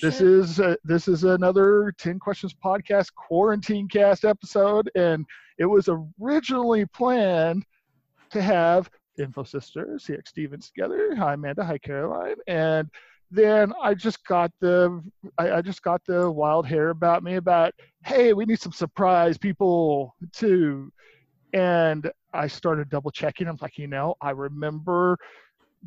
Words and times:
This 0.00 0.20
is 0.20 0.60
uh, 0.60 0.74
this 0.84 1.06
is 1.08 1.24
another 1.24 1.94
10 1.98 2.18
questions 2.18 2.54
podcast 2.54 3.14
quarantine 3.14 3.88
cast 3.88 4.24
episode 4.24 4.90
and 4.94 5.24
it 5.58 5.66
was 5.66 5.88
originally 6.20 6.84
planned 6.86 7.64
to 8.30 8.42
have 8.42 8.90
Info 9.18 9.44
Sister, 9.44 9.96
CX 10.00 10.28
Stevens 10.28 10.70
together. 10.70 11.14
Hi 11.14 11.34
Amanda, 11.34 11.64
hi 11.64 11.78
Caroline. 11.78 12.36
And 12.48 12.90
then 13.30 13.72
I 13.80 13.94
just 13.94 14.24
got 14.26 14.50
the 14.60 15.00
I, 15.38 15.52
I 15.52 15.62
just 15.62 15.82
got 15.82 16.04
the 16.06 16.28
wild 16.30 16.66
hair 16.66 16.90
about 16.90 17.22
me 17.22 17.36
about 17.36 17.72
hey, 18.04 18.32
we 18.32 18.46
need 18.46 18.60
some 18.60 18.72
surprise 18.72 19.38
people 19.38 20.16
too. 20.32 20.92
And 21.52 22.10
I 22.32 22.48
started 22.48 22.88
double 22.88 23.12
checking. 23.12 23.46
I'm 23.46 23.58
like, 23.60 23.78
you 23.78 23.86
know, 23.86 24.16
I 24.20 24.30
remember 24.30 25.16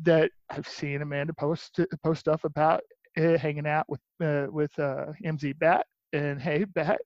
that 0.02 0.30
I've 0.48 0.68
seen 0.68 1.02
Amanda 1.02 1.34
post 1.34 1.78
post 2.02 2.20
stuff 2.20 2.44
about 2.44 2.80
hanging 3.18 3.66
out 3.66 3.86
with 3.88 4.00
uh, 4.22 4.46
with 4.50 4.76
uh, 4.78 5.06
MZ 5.24 5.58
Bat, 5.58 5.86
and 6.12 6.40
hey, 6.40 6.64
Bat, 6.64 6.98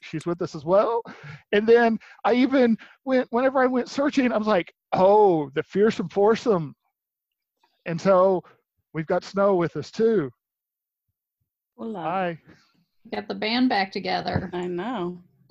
she's 0.00 0.26
with 0.26 0.40
us 0.42 0.54
as 0.54 0.64
well. 0.64 1.02
And 1.52 1.66
then 1.66 1.98
I 2.24 2.34
even 2.34 2.76
went 3.04 3.28
whenever 3.30 3.60
I 3.60 3.66
went 3.66 3.88
searching, 3.88 4.32
I 4.32 4.38
was 4.38 4.46
like, 4.46 4.72
oh, 4.92 5.50
the 5.54 5.62
fearsome 5.62 6.08
foursome. 6.08 6.74
And 7.86 8.00
so 8.00 8.42
we've 8.92 9.06
got 9.06 9.24
Snow 9.24 9.54
with 9.56 9.76
us 9.76 9.90
too. 9.90 10.30
Hola. 11.76 12.00
Hi. 12.00 12.38
Get 13.10 13.28
the 13.28 13.34
band 13.34 13.68
back 13.68 13.90
together. 13.90 14.50
I 14.52 14.66
know. 14.66 15.22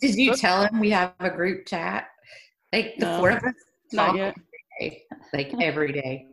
Did 0.00 0.14
you 0.14 0.34
tell 0.34 0.66
him 0.66 0.78
we 0.78 0.90
have 0.90 1.14
a 1.20 1.30
group 1.30 1.66
chat? 1.66 2.08
Like 2.72 2.94
the 2.98 3.06
No, 3.06 3.18
four 3.18 3.30
of 3.30 3.42
us 3.42 3.54
Not 3.92 4.16
yet. 4.16 4.36
Day, 4.78 5.02
like 5.32 5.52
every 5.60 5.92
day. 5.92 6.26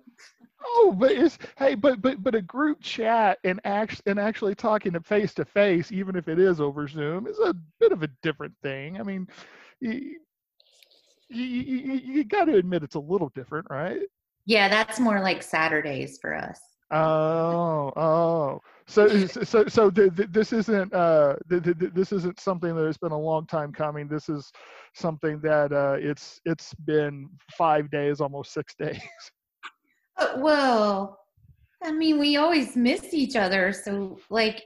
Oh, 0.65 0.95
but 0.97 1.11
it's 1.11 1.37
hey, 1.57 1.75
but 1.75 2.01
but 2.01 2.23
but 2.23 2.35
a 2.35 2.41
group 2.41 2.81
chat 2.81 3.37
and 3.43 3.59
act 3.65 4.01
and 4.05 4.19
actually 4.19 4.55
talking 4.55 4.93
to 4.93 5.01
face 5.01 5.33
to 5.35 5.45
face, 5.45 5.91
even 5.91 6.15
if 6.15 6.27
it 6.27 6.39
is 6.39 6.61
over 6.61 6.87
Zoom, 6.87 7.27
is 7.27 7.39
a 7.39 7.55
bit 7.79 7.91
of 7.91 8.03
a 8.03 8.09
different 8.21 8.53
thing. 8.63 8.99
I 8.99 9.03
mean, 9.03 9.27
you, 9.81 10.15
you, 11.29 11.45
you, 11.45 11.93
you 11.93 12.23
got 12.23 12.45
to 12.45 12.55
admit 12.55 12.83
it's 12.83 12.95
a 12.95 12.99
little 12.99 13.31
different, 13.35 13.67
right? 13.69 14.01
Yeah, 14.45 14.69
that's 14.69 14.99
more 14.99 15.19
like 15.19 15.43
Saturdays 15.43 16.17
for 16.21 16.35
us. 16.35 16.59
Oh, 16.93 17.91
oh. 17.95 18.61
So, 18.87 19.07
so, 19.27 19.65
so 19.67 19.89
th- 19.89 20.15
th- 20.15 20.29
this 20.31 20.53
isn't 20.53 20.93
uh, 20.93 21.35
th- 21.49 21.63
th- 21.63 21.79
th- 21.79 21.93
this 21.93 22.11
isn't 22.11 22.39
something 22.39 22.75
that 22.75 22.85
has 22.85 22.97
been 22.97 23.11
a 23.11 23.19
long 23.19 23.47
time 23.47 23.71
coming. 23.71 24.07
This 24.07 24.29
is 24.29 24.51
something 24.93 25.39
that 25.41 25.73
uh, 25.73 25.97
it's 25.99 26.39
it's 26.45 26.73
been 26.73 27.29
five 27.57 27.89
days, 27.89 28.21
almost 28.21 28.53
six 28.53 28.75
days. 28.79 29.01
Uh, 30.17 30.33
well, 30.37 31.19
I 31.81 31.91
mean, 31.91 32.19
we 32.19 32.37
always 32.37 32.75
miss 32.75 33.13
each 33.13 33.35
other, 33.35 33.73
so 33.73 34.19
like 34.29 34.63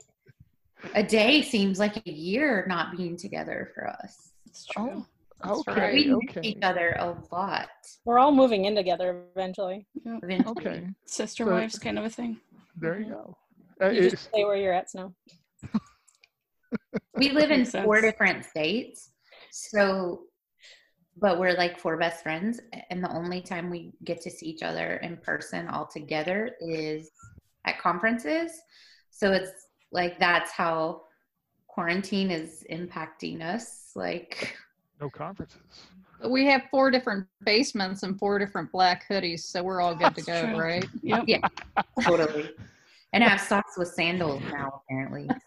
a 0.94 1.02
day 1.02 1.42
seems 1.42 1.78
like 1.78 1.96
a 1.96 2.10
year 2.10 2.66
not 2.68 2.96
being 2.96 3.16
together 3.16 3.70
for 3.74 3.88
us. 3.88 4.32
It's 4.46 4.66
true. 4.66 4.86
That's 4.86 5.06
okay, 5.46 5.72
right. 5.80 5.94
we 5.94 6.04
miss 6.06 6.36
okay, 6.36 6.48
each 6.48 6.58
other 6.62 6.96
a 6.98 7.16
lot. 7.32 7.68
We're 8.04 8.18
all 8.18 8.32
moving 8.32 8.64
in 8.64 8.74
together 8.74 9.24
eventually. 9.36 9.86
Eventually. 10.04 10.50
okay. 10.58 10.86
Sister 11.06 11.44
So- 11.44 11.52
wives 11.52 11.78
kind 11.78 11.98
of 11.98 12.04
a 12.04 12.10
thing. 12.10 12.40
There 12.76 12.98
you 13.00 13.10
go. 13.10 13.36
Uh, 13.80 13.90
You 13.90 13.98
it's- 13.98 14.10
just 14.12 14.24
stay 14.28 14.44
where 14.44 14.56
you're 14.56 14.72
at, 14.72 14.90
Snow. 14.90 15.14
We 17.14 17.30
live 17.40 17.50
in 17.50 17.64
four 17.64 17.96
sense. 18.00 18.02
different 18.12 18.44
states, 18.44 19.10
so 19.50 20.22
but 21.20 21.40
we're 21.40 21.54
like 21.54 21.78
four 21.78 21.96
best 21.96 22.22
friends, 22.22 22.60
and 22.90 23.02
the 23.02 23.10
only 23.12 23.40
time 23.40 23.70
we 23.70 23.92
get 24.04 24.20
to 24.22 24.30
see 24.30 24.46
each 24.46 24.62
other 24.62 24.98
in 24.98 25.16
person 25.16 25.66
all 25.68 25.86
together 25.86 26.52
is 26.60 27.10
at 27.64 27.78
conferences. 27.80 28.52
So 29.10 29.32
it's 29.32 29.50
like 29.90 30.18
that's 30.20 30.52
how 30.52 31.02
quarantine 31.66 32.30
is 32.30 32.64
impacting 32.70 33.42
us. 33.42 33.90
Like, 33.96 34.56
no 35.00 35.08
conferences. 35.10 35.60
we 36.28 36.44
have 36.46 36.62
four 36.70 36.90
different 36.90 37.26
basements 37.44 38.02
and 38.02 38.18
four 38.18 38.38
different 38.38 38.70
black 38.72 39.06
hoodies, 39.08 39.40
so 39.40 39.62
we're 39.62 39.80
all 39.80 39.94
good 39.94 40.14
to 40.16 40.22
go, 40.22 40.46
true. 40.46 40.56
right? 40.58 40.86
Yep. 41.02 41.24
yeah, 41.26 41.38
totally. 42.02 42.50
And 43.14 43.24
I 43.24 43.28
have 43.28 43.40
socks 43.40 43.78
with 43.78 43.88
sandals 43.88 44.42
now, 44.52 44.82
apparently. 44.84 45.28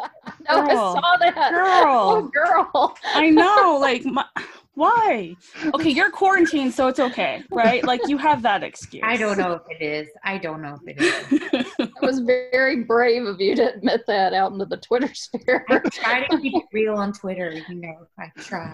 No, 0.49 0.57
I 0.63 0.67
Girl. 0.67 0.93
saw 0.95 1.17
that. 1.19 1.51
Oh, 1.53 2.29
Girl. 2.33 2.67
girl. 2.73 2.97
I 3.13 3.29
know. 3.29 3.77
Like, 3.79 4.03
my, 4.05 4.25
why? 4.73 5.35
Okay, 5.75 5.89
you're 5.91 6.09
quarantined, 6.09 6.73
so 6.73 6.87
it's 6.87 6.99
okay, 6.99 7.43
right? 7.51 7.83
Like, 7.83 8.01
you 8.07 8.17
have 8.17 8.41
that 8.41 8.63
excuse. 8.63 9.03
I 9.05 9.17
don't 9.17 9.37
know 9.37 9.53
if 9.53 9.61
it 9.69 9.83
is. 9.83 10.07
I 10.23 10.39
don't 10.39 10.61
know 10.61 10.79
if 10.83 10.97
it 10.97 11.53
is. 11.53 11.67
It 11.95 12.05
was 12.05 12.19
very 12.19 12.83
brave 12.83 13.25
of 13.25 13.39
you 13.41 13.55
to 13.55 13.73
admit 13.73 14.01
that 14.07 14.33
out 14.33 14.51
into 14.51 14.65
the 14.65 14.77
Twitter 14.77 15.11
sphere. 15.13 15.65
I 15.69 15.79
try 15.91 16.27
to 16.27 16.37
keep 16.39 16.53
it 16.55 16.63
real 16.73 16.95
on 16.95 17.13
Twitter. 17.13 17.53
You 17.67 17.75
know, 17.81 18.07
I 18.19 18.31
try. 18.39 18.73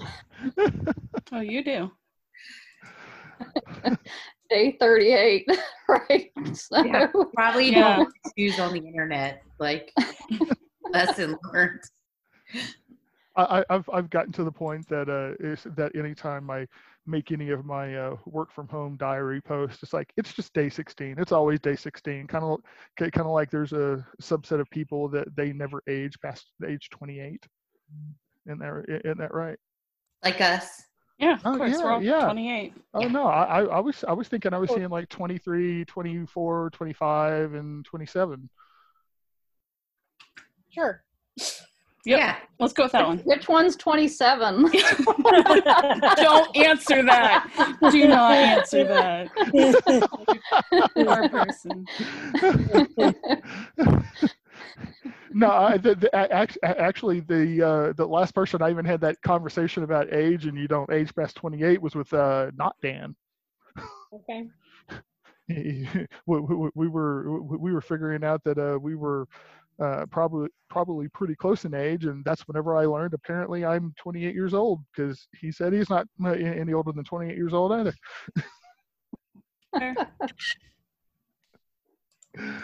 oh, 1.32 1.40
you 1.42 1.64
do. 1.64 1.92
Day 4.50 4.78
38, 4.80 5.48
right? 5.90 6.32
So, 6.54 6.84
Yeah. 6.84 7.08
Probably 7.36 7.72
Yeah. 7.72 7.98
don't 7.98 8.14
choose 8.38 8.60
on 8.60 8.74
the 8.74 8.80
internet. 8.80 9.44
Like 9.60 9.92
lesson 10.92 11.38
learned. 11.54 11.82
I, 13.36 13.60
I- 13.60 13.66
I've 13.70 13.90
I've 13.92 14.10
gotten 14.10 14.32
to 14.34 14.44
the 14.44 14.52
point 14.52 14.88
that 14.90 15.10
uh 15.10 15.36
is 15.46 15.64
that 15.76 15.96
anytime 15.96 16.50
I 16.50 16.68
make 17.08 17.32
any 17.32 17.50
of 17.52 17.66
my 17.66 17.96
uh, 17.96 18.18
work 18.26 18.52
from 18.52 18.68
home 18.68 18.98
diary 18.98 19.42
posts, 19.42 19.82
it's 19.84 19.94
like 19.94 20.12
it's 20.18 20.34
just 20.34 20.54
day 20.54 20.70
16. 20.70 21.16
It's 21.18 21.32
always 21.32 21.60
day 21.60 21.76
16. 21.76 22.28
Kind 22.28 22.44
of 22.44 22.60
kind 22.98 23.26
of 23.26 23.32
like 23.32 23.50
there's 23.50 23.74
a 23.74 24.06
subset 24.22 24.60
of 24.60 24.70
people 24.70 25.08
that 25.10 25.36
they 25.36 25.54
never 25.54 25.82
age 25.88 26.20
past 26.22 26.46
age 26.68 26.90
28. 26.92 27.46
Isn't 28.46 28.60
that 28.60 29.02
isn't 29.06 29.18
that 29.18 29.34
right? 29.34 29.58
Like 30.24 30.42
us. 30.42 30.84
Yeah, 31.18 31.34
of 31.34 31.42
Oh, 31.46 31.58
course. 31.58 31.72
yeah, 31.72 31.84
we're 31.84 31.92
all 31.92 32.04
yeah. 32.04 32.26
28. 32.26 32.74
Oh 32.94 33.02
Yeah. 33.02 33.08
no, 33.08 33.28
I, 33.28 33.62
I 33.62 33.64
I 33.64 33.80
was 33.80 34.04
I 34.08 34.14
was 34.14 34.28
thinking 34.28 34.54
I 34.54 34.58
was 34.60 34.70
seeing 34.70 34.90
like 34.90 35.10
23, 35.10 35.86
24, 35.86 36.70
25, 36.70 37.54
and 37.54 37.84
27. 37.86 38.50
Sure. 40.70 41.04
Yep. 42.08 42.20
Yeah. 42.20 42.36
Let's 42.58 42.72
go 42.72 42.84
with 42.84 42.94
that 42.94 43.06
one. 43.06 43.18
Which 43.20 43.50
one's 43.50 43.76
27? 43.76 44.62
Don't 46.16 46.56
answer 46.56 47.04
that. 47.04 47.78
Do 47.92 48.08
not 48.08 48.32
answer 48.32 48.86
that. 48.86 49.28
Poor 50.96 51.28
person. 51.30 51.86
no, 55.34 55.52
I, 55.52 55.78
the, 55.78 55.96
the, 55.96 56.10
a- 56.18 56.34
act- 56.34 56.58
a- 56.64 56.80
actually, 56.82 57.20
the 57.20 57.62
uh, 57.62 57.94
the 57.94 58.06
last 58.08 58.34
person 58.34 58.62
I 58.62 58.70
even 58.70 58.86
had 58.86 59.02
that 59.02 59.22
conversation 59.22 59.84
about 59.84 60.14
age 60.14 60.46
and 60.46 60.58
you 60.58 60.70
don't 60.70 60.90
age 60.92 61.14
past 61.14 61.36
28 61.36 61.82
was 61.82 61.94
with 61.94 62.12
uh, 62.14 62.52
not 62.56 62.78
Dan. 62.82 63.16
Okay. 64.14 64.48
we, 65.50 65.88
we, 66.26 66.70
we 66.74 66.88
were 66.88 67.42
we 67.42 67.74
were 67.74 67.82
figuring 67.82 68.24
out 68.24 68.44
that 68.46 68.58
uh, 68.58 68.80
we 68.80 68.96
were 68.96 69.28
uh, 69.82 70.06
probably 70.12 70.50
probably 70.70 71.08
pretty 71.10 71.36
close 71.36 71.66
in 71.66 71.74
age, 71.74 72.06
and 72.06 72.24
that's 72.26 72.48
whenever 72.48 72.76
I 72.76 72.86
learned 72.86 73.14
apparently 73.14 73.64
I'm 73.66 73.94
28 73.98 74.34
years 74.34 74.54
old 74.54 74.82
because 74.96 75.28
he 75.40 75.52
said 75.52 75.72
he's 75.74 75.90
not 75.90 76.08
uh, 76.24 76.30
any 76.32 76.74
older 76.74 76.92
than 76.92 77.04
28 77.04 77.36
years 77.38 77.54
old 77.54 77.72
either. 77.72 77.94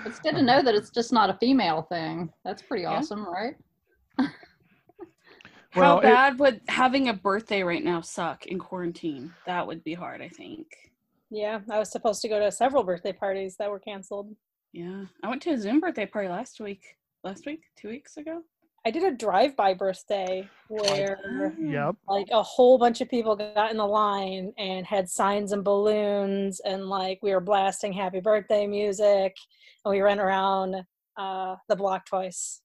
It's 0.05 0.19
good 0.19 0.35
to 0.35 0.41
know 0.43 0.61
that 0.61 0.75
it's 0.75 0.91
just 0.91 1.11
not 1.11 1.29
a 1.31 1.37
female 1.39 1.81
thing. 1.83 2.31
That's 2.45 2.61
pretty 2.61 2.83
Yeah. 2.83 2.91
awesome, 2.91 3.25
right? 3.27 3.55
Well, 5.75 5.95
How 5.95 5.99
it- 5.99 6.03
bad 6.03 6.37
would 6.39 6.61
having 6.67 7.09
a 7.09 7.13
birthday 7.15 7.63
right 7.63 7.83
now 7.83 7.99
suck 8.01 8.45
in 8.45 8.59
quarantine? 8.59 9.33
That 9.47 9.65
would 9.65 9.83
be 9.83 9.95
hard, 9.95 10.21
I 10.21 10.29
think. 10.29 10.67
Yeah, 11.31 11.61
I 11.71 11.79
was 11.79 11.91
supposed 11.91 12.21
to 12.21 12.29
go 12.29 12.39
to 12.39 12.51
several 12.51 12.83
birthday 12.83 13.11
parties 13.11 13.55
that 13.57 13.71
were 13.71 13.79
canceled. 13.79 14.35
Yeah. 14.71 15.05
I 15.23 15.29
went 15.29 15.41
to 15.43 15.49
a 15.49 15.57
Zoom 15.57 15.79
birthday 15.79 16.05
party 16.05 16.27
last 16.29 16.59
week. 16.59 16.83
Last 17.23 17.45
week? 17.45 17.63
Two 17.77 17.87
weeks 17.87 18.17
ago? 18.17 18.41
I 18.85 18.91
did 18.91 19.03
a 19.03 19.11
drive-by 19.15 19.75
birthday 19.75 20.49
where 20.67 21.53
Yep. 21.57 21.95
like 22.05 22.27
a 22.33 22.43
whole 22.43 22.77
bunch 22.77 22.99
of 22.99 23.09
people 23.09 23.33
got 23.37 23.71
in 23.71 23.77
the 23.77 23.85
line 23.85 24.51
and 24.57 24.85
had 24.85 25.07
signs 25.07 25.53
and 25.53 25.63
balloons 25.63 26.59
and 26.59 26.89
like 26.89 27.19
we 27.21 27.31
were 27.31 27.39
blasting 27.39 27.93
happy 27.93 28.19
birthday 28.19 28.67
music 28.67 29.37
and 29.85 29.91
we 29.91 30.01
ran 30.01 30.19
around 30.19 30.83
uh, 31.15 31.55
the 31.69 31.75
block 31.77 32.05
twice. 32.05 32.61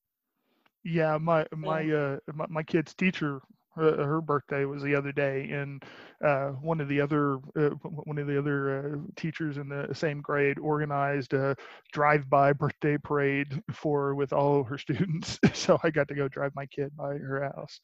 Yeah, 0.84 1.18
my 1.18 1.46
my 1.54 1.88
uh 1.88 2.18
my, 2.34 2.46
my 2.48 2.62
kid's 2.64 2.94
teacher, 2.94 3.40
uh, 3.78 4.04
her 4.04 4.20
birthday 4.20 4.64
was 4.64 4.82
the 4.82 4.94
other 4.94 5.12
day, 5.12 5.48
and 5.50 5.82
uh, 6.24 6.48
one 6.48 6.80
of 6.80 6.88
the 6.88 7.00
other 7.00 7.38
uh, 7.56 7.70
one 8.04 8.18
of 8.18 8.26
the 8.26 8.38
other 8.38 8.78
uh, 8.78 8.98
teachers 9.16 9.56
in 9.56 9.68
the 9.68 9.88
same 9.94 10.20
grade 10.20 10.58
organized 10.58 11.32
a 11.32 11.56
drive-by 11.92 12.52
birthday 12.52 12.96
parade 12.98 13.62
for 13.72 14.14
with 14.14 14.32
all 14.32 14.60
of 14.60 14.66
her 14.66 14.78
students. 14.78 15.38
so 15.54 15.78
I 15.82 15.90
got 15.90 16.08
to 16.08 16.14
go 16.14 16.28
drive 16.28 16.52
my 16.54 16.66
kid 16.66 16.96
by 16.96 17.16
her 17.16 17.52
house. 17.54 17.80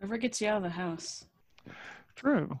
Never 0.00 0.18
gets 0.18 0.40
you 0.40 0.48
out 0.48 0.58
of 0.58 0.62
the 0.62 0.70
house. 0.70 1.24
True, 2.16 2.58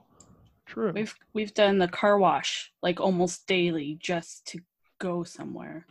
True. 0.66 0.92
We've 0.92 1.14
we've 1.32 1.54
done 1.54 1.78
the 1.78 1.88
car 1.88 2.18
wash 2.18 2.72
like 2.82 3.00
almost 3.00 3.46
daily 3.46 3.96
just 4.00 4.46
to 4.48 4.60
go 4.98 5.22
somewhere. 5.22 5.86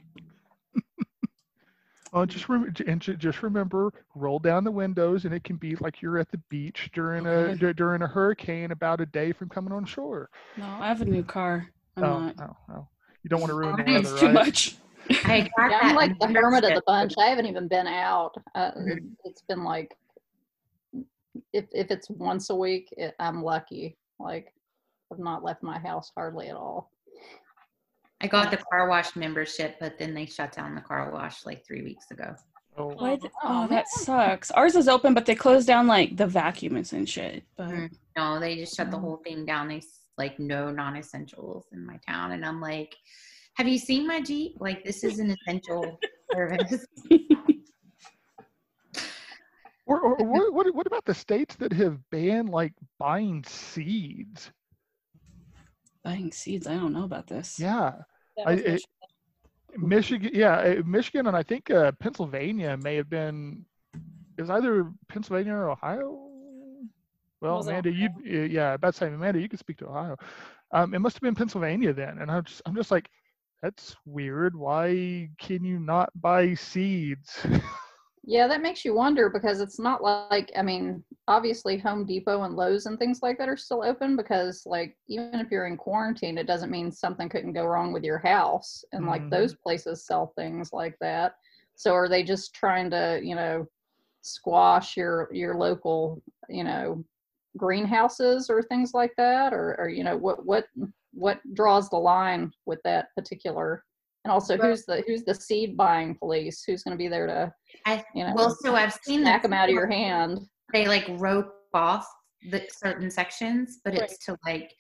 Well, 2.16 2.26
just 2.26 2.48
rem- 2.48 2.72
j- 2.74 2.86
and 2.88 3.02
ju- 3.02 3.18
just 3.18 3.44
remember, 3.44 3.92
roll 4.16 4.40
down 4.40 4.64
the 4.64 4.72
windows, 4.72 5.26
and 5.26 5.34
it 5.34 5.44
can 5.44 5.58
be 5.58 5.76
like 5.76 6.02
you're 6.02 6.18
at 6.18 6.32
the 6.32 6.38
beach 6.50 6.90
during 6.94 7.26
a 7.26 7.30
Okay. 7.30 7.56
dur- 7.60 7.74
during 7.74 8.02
a 8.04 8.08
hurricane, 8.08 8.72
about 8.72 9.02
a 9.02 9.06
day 9.06 9.34
from 9.34 9.50
coming 9.50 9.74
on 9.74 9.84
shore. 9.84 10.30
No, 10.56 10.64
I 10.66 10.88
have 10.88 11.02
a 11.02 11.06
new 11.06 11.24
car. 11.24 11.68
I'm 11.98 12.04
oh, 12.06 12.20
not. 12.22 12.36
oh, 12.40 12.58
oh. 12.74 12.88
You 13.24 13.30
don't 13.30 13.42
want 13.42 13.50
to 13.50 13.56
ruin 13.56 13.76
the 13.76 13.84
Mine 13.84 13.96
It's 13.98 14.06
weather, 14.14 14.20
too 14.20 14.26
right? 14.28 14.34
much. 14.34 14.78
I 15.26 15.42
got 15.58 15.72
Yeah, 15.72 15.80
I'm 15.82 15.96
like 15.98 16.18
the 16.18 16.28
hermit 16.28 16.64
of 16.64 16.74
the 16.76 16.84
bunch. 16.88 17.16
I 17.20 17.26
haven't 17.26 17.48
even 17.48 17.68
been 17.68 17.86
out. 17.86 18.34
Uh, 18.56 18.72
it- 18.78 19.04
it's 19.26 19.42
been 19.42 19.66
like, 19.66 19.94
if 21.52 21.66
if 21.74 21.92
it's 21.92 22.10
once 22.10 22.50
a 22.50 22.56
week, 22.56 22.88
it, 22.96 23.14
I'm 23.20 23.44
lucky. 23.44 23.98
Like, 24.20 24.54
I've 25.12 25.20
not 25.20 25.44
left 25.44 25.64
my 25.64 25.80
house 25.80 26.14
hardly 26.16 26.48
at 26.48 26.56
all. 26.56 26.92
I 28.22 28.28
got 28.28 28.50
the 28.52 28.58
car 28.58 28.88
wash 28.88 29.16
membership, 29.16 29.78
but 29.80 29.98
then 30.00 30.14
they 30.14 30.26
shut 30.26 30.54
down 30.54 30.74
the 30.76 30.82
car 30.82 31.12
wash 31.12 31.46
like 31.46 31.66
three 31.66 31.82
weeks 31.84 32.10
ago. 32.12 32.36
Oh, 32.78 32.88
Why 32.98 33.16
th- 33.16 33.32
Oh, 33.44 33.68
that 33.68 33.88
sucks. 33.88 34.52
Ours 34.52 34.76
is 34.76 34.88
open, 34.88 35.14
but 35.14 35.26
they 35.26 35.36
closed 35.36 35.68
down 35.68 35.88
like 35.88 36.18
the 36.18 36.28
vacuums 36.28 36.94
and 36.94 37.08
shit. 37.08 37.44
But 37.56 37.70
Mm. 37.70 37.98
No, 38.18 38.40
they 38.40 38.56
just 38.56 38.76
shut 38.76 38.92
the 38.92 38.98
Mm. 38.98 39.02
whole 39.02 39.18
thing 39.18 39.46
down. 39.46 39.68
They 39.68 39.82
like 40.18 40.40
no 40.40 40.72
non-essentials 40.72 41.68
in 41.74 41.86
my 41.86 41.98
town, 42.08 42.32
and 42.32 42.46
I'm 42.46 42.62
like, 42.62 42.96
have 43.56 43.68
you 43.68 43.78
seen 43.78 44.08
my 44.08 44.22
Jeep? 44.22 44.56
Like 44.60 44.84
this 44.86 45.04
is 45.04 45.20
an 45.20 45.30
essential 45.32 46.00
service. 46.34 46.86
Or, 49.88 50.00
or, 50.02 50.16
or 50.16 50.26
what, 50.26 50.54
what 50.54 50.74
what 50.76 50.88
about 50.88 51.06
the 51.06 51.14
states 51.14 51.56
that 51.58 51.72
have 51.74 52.00
banned 52.10 52.50
like 52.50 52.74
buying 52.98 53.44
seeds? 53.44 54.52
Buying 56.06 56.32
seeds, 56.32 56.68
I 56.68 56.76
don't 56.76 56.94
know 56.94 57.04
about 57.04 57.28
this. 57.28 57.60
Yeah, 57.60 58.04
I- 58.46 58.54
it- 58.54 58.86
Michigan. 59.78 59.90
Michigan. 59.90 60.32
Yeah, 60.34 60.58
uh, 60.58 60.84
Michigan, 60.86 61.28
and 61.28 61.36
I 61.36 61.44
think 61.44 61.70
uh, 61.70 61.92
Pennsylvania 62.00 62.78
may 62.78 62.96
have 62.96 63.10
been. 63.10 63.66
Is 64.38 64.50
either 64.50 64.92
Pennsylvania 65.10 65.54
or 65.54 65.70
Ohio? 65.72 66.22
Well, 67.42 67.60
Amanda, 67.60 67.92
you 67.92 68.08
uh, 68.26 68.46
yeah, 68.46 68.74
about 68.74 68.96
saying 68.96 69.14
Amanda, 69.14 69.40
you 69.42 69.50
can 69.50 69.60
speak 69.60 69.78
to 69.78 69.88
Ohio. 69.88 70.16
Um, 70.72 70.94
it 70.94 71.00
must 71.00 71.16
have 71.18 71.22
been 71.22 71.36
Pennsylvania 71.36 71.92
then, 71.94 72.20
and 72.20 72.32
I'm 72.32 72.44
just 72.44 72.62
I'm 72.66 72.76
just 72.76 72.92
like, 72.92 73.10
that's 73.62 73.96
weird. 74.06 74.56
Why 74.56 75.30
can 75.40 75.64
you 75.66 75.80
not 75.80 76.10
buy 76.16 76.54
seeds? 76.54 77.46
Yeah, 78.28 78.48
that 78.48 78.62
makes 78.64 78.84
you 78.84 78.96
wonder 78.96 79.30
because 79.30 79.62
it's 79.62 79.78
not 79.80 80.02
like 80.02 80.52
I 80.58 80.64
mean, 80.64 81.04
obviously 81.28 81.78
Home 81.78 82.06
Depot 82.06 82.42
and 82.44 82.56
Lowe's 82.56 82.88
and 82.88 82.98
things 82.98 83.20
like 83.22 83.38
that 83.38 83.50
are 83.50 83.58
still 83.58 83.84
open 83.84 84.16
because 84.16 84.64
like 84.66 84.98
even 85.08 85.40
if 85.40 85.52
you're 85.52 85.68
in 85.68 85.78
quarantine, 85.78 86.38
it 86.40 86.48
doesn't 86.48 86.72
mean 86.72 86.92
something 86.92 87.30
couldn't 87.30 87.54
go 87.54 87.66
wrong 87.66 87.94
with 87.94 88.04
your 88.04 88.18
house. 88.18 88.84
And 88.94 89.06
like 89.06 89.22
Mhm. 89.24 89.30
those 89.30 89.54
places 89.54 90.06
sell 90.08 90.34
things 90.36 90.74
like 90.74 90.98
that. 91.02 91.36
So 91.76 91.94
are 91.94 92.10
they 92.10 92.24
just 92.24 92.56
trying 92.56 92.90
to, 92.92 93.20
you 93.24 93.36
know, 93.36 93.68
squash 94.22 94.98
your 94.98 95.30
your 95.32 95.56
local, 95.56 96.22
you 96.50 96.64
know, 96.64 97.06
greenhouses 97.58 98.50
or 98.50 98.64
things 98.64 98.94
like 98.96 99.14
that? 99.18 99.54
Or 99.54 99.76
or 99.80 99.88
you 99.88 100.04
know, 100.04 100.18
what 100.18 100.44
what 100.46 100.66
what 101.14 101.42
draws 101.54 101.90
the 101.90 101.98
line 101.98 102.52
with 102.66 102.82
that 102.86 103.10
particular 103.16 103.84
and 104.26 104.32
also 104.32 104.58
Well- 104.58 104.70
who's 104.70 104.86
the 104.86 105.04
who's 105.08 105.24
the 105.24 105.36
seed 105.36 105.78
buying 105.78 106.16
police? 106.16 106.64
Who's 106.66 106.84
gonna 106.84 106.98
be 106.98 107.08
there 107.08 107.28
to 107.28 107.54
I 107.86 108.04
you 108.14 108.26
know, 108.26 108.34
well, 108.36 108.58
so 108.60 108.76
I've 108.76 108.98
seen 109.04 109.24
that 109.24 109.44
them 109.44 109.54
out 109.54 109.70
of 109.70 109.74
your 109.74 109.88
hand. 109.88 110.40
They 110.74 110.88
like 110.88 111.06
rope 111.10 111.54
off 111.74 112.08
the 112.50 112.68
certain 112.72 113.10
sections, 113.12 113.80
but 113.86 113.94
it's 113.94 114.18
to 114.26 114.36
like 114.46 114.74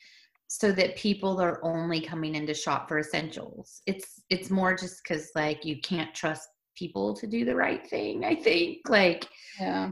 so 0.48 0.72
that 0.72 0.96
people 0.96 1.40
are 1.42 1.64
only 1.64 2.02
coming 2.02 2.36
in 2.36 2.46
to 2.48 2.54
shop 2.54 2.88
for 2.88 3.00
essentials. 3.00 3.82
It's 3.86 4.24
it's 4.30 4.50
more 4.50 4.76
just 4.76 5.02
because 5.04 5.30
like 5.36 5.64
you 5.64 5.80
can't 5.82 6.14
trust 6.14 6.50
people 6.76 7.16
to 7.16 7.28
do 7.28 7.46
the 7.46 7.56
right 7.56 7.88
thing. 7.88 8.26
I 8.26 8.36
think 8.36 8.90
like 8.90 9.28
Yeah. 9.60 9.92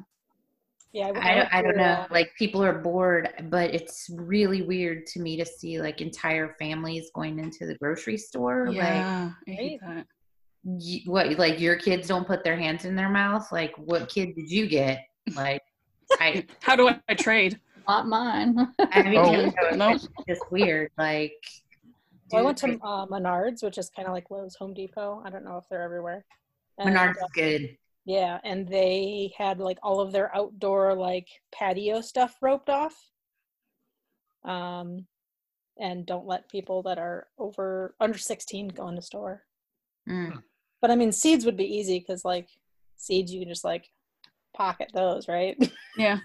Yeah, 0.93 1.11
I 1.15 1.33
don't, 1.35 1.53
I 1.55 1.61
don't 1.63 1.75
know. 1.77 2.05
Like 2.11 2.31
people 2.37 2.63
are 2.63 2.77
bored, 2.77 3.29
but 3.49 3.73
it's 3.73 4.09
really 4.13 4.61
weird 4.61 5.07
to 5.07 5.19
me 5.19 5.35
to 5.37 5.45
see 5.45 5.81
like 5.81 6.01
entire 6.01 6.55
families 6.59 7.09
going 7.15 7.39
into 7.39 7.65
the 7.65 7.73
grocery 7.75 8.15
store. 8.17 8.67
Like 8.67 8.75
Yeah, 8.77 9.31
I 9.47 9.51
hate 9.51 9.81
that. 9.81 10.05
y- 10.63 11.01
what? 11.05 11.31
Like 11.39 11.59
your 11.59 11.75
kids 11.77 12.07
don't 12.07 12.27
put 12.27 12.43
their 12.43 12.55
hands 12.55 12.85
in 12.85 12.95
their 12.95 13.09
mouth. 13.09 13.51
Like 13.51 13.73
what 13.77 14.07
kid 14.07 14.35
did 14.35 14.51
you 14.51 14.67
get? 14.67 15.03
Like 15.35 15.63
I, 16.19 16.45
How 16.61 16.75
do 16.75 16.87
I 17.09 17.13
trade? 17.15 17.59
Not 17.87 18.07
mine. 18.07 18.55
I 18.79 19.01
mean, 19.01 19.17
Oh. 19.17 19.31
you 19.31 19.51
know, 19.71 19.75
No. 19.75 19.95
it's 19.95 20.07
just 20.29 20.41
weird. 20.51 20.91
Like 20.97 21.33
Well, 22.31 22.43
I 22.43 22.45
went 22.45 22.57
to 22.59 22.67
dude, 22.67 22.79
uh, 22.83 23.07
Menards, 23.07 23.63
which 23.63 23.79
is 23.79 23.89
kind 23.89 24.07
of 24.07 24.13
like 24.13 24.29
Lowe's, 24.29 24.53
Home 24.57 24.75
Depot. 24.75 25.23
I 25.25 25.31
don't 25.31 25.43
know 25.43 25.57
if 25.57 25.63
they're 25.71 25.81
everywhere. 25.81 26.23
And, 26.77 26.95
Menards 26.95 27.15
uh, 27.19 27.25
is 27.25 27.31
good. 27.33 27.77
Yeah, 28.05 28.39
and 28.43 28.67
they 28.67 29.33
had 29.37 29.59
like 29.59 29.77
all 29.81 30.01
of 30.01 30.11
their 30.11 30.35
outdoor 30.35 30.93
like 30.93 31.27
patio 31.53 32.01
stuff 32.01 32.35
roped 32.41 32.69
off. 32.69 32.95
Um, 34.43 35.07
and 35.79 36.05
don't 36.05 36.27
let 36.27 36.49
people 36.49 36.83
that 36.83 36.97
are 36.97 37.27
over 37.37 37.95
under 37.99 38.17
16 38.17 38.69
go 38.69 38.87
in 38.89 38.95
the 38.95 39.01
store. 39.01 39.43
Mm. 40.07 40.43
But 40.81 40.91
I 40.91 40.95
mean, 40.95 41.11
seeds 41.11 41.45
would 41.45 41.57
be 41.57 41.77
easy 41.77 41.99
because 41.99 42.25
like 42.25 42.49
seeds, 42.97 43.31
you 43.31 43.39
can 43.39 43.49
just 43.49 43.63
like 43.63 43.87
pocket 44.55 44.91
those, 44.93 45.27
right? 45.27 45.57
Yeah. 45.95 46.17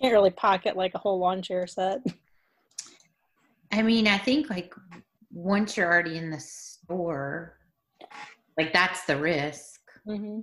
Can't 0.00 0.14
really 0.14 0.30
pocket 0.30 0.74
like 0.74 0.94
a 0.94 0.98
whole 0.98 1.18
lawn 1.18 1.42
chair 1.42 1.66
set. 1.66 2.00
I 3.70 3.82
mean, 3.82 4.08
I 4.08 4.16
think 4.16 4.48
like 4.48 4.74
once 5.30 5.76
you're 5.76 5.86
already 5.86 6.16
in 6.16 6.30
the 6.30 6.40
store, 6.40 7.58
like 8.56 8.72
that's 8.72 9.04
the 9.04 9.18
risk. 9.18 9.80
hmm 10.06 10.40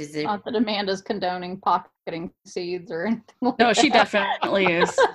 Is 0.00 0.14
it? 0.16 0.24
Not 0.24 0.44
that 0.44 0.56
Amanda's 0.56 1.02
condoning 1.02 1.58
pocketing 1.58 2.32
seeds 2.46 2.90
or 2.90 3.04
anything 3.06 3.24
like 3.42 3.58
No, 3.58 3.72
she 3.72 3.88
that. 3.90 4.10
definitely 4.10 4.66
is. 4.66 4.98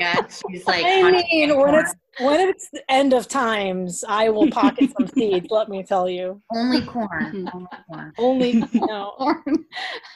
Yeah, 0.00 0.26
she's 0.26 0.66
like. 0.66 0.84
I 0.86 1.10
mean, 1.10 1.56
when 1.60 1.74
it's 1.74 1.94
when 2.18 2.48
it's 2.48 2.68
the 2.70 2.82
end 2.90 3.12
of 3.12 3.28
times, 3.28 4.02
I 4.08 4.30
will 4.30 4.50
pocket 4.50 4.90
some 4.98 5.06
seeds. 5.14 5.48
Let 5.50 5.68
me 5.68 5.82
tell 5.82 6.08
you. 6.08 6.40
only 6.50 6.80
corn. 6.82 7.48
only 7.52 7.68
corn. 7.86 8.12
Only 8.18 8.64
no. 8.72 9.12
Corn. 9.18 9.66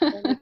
only- 0.02 0.38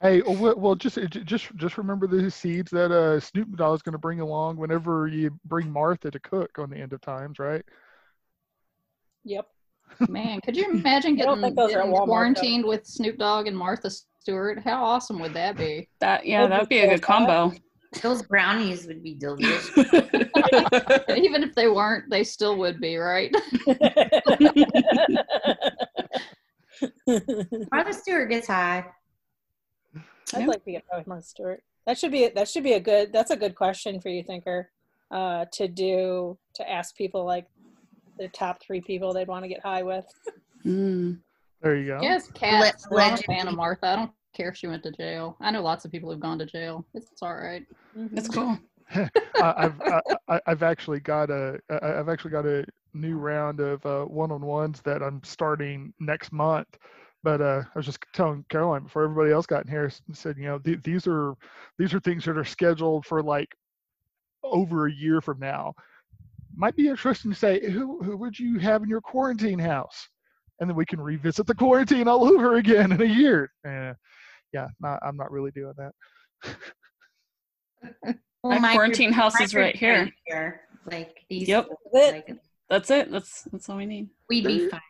Hey, 0.00 0.20
oh, 0.22 0.32
well, 0.32 0.54
well, 0.56 0.74
just 0.74 0.98
just 1.10 1.54
just 1.56 1.78
remember 1.78 2.06
the 2.08 2.28
seeds 2.30 2.70
that 2.72 2.90
uh, 2.90 3.20
Snoop 3.20 3.54
Dogg 3.56 3.76
is 3.76 3.82
going 3.82 3.92
to 3.92 3.98
bring 3.98 4.20
along 4.20 4.56
whenever 4.56 5.06
you 5.06 5.38
bring 5.44 5.70
Martha 5.70 6.10
to 6.10 6.18
cook 6.18 6.58
on 6.58 6.70
the 6.70 6.76
end 6.78 6.92
of 6.94 7.00
times, 7.02 7.38
right? 7.38 7.64
Yep. 9.24 9.46
Man, 10.08 10.40
could 10.40 10.56
you 10.56 10.70
imagine 10.70 11.16
getting, 11.16 11.40
think 11.40 11.56
those 11.56 11.72
are 11.72 11.80
at 11.80 11.84
getting 11.84 11.92
Walmart, 11.92 11.98
though. 12.00 12.06
quarantined 12.06 12.64
with 12.64 12.86
Snoop 12.86 13.18
Dogg 13.18 13.46
and 13.46 13.56
Martha 13.56 13.90
Stewart? 14.20 14.60
How 14.62 14.82
awesome 14.84 15.18
would 15.20 15.34
that 15.34 15.56
be? 15.56 15.88
That 16.00 16.26
yeah, 16.26 16.46
that'd 16.46 16.68
be 16.68 16.76
be 16.80 16.80
a 16.86 16.88
good 16.88 17.02
combo. 17.02 17.52
Those 18.00 18.22
brownies 18.22 18.86
would 18.86 19.02
be 19.02 19.14
delicious. 19.14 19.70
Even 19.76 21.42
if 21.42 21.54
they 21.54 21.68
weren't, 21.68 22.08
they 22.10 22.24
still 22.24 22.56
would 22.58 22.80
be, 22.80 22.96
right? 22.96 23.30
Martha 27.70 27.92
Stewart 27.92 28.30
gets 28.30 28.46
high. 28.46 28.84
I'd 30.34 30.40
Yeah. 30.40 30.46
like 30.46 30.64
to 30.64 30.72
get 30.72 30.84
with 30.96 31.06
Martha 31.06 31.26
Stewart. 31.26 31.62
That 31.86 31.98
should 31.98 32.12
be 32.12 32.28
that 32.28 32.48
should 32.48 32.62
be 32.62 32.72
a 32.74 32.80
good 32.80 33.12
that's 33.12 33.30
a 33.30 33.36
good 33.36 33.54
question 33.54 34.00
for 34.00 34.08
you, 34.08 34.22
thinker. 34.22 34.70
Uh, 35.10 35.44
to 35.52 35.68
do 35.68 36.38
to 36.54 36.70
ask 36.70 36.96
people 36.96 37.24
like 37.26 37.46
the 38.22 38.28
top 38.28 38.62
three 38.62 38.80
people 38.80 39.12
they'd 39.12 39.26
want 39.28 39.44
to 39.44 39.48
get 39.48 39.60
high 39.60 39.82
with. 39.82 40.06
Mm. 40.64 41.18
There 41.60 41.76
you 41.76 41.86
go. 41.86 41.98
Yes, 42.00 42.30
Cat. 42.32 42.76
Le- 42.90 43.02
I'm 43.02 43.14
a 43.14 43.16
fan 43.18 43.48
of 43.48 43.56
Martha. 43.56 43.86
I 43.86 43.96
don't 43.96 44.12
care 44.34 44.48
if 44.48 44.56
she 44.56 44.68
went 44.68 44.82
to 44.84 44.92
jail. 44.92 45.36
I 45.40 45.50
know 45.50 45.60
lots 45.62 45.84
of 45.84 45.90
people 45.90 46.10
who've 46.10 46.20
gone 46.20 46.38
to 46.38 46.46
jail. 46.46 46.84
It's, 46.94 47.10
it's 47.10 47.22
all 47.22 47.34
right. 47.34 47.64
It's 48.12 48.28
cool. 48.28 48.56
I, 48.94 49.08
I've 49.36 49.80
I, 49.80 50.00
I- 50.28 50.40
I've 50.46 50.62
actually 50.62 51.00
got 51.00 51.30
a 51.30 51.58
I- 51.68 51.98
I've 51.98 52.08
actually 52.08 52.30
got 52.30 52.46
a 52.46 52.64
new 52.94 53.16
round 53.16 53.58
of 53.60 53.84
uh, 53.86 54.04
one-on-ones 54.04 54.82
that 54.82 55.02
I'm 55.02 55.20
starting 55.24 55.92
next 55.98 56.30
month. 56.32 56.68
But 57.24 57.40
uh, 57.40 57.62
I 57.74 57.78
was 57.78 57.86
just 57.86 57.98
telling 58.12 58.44
Caroline 58.48 58.82
before 58.84 59.04
everybody 59.04 59.30
else 59.32 59.46
got 59.46 59.64
in 59.64 59.70
here 59.70 59.86
s- 59.86 60.02
said, 60.12 60.36
you 60.36 60.44
know, 60.44 60.58
th- 60.58 60.82
these 60.82 61.06
are 61.06 61.34
these 61.78 61.92
are 61.94 62.00
things 62.00 62.24
that 62.24 62.36
are 62.38 62.44
scheduled 62.44 63.04
for 63.06 63.22
like 63.22 63.48
over 64.44 64.86
a 64.86 64.92
year 64.92 65.20
from 65.20 65.38
now. 65.38 65.72
Might 66.56 66.76
be 66.76 66.88
interesting 66.88 67.30
to 67.32 67.36
say 67.36 67.70
who 67.70 68.02
who 68.02 68.16
would 68.16 68.38
you 68.38 68.58
have 68.58 68.82
in 68.82 68.88
your 68.88 69.00
quarantine 69.00 69.58
house, 69.58 70.08
and 70.60 70.68
then 70.68 70.76
we 70.76 70.84
can 70.86 71.00
revisit 71.00 71.46
the 71.46 71.54
quarantine 71.54 72.08
all 72.08 72.24
over 72.24 72.56
again 72.56 72.92
in 72.92 73.00
a 73.00 73.04
year. 73.06 73.50
Uh, 73.66 73.94
yeah, 74.52 74.68
not, 74.80 74.98
I'm 75.02 75.16
not 75.16 75.30
really 75.32 75.50
doing 75.50 75.74
that. 75.76 75.92
Well, 78.44 78.58
My 78.58 78.72
quarantine 78.72 79.12
house 79.12 79.40
is 79.40 79.54
right 79.54 79.74
here. 79.76 80.10
here. 80.26 80.62
Like 80.90 81.16
these. 81.30 81.46
Yep. 81.46 81.68
Like, 81.92 82.28
That's 82.68 82.90
it. 82.90 83.08
That's 83.12 83.42
that's 83.52 83.68
all 83.68 83.76
we 83.76 83.86
need. 83.86 84.08
we'd 84.28 84.44
be 84.44 84.68
fine. 84.68 84.80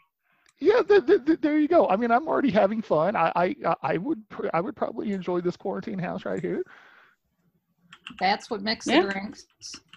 Yeah, 0.59 0.81
th- 0.83 1.05
th- 1.07 1.25
th- 1.27 1.41
there 1.43 1.59
you 1.59 1.69
go. 1.69 1.87
I 1.89 1.97
mean, 1.97 2.11
I'm 2.11 2.27
already 2.29 2.51
having 2.51 2.81
fun. 2.81 3.15
I, 3.17 3.31
I, 3.35 3.75
I 3.83 3.97
would, 3.99 4.27
pr- 4.31 4.47
I 4.55 4.61
would 4.61 4.75
probably 4.77 5.13
enjoy 5.13 5.41
this 5.43 5.57
quarantine 5.57 5.99
house 5.99 6.25
right 6.25 6.41
here. 6.41 6.63
That's 8.21 8.49
what 8.49 8.63
makes 8.63 8.87
Yeah. 8.87 9.03
the 9.03 9.11
drinks. 9.11 9.45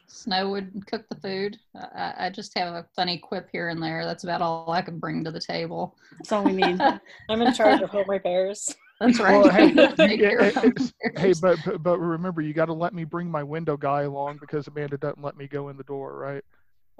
Snow 0.08 0.50
would 0.52 0.86
cook 0.88 1.06
the 1.10 1.16
food. 1.16 1.58
I- 1.76 1.80
I, 2.20 2.26
I 2.26 2.30
just 2.30 2.58
have 2.58 2.74
a 2.74 2.86
funny 2.96 3.18
quip 3.18 3.50
here 3.52 3.70
and 3.70 3.82
there. 3.82 4.06
That's 4.06 4.24
about 4.24 4.42
all 4.42 4.72
I 4.72 4.82
can 4.82 5.00
bring 5.00 5.24
to 5.24 5.32
the 5.32 5.40
table. 5.40 5.96
That's 6.18 6.32
all 6.32 6.44
we 6.44 6.54
need. 6.54 6.80
I'm 7.30 7.42
in 7.42 7.54
charge 7.54 7.82
of 7.82 7.90
home 7.90 8.06
repairs. 8.10 8.74
That's 9.00 9.20
right. 9.20 9.44
Well, 9.44 9.50
hey, 9.52 10.16
yeah, 10.16 10.30
care 10.30 10.40
of 10.40 10.54
them 10.54 10.74
hey, 11.18 11.34
but, 11.42 11.60
but 11.66 11.84
but 11.84 11.98
remember, 12.00 12.42
you 12.42 12.54
got 12.54 12.66
to 12.68 12.74
let 12.74 12.94
me 12.94 13.04
bring 13.04 13.30
my 13.30 13.44
window 13.44 13.76
guy 13.76 14.04
along 14.04 14.38
because 14.40 14.68
Amanda 14.68 14.98
doesn't 14.98 15.22
let 15.22 15.36
me 15.36 15.48
go 15.48 15.68
in 15.70 15.76
the 15.76 15.84
door, 15.84 16.18
right? 16.18 16.44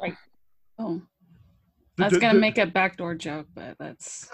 Right. 0.02 0.16
Oh, 0.78 1.02
The- 1.96 2.06
I 2.06 2.08
was 2.10 2.18
gonna 2.18 2.34
the- 2.34 2.40
make 2.42 2.58
a 2.58 2.66
backdoor 2.66 3.16
joke, 3.16 3.48
but 3.56 3.78
that's 3.80 4.30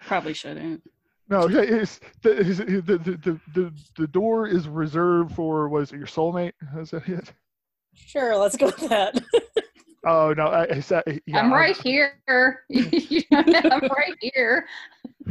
probably 0.00 0.34
shouldn't. 0.34 0.82
No, 1.28 1.46
it's 1.48 2.00
the, 2.22 2.34
the, 2.34 2.80
the, 2.98 2.98
the, 2.98 3.40
the, 3.54 3.72
the 3.96 4.06
door 4.08 4.46
is 4.48 4.68
reserved 4.68 5.34
for 5.34 5.68
was 5.68 5.92
it 5.92 5.96
your 5.98 6.06
soulmate? 6.06 6.52
Is 6.76 6.90
that 6.90 7.08
it? 7.08 7.32
Sure, 7.94 8.36
let's 8.36 8.56
go 8.56 8.66
with 8.66 8.88
that. 8.88 9.20
Oh 10.04 10.34
no, 10.36 10.46
I, 10.48 10.66
I 10.68 10.80
said 10.80 11.04
yeah, 11.26 11.38
I'm 11.38 11.52
I- 11.52 11.56
right 11.56 11.76
here. 11.76 12.14
I'm 12.28 13.88
right 13.88 14.16
here. 14.20 14.66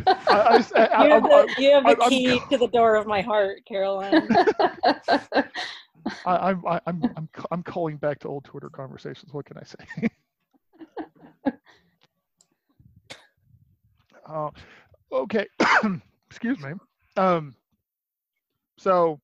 I, 0.08 0.13
I, 0.30 0.56
s- 0.60 0.72
I- 0.74 0.86
I- 0.86 1.06
You 1.08 1.12
have 1.12 1.24
the, 1.24 1.53
you 1.58 1.72
have 1.72 1.84
the 1.84 1.89
I'm- 1.89 2.01
I'm 2.03 2.10
key 2.10 2.39
to 2.50 2.58
the 2.58 2.68
door 2.70 2.96
of 2.96 3.06
my 3.06 3.20
heart, 3.20 3.60
Caroline. 3.68 4.30
I, 4.86 5.44
I'm 6.25 6.65
I- 6.65 6.80
I'm 6.88 7.03
I'm 7.18 7.27
I'm 7.51 7.63
calling 7.63 7.98
back 7.98 8.20
to 8.20 8.30
old 8.30 8.46
Twitter 8.46 8.70
conversations. 8.70 9.34
What 9.34 9.46
can 9.46 9.58
I 9.58 9.63
say? 9.63 10.08
uh, 14.25 14.50
okay, 15.12 15.48
excuse 16.30 16.60
me. 16.60 16.72
Um, 17.18 17.53
so, 18.77 19.20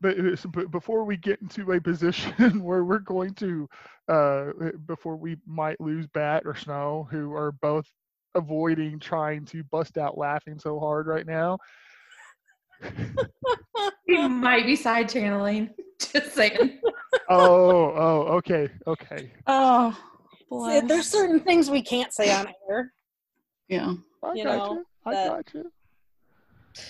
but, 0.00 0.18
uh, 0.18 0.36
but 0.52 0.70
before 0.70 1.04
we 1.04 1.16
get 1.16 1.40
into 1.42 1.72
a 1.72 1.80
position 1.80 2.62
where 2.62 2.84
we're 2.84 2.98
going 2.98 3.34
to, 3.34 3.68
uh, 4.08 4.46
before 4.86 5.16
we 5.16 5.36
might 5.46 5.80
lose 5.80 6.06
Bat 6.08 6.42
or 6.46 6.54
Snow, 6.56 7.08
who 7.10 7.32
are 7.34 7.52
both 7.52 7.86
avoiding 8.34 8.98
trying 9.00 9.44
to 9.46 9.64
bust 9.64 9.98
out 9.98 10.16
laughing 10.18 10.58
so 10.58 10.78
hard 10.78 11.06
right 11.06 11.26
now. 11.26 11.58
We 14.06 14.26
might 14.28 14.66
be 14.66 14.76
side 14.76 15.08
channeling. 15.08 15.70
Just 15.98 16.34
saying. 16.34 16.80
Oh, 17.30 17.92
oh, 17.94 18.20
okay, 18.36 18.70
okay. 18.86 19.30
Oh, 19.46 19.92
See, 19.92 20.44
bless. 20.48 20.88
There's 20.88 21.06
certain 21.06 21.40
things 21.40 21.70
we 21.70 21.82
can't 21.82 22.10
say 22.12 22.32
on 22.32 22.48
air. 22.70 22.92
yeah. 23.68 23.94
I 24.22 24.32
you 24.34 24.44
got 24.44 24.56
know, 24.56 24.72
you. 24.76 24.86
I 25.04 25.12
that- 25.12 25.28
got 25.28 25.54
you. 25.54 25.72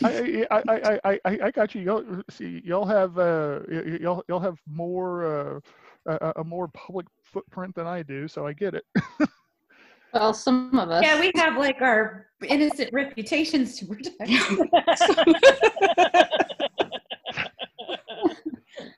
I, 0.04 0.46
I, 0.50 0.62
I, 0.68 1.00
I, 1.04 1.20
I, 1.24 1.38
I 1.44 1.50
got 1.50 1.74
you. 1.74 1.82
Y'all 1.82 2.04
see, 2.30 2.62
y'all 2.64 2.86
have 2.86 3.18
uh, 3.18 3.60
y- 3.70 3.82
y- 3.86 3.98
y'all, 4.00 4.22
y'all 4.28 4.40
have 4.40 4.58
more 4.66 5.24
uh, 5.26 5.60
a, 6.06 6.32
a 6.40 6.44
more 6.44 6.68
public 6.68 7.06
footprint 7.24 7.74
than 7.74 7.86
I 7.86 8.02
do, 8.02 8.28
so 8.28 8.46
I 8.46 8.52
get 8.52 8.74
it. 8.74 8.84
well, 10.14 10.32
some 10.34 10.78
of 10.78 10.90
us. 10.90 11.02
Yeah, 11.02 11.20
we 11.20 11.32
have 11.36 11.56
like 11.56 11.80
our 11.80 12.26
innocent 12.46 12.90
reputations 12.92 13.76
to 13.78 13.86
protect. 13.86 14.30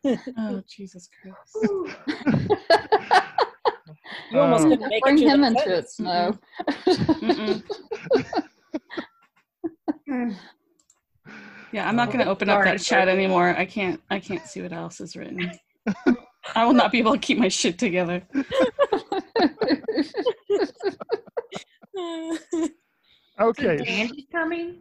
Oh, 0.39 0.63
Jesus 0.69 1.09
Christ. 1.21 1.57
You 4.31 4.41
almost 4.41 4.65
Um, 4.65 4.71
didn't 4.71 4.89
make 4.89 5.03
Bring 5.03 5.19
it 5.19 5.27
him 5.27 5.45
into 5.45 5.75
it, 5.79 5.91
Snow. 5.91 6.39
Mm-mm. 6.87 7.63
Yeah, 11.73 11.89
I'm 11.89 11.97
not 11.97 12.11
gonna 12.11 12.25
open 12.25 12.49
up 12.49 12.65
that 12.65 12.81
chat 12.81 13.09
anymore. 13.09 13.55
I 13.57 13.65
can't. 13.65 14.01
I 14.11 14.19
can't 14.21 14.45
see 14.47 14.63
what 14.63 14.73
else 14.73 15.01
is 15.01 15.17
written. 15.17 15.53
I 16.55 16.65
will 16.65 16.73
not 16.73 16.91
be 16.91 16.99
able 16.99 17.13
to 17.13 17.19
keep 17.19 17.39
my 17.39 17.49
shit 17.49 17.79
together. 17.79 18.23
Okay, 23.41 23.79
So 23.79 23.85
Danny's 23.85 24.27
coming. 24.31 24.81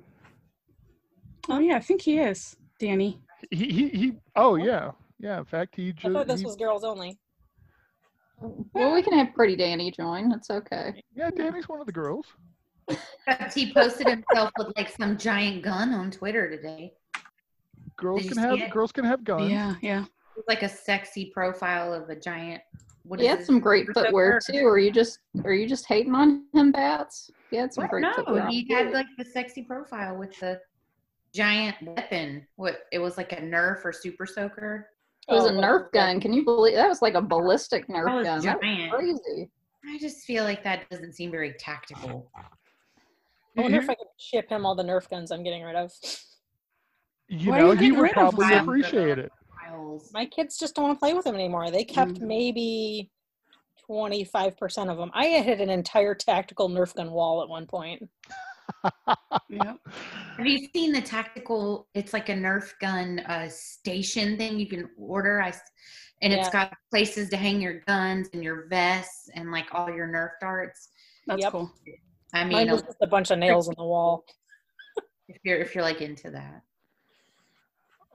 Oh 1.49 1.59
yeah, 1.59 1.77
I 1.77 1.79
think 1.79 2.01
he 2.01 2.19
is, 2.19 2.57
Danny. 2.77 3.21
he, 3.51 3.71
he, 3.71 3.89
he, 3.89 4.13
oh 4.35 4.55
yeah, 4.55 4.91
yeah. 5.17 5.39
In 5.39 5.45
fact, 5.45 5.75
he 5.75 5.93
joined. 5.93 6.17
I 6.17 6.19
thought 6.19 6.27
this 6.27 6.41
he- 6.41 6.45
was 6.45 6.57
girls 6.57 6.83
only. 6.83 7.17
well, 8.73 8.93
we 8.93 9.01
can 9.01 9.13
have 9.17 9.33
Pretty 9.33 9.55
Danny 9.55 9.91
join. 9.91 10.29
That's 10.29 10.49
okay. 10.49 11.01
yeah, 11.15 11.29
Danny's 11.31 11.69
one 11.69 11.79
of 11.79 11.85
the 11.85 11.93
girls. 11.93 12.25
Except 12.89 13.53
He 13.53 13.73
posted 13.73 14.07
himself 14.07 14.51
with 14.57 14.67
like 14.75 14.89
some 14.89 15.17
giant 15.17 15.63
gun 15.63 15.93
on 15.93 16.11
Twitter 16.11 16.49
today. 16.49 16.93
Girls 17.97 18.23
Did 18.23 18.33
can 18.33 18.37
have, 18.43 18.59
it? 18.59 18.71
girls 18.71 18.91
can 18.91 19.05
have 19.05 19.23
guns. 19.23 19.51
Yeah, 19.51 19.75
yeah. 19.81 20.05
It 20.37 20.43
like 20.47 20.63
a 20.63 20.69
sexy 20.69 21.31
profile 21.33 21.93
of 21.93 22.09
a 22.09 22.15
giant. 22.15 22.61
What 23.03 23.19
He 23.19 23.27
is 23.27 23.37
had 23.37 23.45
some 23.45 23.59
great 23.59 23.87
footwear 23.93 24.39
too. 24.39 24.65
Are 24.65 24.77
you 24.77 24.91
just 24.91 25.19
are 25.43 25.53
you 25.53 25.67
just 25.67 25.85
hating 25.85 26.13
on 26.15 26.45
him, 26.53 26.71
Bats? 26.71 27.29
He 27.49 27.57
had 27.57 27.73
some 27.73 27.83
What? 27.83 27.91
great 27.91 28.01
No, 28.01 28.13
footwear. 28.13 28.47
he 28.47 28.65
had 28.69 28.91
like 28.91 29.07
the 29.17 29.25
sexy 29.25 29.63
profile 29.63 30.17
with 30.17 30.37
the 30.39 30.59
giant 31.33 31.75
weapon. 31.81 32.45
What? 32.55 32.81
It 32.91 32.99
was 32.99 33.17
like 33.17 33.31
a 33.33 33.37
Nerf 33.37 33.83
or 33.85 33.91
Super 33.91 34.25
Soaker. 34.25 34.87
It 35.27 35.33
was 35.33 35.45
a 35.45 35.49
Oh, 35.53 35.61
Nerf 35.61 35.91
gun. 35.91 36.19
Can 36.21 36.33
you 36.33 36.43
believe 36.43 36.75
that 36.75 36.87
was 36.89 37.01
like 37.01 37.13
a 37.15 37.21
ballistic 37.21 37.85
That 37.87 37.93
Nerf 37.93 38.15
was 38.15 38.25
gun? 38.25 38.41
That 38.41 38.59
was 38.61 38.89
crazy. 39.21 39.49
I 39.85 39.97
just 39.97 40.25
feel 40.25 40.43
like 40.43 40.63
that 40.63 40.89
doesn't 40.89 41.13
seem 41.13 41.31
very 41.31 41.53
tactical. 41.59 42.31
I 43.57 43.61
wonder 43.61 43.77
if 43.79 43.89
I 43.89 43.95
could 43.95 44.07
ship 44.17 44.49
him 44.49 44.65
all 44.65 44.75
the 44.75 44.83
Nerf 44.83 45.09
guns 45.09 45.31
I'm 45.31 45.43
getting 45.43 45.63
rid 45.63 45.75
of. 45.75 45.91
You 47.27 47.51
Why 47.51 47.57
know, 47.59 47.71
you 47.71 47.77
he 47.79 47.91
would 47.91 48.01
rid 48.03 48.11
of 48.11 48.35
probably 48.35 48.49
them? 48.49 48.63
appreciate 48.63 49.19
it. 49.19 49.31
My 50.13 50.25
kids 50.25 50.57
just 50.57 50.75
don't 50.75 50.85
want 50.85 50.95
to 50.95 50.99
play 50.99 51.13
with 51.13 51.25
them 51.25 51.35
anymore. 51.35 51.69
They 51.69 51.83
kept 51.83 52.19
Mm. 52.19 52.27
maybe 52.27 53.11
25% 53.87 54.89
of 54.89 54.97
them. 54.97 55.11
I 55.13 55.25
had 55.25 55.61
an 55.61 55.69
entire 55.69 56.15
tactical 56.15 56.69
Nerf 56.69 56.95
gun 56.95 57.11
wall 57.11 57.41
at 57.43 57.49
one 57.49 57.65
point. 57.67 58.09
Yeah. 59.49 59.75
Have 60.37 60.47
you 60.47 60.67
seen 60.73 60.93
the 60.93 61.01
tactical? 61.01 61.87
It's 61.93 62.13
like 62.13 62.29
a 62.29 62.33
Nerf 62.33 62.71
gun 62.79 63.19
uh, 63.19 63.49
station 63.49 64.37
thing 64.37 64.57
you 64.59 64.67
can 64.67 64.89
order. 64.97 65.41
I, 65.41 65.51
and 66.21 66.31
it's 66.33 66.47
Yeah. 66.47 66.51
got 66.69 66.73
places 66.89 67.29
to 67.29 67.37
hang 67.37 67.59
your 67.61 67.81
guns 67.81 68.29
and 68.33 68.43
your 68.43 68.67
vests 68.69 69.29
and 69.35 69.51
like 69.51 69.67
all 69.73 69.91
your 69.91 70.07
Nerf 70.07 70.31
darts. 70.39 70.89
That's 71.27 71.43
Yep. 71.43 71.51
cool. 71.51 71.71
I 72.33 72.43
Mine 72.43 72.67
mean, 72.67 72.71
was 72.71 72.81
just 72.83 72.97
a 73.01 73.07
bunch 73.07 73.31
of 73.31 73.39
nails 73.39 73.67
in 73.67 73.75
the 73.77 73.83
wall. 73.83 74.23
if 75.27 75.37
you're 75.43 75.59
if 75.59 75.75
you're 75.75 75.83
like 75.83 76.01
into 76.01 76.31
that. 76.31 76.61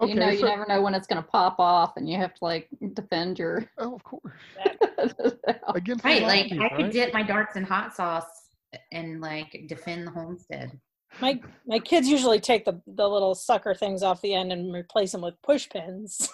Okay, 0.00 0.12
you 0.12 0.18
know, 0.18 0.28
you 0.28 0.38
so, 0.40 0.46
never 0.46 0.66
know 0.66 0.82
when 0.82 0.94
it's 0.94 1.06
gonna 1.06 1.22
pop 1.22 1.60
off, 1.60 1.96
and 1.96 2.08
you 2.08 2.16
have 2.16 2.34
to 2.34 2.44
like 2.44 2.68
defend 2.94 3.38
your. 3.38 3.68
oh, 3.78 3.94
of 3.94 4.04
course, 4.04 4.34
house. 4.58 5.12
against 5.74 6.02
the 6.02 6.08
Right, 6.10 6.22
like 6.22 6.48
zombies, 6.48 6.60
I 6.60 6.68
could 6.68 6.84
right? 6.84 6.92
dip 6.92 7.12
my 7.12 7.22
darts 7.22 7.56
in 7.56 7.64
hot 7.64 7.94
sauce 7.94 8.48
and 8.92 9.20
like 9.20 9.64
defend 9.68 10.06
the 10.06 10.10
homestead. 10.10 10.78
My 11.20 11.40
my 11.66 11.78
kids 11.78 12.08
usually 12.08 12.40
take 12.40 12.64
the, 12.64 12.80
the 12.86 13.08
little 13.08 13.34
sucker 13.36 13.74
things 13.74 14.02
off 14.02 14.20
the 14.20 14.34
end 14.34 14.52
and 14.52 14.74
replace 14.74 15.12
them 15.12 15.20
with 15.22 15.40
push 15.42 15.68
pins. 15.68 16.28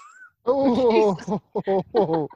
Oh, 0.47 1.39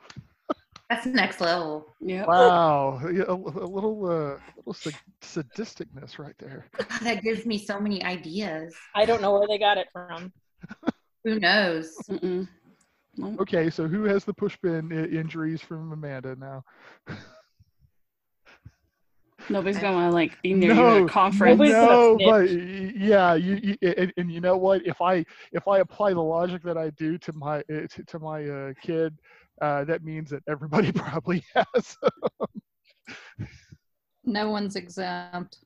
That's 0.90 1.04
the 1.04 1.10
next 1.10 1.40
level. 1.40 1.86
Yeah. 2.00 2.26
wow! 2.26 3.00
Yeah, 3.10 3.22
a, 3.28 3.32
a 3.32 3.66
little, 3.66 4.04
uh, 4.06 4.38
little 4.56 4.74
sad- 4.74 4.94
sadisticness 5.22 6.18
right 6.18 6.34
there. 6.38 6.66
That 7.02 7.22
gives 7.22 7.46
me 7.46 7.58
so 7.58 7.80
many 7.80 8.02
ideas. 8.04 8.74
I 8.94 9.04
don't 9.06 9.22
know 9.22 9.32
where 9.32 9.48
they 9.48 9.58
got 9.58 9.78
it 9.78 9.88
from. 9.92 10.32
Who 11.24 11.40
knows? 11.40 11.94
Mm-mm. 12.10 12.46
Okay, 13.40 13.70
so 13.70 13.88
who 13.88 14.04
has 14.04 14.24
the 14.24 14.34
pushpin 14.34 14.92
i- 14.92 15.08
injuries 15.16 15.60
from 15.62 15.92
Amanda 15.92 16.36
now? 16.36 16.62
Nobody's 19.50 19.78
gonna 19.78 19.96
wanna 19.96 20.10
like 20.10 20.40
be 20.42 20.54
near 20.54 20.70
you 20.70 20.76
No, 20.76 20.96
at 20.96 21.02
a 21.02 21.06
conference. 21.06 21.60
No, 21.60 22.18
but 22.24 22.50
yeah, 22.50 23.34
you, 23.34 23.60
you 23.62 23.76
and, 23.96 24.12
and 24.16 24.32
you 24.32 24.40
know 24.40 24.56
what? 24.56 24.86
If 24.86 25.02
I 25.02 25.24
if 25.52 25.68
I 25.68 25.78
apply 25.80 26.14
the 26.14 26.22
logic 26.22 26.62
that 26.62 26.78
I 26.78 26.90
do 26.90 27.18
to 27.18 27.32
my 27.34 27.58
uh, 27.58 27.86
to, 27.90 28.04
to 28.06 28.18
my 28.18 28.44
uh, 28.48 28.72
kid, 28.80 29.18
uh, 29.60 29.84
that 29.84 30.04
means 30.04 30.30
that 30.30 30.42
everybody 30.48 30.92
probably 30.92 31.44
has. 31.54 31.96
no 34.24 34.50
one's 34.50 34.76
exempt. 34.76 35.58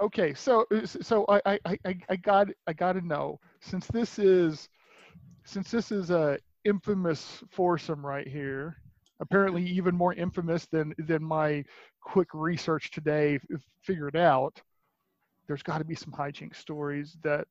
Okay, 0.00 0.34
so 0.34 0.64
uh, 0.74 0.86
so 0.86 1.24
I 1.28 1.58
I 1.64 1.78
I- 2.08 2.16
got 2.16 2.48
I 2.66 2.72
got 2.72 2.94
to 2.94 3.00
know 3.02 3.38
since 3.60 3.86
this 3.88 4.18
is 4.18 4.68
since 5.44 5.70
this 5.70 5.92
is 5.92 6.10
a 6.10 6.38
infamous 6.64 7.42
foursome 7.50 8.04
right 8.04 8.26
here, 8.26 8.78
apparently 9.20 9.64
even 9.64 9.94
more 9.94 10.14
infamous 10.14 10.66
than 10.66 10.94
than 10.98 11.22
my 11.22 11.64
quick 12.00 12.28
research 12.32 12.90
today 12.90 13.38
figured 13.82 14.16
out. 14.16 14.60
There's 15.46 15.62
got 15.62 15.78
to 15.78 15.84
be 15.84 15.94
some 15.94 16.12
hijinks 16.12 16.56
stories 16.56 17.16
that 17.22 17.46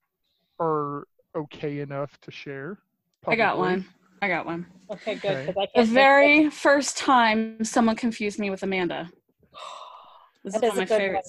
are 0.60 1.06
okay 1.36 1.80
enough 1.80 2.20
to 2.22 2.32
share. 2.32 2.80
I 3.28 3.36
got 3.36 3.58
one. 3.58 3.86
I 4.22 4.28
got 4.28 4.46
one. 4.46 4.66
Okay, 4.92 5.16
good. 5.16 5.32
Okay. 5.32 5.46
'cause 5.46 5.56
I 5.58 5.66
The 5.68 5.84
can't 5.84 5.90
very 5.90 6.50
first 6.50 6.98
time 6.98 7.64
someone 7.64 7.96
confused 7.96 8.40
me 8.40 8.50
with 8.50 8.64
Amanda. 8.64 9.10
This 10.44 10.54
That 10.56 10.64
is 10.64 10.74
is 10.74 10.76
one 10.78 10.84
of 10.84 10.90
my 10.90 10.98
good 10.98 11.14
one. 11.14 11.22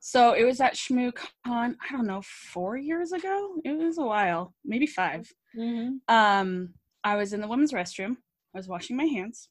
So 0.00 0.32
it 0.34 0.44
was 0.44 0.60
at 0.60 0.74
ShmooCon, 0.74 1.26
I 1.46 1.88
don't 1.90 2.06
know, 2.06 2.22
four 2.22 2.76
years 2.76 3.10
ago. 3.10 3.56
It 3.64 3.72
was 3.76 3.98
a 3.98 4.04
while, 4.04 4.54
maybe 4.64 4.86
five. 4.86 5.28
mm-hmm. 5.56 5.94
Um, 6.14 6.74
I 7.02 7.16
was 7.16 7.32
in 7.32 7.40
the 7.40 7.48
women's 7.48 7.72
restroom. 7.72 8.16
I 8.54 8.58
was 8.58 8.68
washing 8.68 8.96
my 8.96 9.06
hands, 9.06 9.48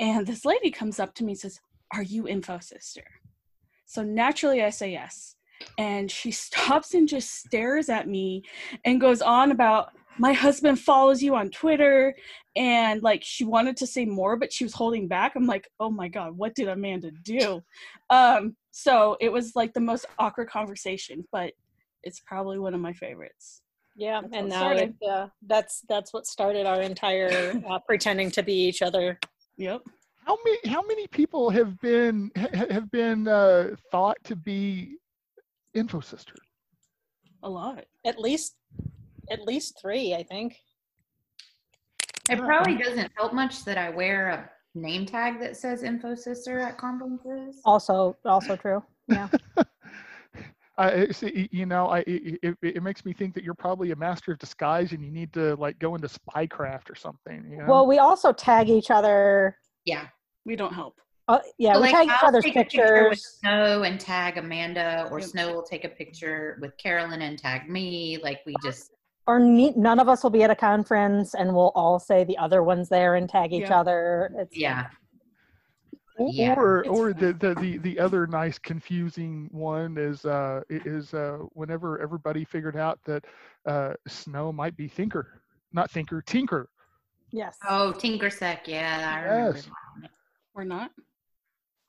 and 0.00 0.26
this 0.26 0.44
lady 0.44 0.70
comes 0.72 0.98
up 0.98 1.14
to 1.14 1.24
me 1.24 1.32
and 1.32 1.38
says, 1.38 1.60
"Are 1.94 2.02
you 2.02 2.26
Info 2.26 2.58
Sister?" 2.58 3.04
So 3.86 4.02
naturally, 4.02 4.64
I 4.64 4.70
say 4.70 4.90
yes, 4.90 5.36
and 5.78 6.10
she 6.10 6.30
stops 6.44 6.94
and 6.94 7.08
just 7.08 7.34
stares 7.34 7.88
at 7.88 8.08
me 8.08 8.42
and 8.84 9.00
goes 9.00 9.22
on 9.22 9.50
about 9.50 9.92
my 10.18 10.32
husband 10.32 10.78
follows 10.80 11.22
you 11.22 11.36
on 11.36 11.48
Twitter, 11.50 12.14
and 12.56 13.02
like 13.02 13.22
she 13.22 13.44
wanted 13.44 13.76
to 13.76 13.86
say 13.86 14.04
more, 14.04 14.36
but 14.36 14.52
she 14.52 14.64
was 14.64 14.74
holding 14.74 15.06
back. 15.06 15.36
I'm 15.36 15.46
like, 15.46 15.68
oh 15.78 15.90
my 15.90 16.08
god, 16.08 16.36
what 16.36 16.54
did 16.54 16.68
Amanda 16.68 17.10
do? 17.22 17.62
Um, 18.10 18.56
so 18.72 19.16
it 19.20 19.32
was 19.32 19.52
like 19.54 19.72
the 19.74 19.80
most 19.80 20.06
awkward 20.18 20.50
conversation, 20.50 21.24
but 21.32 21.52
it's 22.02 22.20
probably 22.20 22.58
one 22.58 22.74
of 22.74 22.80
my 22.80 22.92
favorites. 22.92 23.62
Yeah, 23.96 24.20
That's 24.22 24.34
and 24.34 24.48
what 24.48 24.50
now 24.50 24.60
started. 24.60 24.94
it, 25.00 25.08
uh, 25.08 25.28
that's 25.46 25.82
that's 25.88 26.12
what 26.12 26.26
started 26.26 26.66
our 26.66 26.80
entire 26.80 27.60
uh, 27.68 27.78
pretending 27.86 28.30
to 28.32 28.42
be 28.42 28.54
each 28.54 28.82
other. 28.82 29.18
Yep. 29.56 29.82
How 30.24 30.38
many 30.44 30.58
how 30.72 30.82
many 30.82 31.06
people 31.08 31.50
have 31.50 31.80
been 31.80 32.30
ha- 32.36 32.66
have 32.70 32.90
been 32.90 33.26
uh, 33.26 33.70
thought 33.90 34.18
to 34.24 34.36
be 34.36 34.98
info 35.74 36.00
sister? 36.00 36.34
A 37.42 37.48
lot. 37.48 37.84
At 38.04 38.18
least, 38.18 38.56
at 39.30 39.42
least 39.42 39.78
three, 39.80 40.14
I 40.14 40.22
think. 40.22 40.56
It 42.30 42.38
probably 42.38 42.76
doesn't 42.76 43.10
help 43.16 43.32
much 43.32 43.64
that 43.64 43.78
I 43.78 43.90
wear 43.90 44.28
a 44.28 44.50
name 44.74 45.06
tag 45.06 45.40
that 45.40 45.56
says 45.56 45.82
Info 45.82 46.14
Sister 46.14 46.58
at 46.60 46.76
conferences. 46.76 47.60
Also, 47.64 48.16
also 48.24 48.56
true. 48.56 48.82
Yeah. 49.08 49.28
I 50.78 50.92
I 50.92 51.08
see, 51.10 51.48
you 51.50 51.66
know, 51.66 51.88
I 51.88 52.00
it, 52.00 52.38
it, 52.42 52.56
it 52.62 52.82
makes 52.82 53.04
me 53.04 53.12
think 53.12 53.34
that 53.34 53.42
you're 53.42 53.54
probably 53.54 53.90
a 53.90 53.96
master 53.96 54.32
of 54.32 54.38
disguise, 54.38 54.92
and 54.92 55.04
you 55.04 55.10
need 55.10 55.32
to 55.32 55.56
like 55.56 55.78
go 55.78 55.94
into 55.94 56.08
spycraft 56.08 56.90
or 56.90 56.94
something. 56.94 57.44
You 57.50 57.58
know? 57.58 57.66
Well, 57.66 57.86
we 57.86 57.98
also 57.98 58.32
tag 58.32 58.68
each 58.68 58.90
other. 58.90 59.56
Yeah. 59.84 60.06
We 60.44 60.54
don't 60.54 60.72
help. 60.72 61.00
Uh, 61.28 61.40
yeah, 61.58 61.74
So, 61.74 61.80
we 61.80 61.86
like, 61.88 61.94
tag 61.94 62.06
each 62.06 62.12
I'll 62.22 62.28
other's 62.28 62.44
take 62.44 62.56
a 62.56 62.58
picture 62.60 62.80
with 62.80 63.18
pictures. 63.18 63.38
Snow 63.40 63.82
and 63.82 64.00
tag 64.00 64.38
Amanda, 64.38 65.08
or 65.10 65.20
Yep. 65.20 65.28
Snow 65.28 65.52
will 65.54 65.62
take 65.62 65.84
a 65.84 65.88
picture 65.90 66.58
with 66.62 66.74
Carolyn 66.78 67.20
and 67.22 67.38
tag 67.38 67.68
me. 67.68 68.18
Like 68.22 68.40
we 68.46 68.54
just 68.64 68.92
Or 69.26 69.38
ne- 69.38 69.74
none 69.76 69.98
of 70.00 70.08
us 70.08 70.22
will 70.22 70.30
be 70.30 70.42
at 70.42 70.50
a 70.50 70.56
conference, 70.56 71.34
and 71.34 71.54
we'll 71.54 71.72
all 71.74 71.98
say 71.98 72.24
the 72.24 72.38
other 72.38 72.62
one's 72.62 72.88
there 72.88 73.16
and 73.16 73.28
tag 73.28 73.52
each 73.52 73.68
Yeah. 73.68 73.78
other. 73.80 74.30
It's 74.38 74.56
yeah. 74.56 74.86
Or 76.16 76.30
Yeah, 76.32 76.54
or, 76.54 76.80
it's 76.80 76.88
or 76.88 77.12
the, 77.12 77.32
the, 77.34 77.54
the, 77.56 77.76
the 77.78 77.98
other 78.00 78.26
nice 78.26 78.58
confusing 78.58 79.48
one 79.52 79.98
is 79.98 80.24
uh 80.24 80.62
is 80.70 81.12
uh 81.14 81.38
whenever 81.52 82.00
everybody 82.00 82.42
figured 82.44 82.76
out 82.76 82.98
that 83.04 83.24
uh 83.66 83.92
Snow 84.08 84.50
might 84.50 84.76
be 84.78 84.88
Thinker, 84.88 85.42
not 85.74 85.90
Thinker, 85.90 86.22
Tinker. 86.22 86.70
yes. 87.32 87.56
Oh, 87.68 87.92
Tinkersec. 87.96 88.60
Yeah, 88.66 89.14
I 89.14 89.20
remember. 89.20 89.56
Yes. 89.58 89.66
that. 90.00 90.10
We're 90.54 90.64
not. 90.64 90.90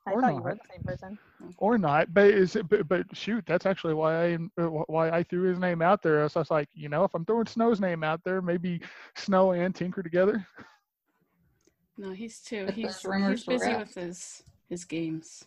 I 0.06 0.12
or 0.12 0.20
thought 0.22 0.34
you 0.34 0.40
were 0.42 0.48
not. 0.50 0.58
the 0.62 0.72
same 0.74 0.82
person. 0.82 1.18
or 1.58 1.78
not 1.78 2.12
but 2.14 2.26
is 2.26 2.56
it 2.56 2.68
but, 2.68 2.88
but 2.88 3.04
shoot 3.14 3.44
that's 3.46 3.66
actually 3.66 3.94
why 3.94 4.24
i 4.32 4.34
uh, 4.58 4.66
why 4.66 5.10
i 5.10 5.22
threw 5.22 5.42
his 5.42 5.58
name 5.58 5.82
out 5.82 6.02
there 6.02 6.26
so 6.28 6.40
i 6.40 6.42
was 6.42 6.50
like 6.50 6.68
you 6.72 6.88
know 6.88 7.04
if 7.04 7.14
i'm 7.14 7.24
throwing 7.24 7.46
snow's 7.46 7.80
name 7.80 8.02
out 8.02 8.20
there 8.24 8.40
maybe 8.40 8.80
snow 9.14 9.52
and 9.52 9.74
tinker 9.74 10.02
together 10.02 10.46
No, 11.98 12.12
he's 12.12 12.40
too. 12.40 12.64
But 12.64 12.74
He's, 12.74 12.96
he's 13.02 13.44
busy 13.44 13.74
with 13.76 13.94
his 13.94 14.42
his 14.70 14.84
games. 14.86 15.44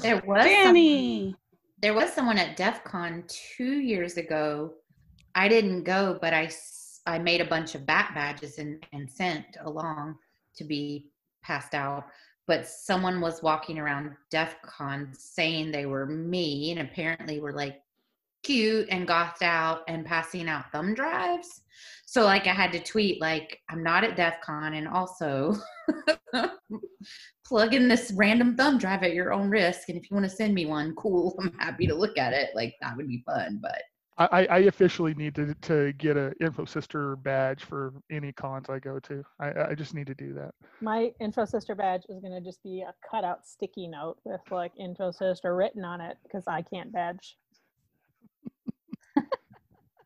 There 0.00 0.16
was 0.26 0.42
some- 0.42 0.48
Danny. 0.52 1.36
there 1.80 1.94
was 1.94 2.12
someone 2.12 2.36
at 2.38 2.56
DEF 2.56 2.82
CON 2.82 3.22
two 3.28 3.78
years 3.78 4.16
ago. 4.16 4.74
I 5.36 5.46
didn't 5.48 5.84
go, 5.84 6.18
but 6.20 6.34
I 6.34 6.50
I 7.06 7.18
made 7.18 7.40
a 7.40 7.44
bunch 7.46 7.74
of 7.76 7.86
bat 7.86 8.10
badges 8.14 8.58
and, 8.58 8.84
and 8.92 9.08
sent 9.08 9.46
along 9.64 10.16
to 10.56 10.64
be 10.64 11.06
passed 11.44 11.74
out. 11.74 12.04
But 12.46 12.66
someone 12.66 13.20
was 13.20 13.42
walking 13.42 13.78
around 13.78 14.16
DEF 14.30 14.60
CON 14.62 15.10
saying 15.12 15.70
they 15.70 15.86
were 15.86 16.06
me 16.06 16.72
and 16.72 16.80
apparently 16.80 17.40
were 17.40 17.52
like 17.52 17.80
cute 18.42 18.88
and 18.90 19.06
gothed 19.06 19.42
out 19.42 19.82
and 19.88 20.04
passing 20.04 20.48
out 20.48 20.70
thumb 20.72 20.94
drives. 20.94 21.62
So 22.06 22.24
like 22.24 22.46
I 22.46 22.52
had 22.52 22.72
to 22.72 22.80
tweet 22.80 23.20
like 23.20 23.60
I'm 23.70 23.82
not 23.82 24.04
at 24.04 24.16
DEF 24.16 24.40
CON 24.42 24.74
and 24.74 24.88
also 24.88 25.56
plug 27.44 27.74
in 27.74 27.88
this 27.88 28.12
random 28.14 28.56
thumb 28.56 28.78
drive 28.78 29.02
at 29.02 29.14
your 29.14 29.32
own 29.32 29.48
risk. 29.48 29.88
And 29.88 29.98
if 29.98 30.10
you 30.10 30.14
want 30.14 30.28
to 30.28 30.36
send 30.36 30.54
me 30.54 30.66
one, 30.66 30.94
cool. 30.96 31.36
I'm 31.40 31.52
happy 31.58 31.86
to 31.86 31.94
look 31.94 32.18
at 32.18 32.32
it. 32.32 32.50
Like 32.54 32.74
that 32.80 32.96
would 32.96 33.08
be 33.08 33.22
fun. 33.24 33.60
But 33.62 33.82
I, 34.18 34.26
I 34.32 34.46
I 34.46 34.58
officially 34.60 35.14
need 35.14 35.34
to, 35.36 35.54
to 35.62 35.92
get 35.94 36.16
an 36.16 36.34
info 36.40 36.64
sister 36.64 37.16
badge 37.16 37.64
for 37.64 37.92
any 38.10 38.32
cons 38.32 38.68
I 38.68 38.78
go 38.78 38.98
to. 39.00 39.24
I, 39.40 39.70
I 39.70 39.74
just 39.74 39.94
need 39.94 40.06
to 40.08 40.14
do 40.14 40.34
that. 40.34 40.54
My 40.80 41.12
info 41.20 41.44
sister 41.44 41.74
badge 41.74 42.02
is 42.08 42.20
going 42.20 42.32
to 42.32 42.40
just 42.40 42.62
be 42.62 42.82
a 42.82 42.92
cutout 43.08 43.46
sticky 43.46 43.88
note 43.88 44.18
with 44.24 44.40
like 44.50 44.72
info 44.78 45.10
sister 45.12 45.54
written 45.56 45.84
on 45.84 46.00
it 46.00 46.16
because 46.24 46.44
I 46.46 46.62
can't 46.62 46.92
badge. 46.92 47.38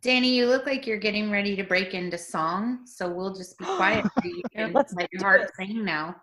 Danny, 0.03 0.29
you 0.37 0.47
look 0.47 0.66
like 0.66 0.87
you're 0.87 0.99
getting 0.99 1.31
ready 1.31 1.57
to 1.57 1.64
break 1.64 1.95
into 1.95 2.19
song. 2.19 2.87
So 2.87 3.09
we'll 3.09 3.35
just 3.35 3.59
be 3.59 3.64
quiet 3.64 4.05
so 4.05 4.29
you 4.29 4.42
can 4.55 4.73
Let's 4.73 4.95
let 4.95 5.09
your 5.12 5.23
heart 5.23 5.42
it. 5.42 5.51
sing 5.59 5.85
now. 5.85 6.16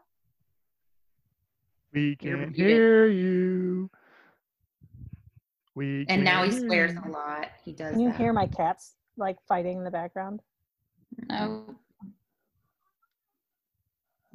We 1.94 2.16
can 2.16 2.40
muted. 2.40 2.56
hear 2.56 3.08
you. 3.08 3.90
We 5.76 6.06
And 6.08 6.24
now 6.24 6.44
he 6.44 6.50
can 6.52 6.60
swears 6.62 6.94
a 7.04 7.10
lot. 7.10 7.48
He 7.64 7.72
does 7.72 7.92
Can 7.92 8.00
you 8.00 8.10
that. 8.10 8.18
hear 8.18 8.32
my 8.34 8.48
cats 8.48 8.94
like 9.18 9.38
fighting 9.48 9.78
in 9.78 9.84
the 9.84 9.92
background? 9.92 10.42
No, 11.30 11.76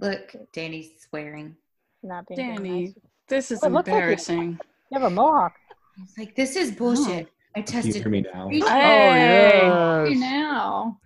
Look, 0.01 0.35
Danny's 0.53 0.91
swearing. 1.09 1.57
Not 2.03 2.27
being 2.29 2.55
Danny. 2.55 2.83
nice. 2.87 2.95
This 3.29 3.51
is 3.51 3.61
Oh, 3.63 3.67
it 3.67 3.73
looks 3.73 3.89
like 3.89 3.95
you- 3.95 4.01
embarrassing. 4.03 4.51
You 4.53 4.59
have 5.01 5.03
a 5.03 5.11
mohawk. 5.11 5.55
He's 5.97 6.17
like, 6.17 6.37
this 6.37 6.55
is 6.55 6.71
bullshit. 6.73 7.27
Oh. 7.29 7.33
I 7.57 7.63
Can 7.63 7.85
you 7.87 7.93
hear 7.95 8.09
me 8.09 8.21
now? 8.21 8.49
three 8.49 8.63
Oh 8.63 8.69
Hey. 8.69 9.67
you 10.13 10.19
yes. 10.19 10.21
now. 10.21 11.01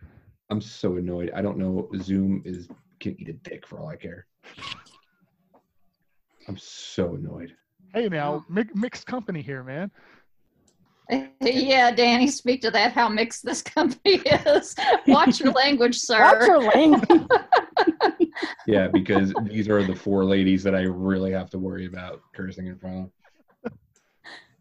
I'm 0.51 0.61
so 0.61 0.97
annoyed. 0.97 1.31
I 1.35 1.41
don't 1.41 1.57
know. 1.57 1.89
Zoom 1.97 2.43
is 2.45 2.69
can 3.01 3.19
eat 3.19 3.29
a 3.31 3.33
dick 3.33 3.67
for 3.67 3.79
all 3.81 3.89
I 3.89 3.97
care. 3.97 4.27
I'm 6.47 6.59
so 6.59 7.15
annoyed. 7.15 7.55
Hey 7.95 8.09
now, 8.09 8.35
oh. 8.35 8.53
mi- 8.53 8.65
mixed 8.75 9.07
company 9.07 9.41
here, 9.41 9.63
man. 9.65 9.91
Yeah, 11.41 11.91
Danny, 11.91 12.29
speak 12.29 12.61
to 12.63 12.71
that. 12.71 12.93
How 12.93 13.09
mixed 13.09 13.45
this 13.45 13.63
company 13.77 14.17
is. 14.47 14.75
Watch 15.07 15.41
your 15.41 15.53
language, 15.53 15.99
sir. 15.99 16.21
Watch 16.21 16.47
your 16.47 16.63
language. 16.63 17.23
Yeah, 18.67 18.89
because 18.89 19.35
these 19.43 19.69
are 19.69 19.83
the 19.83 19.95
four 19.95 20.25
ladies 20.25 20.63
that 20.63 20.75
I 20.75 20.83
really 20.83 21.33
have 21.33 21.51
to 21.51 21.59
worry 21.59 21.87
about 21.87 22.21
cursing 22.35 22.67
in 22.69 22.79
front 22.79 23.11
of. 23.65 23.73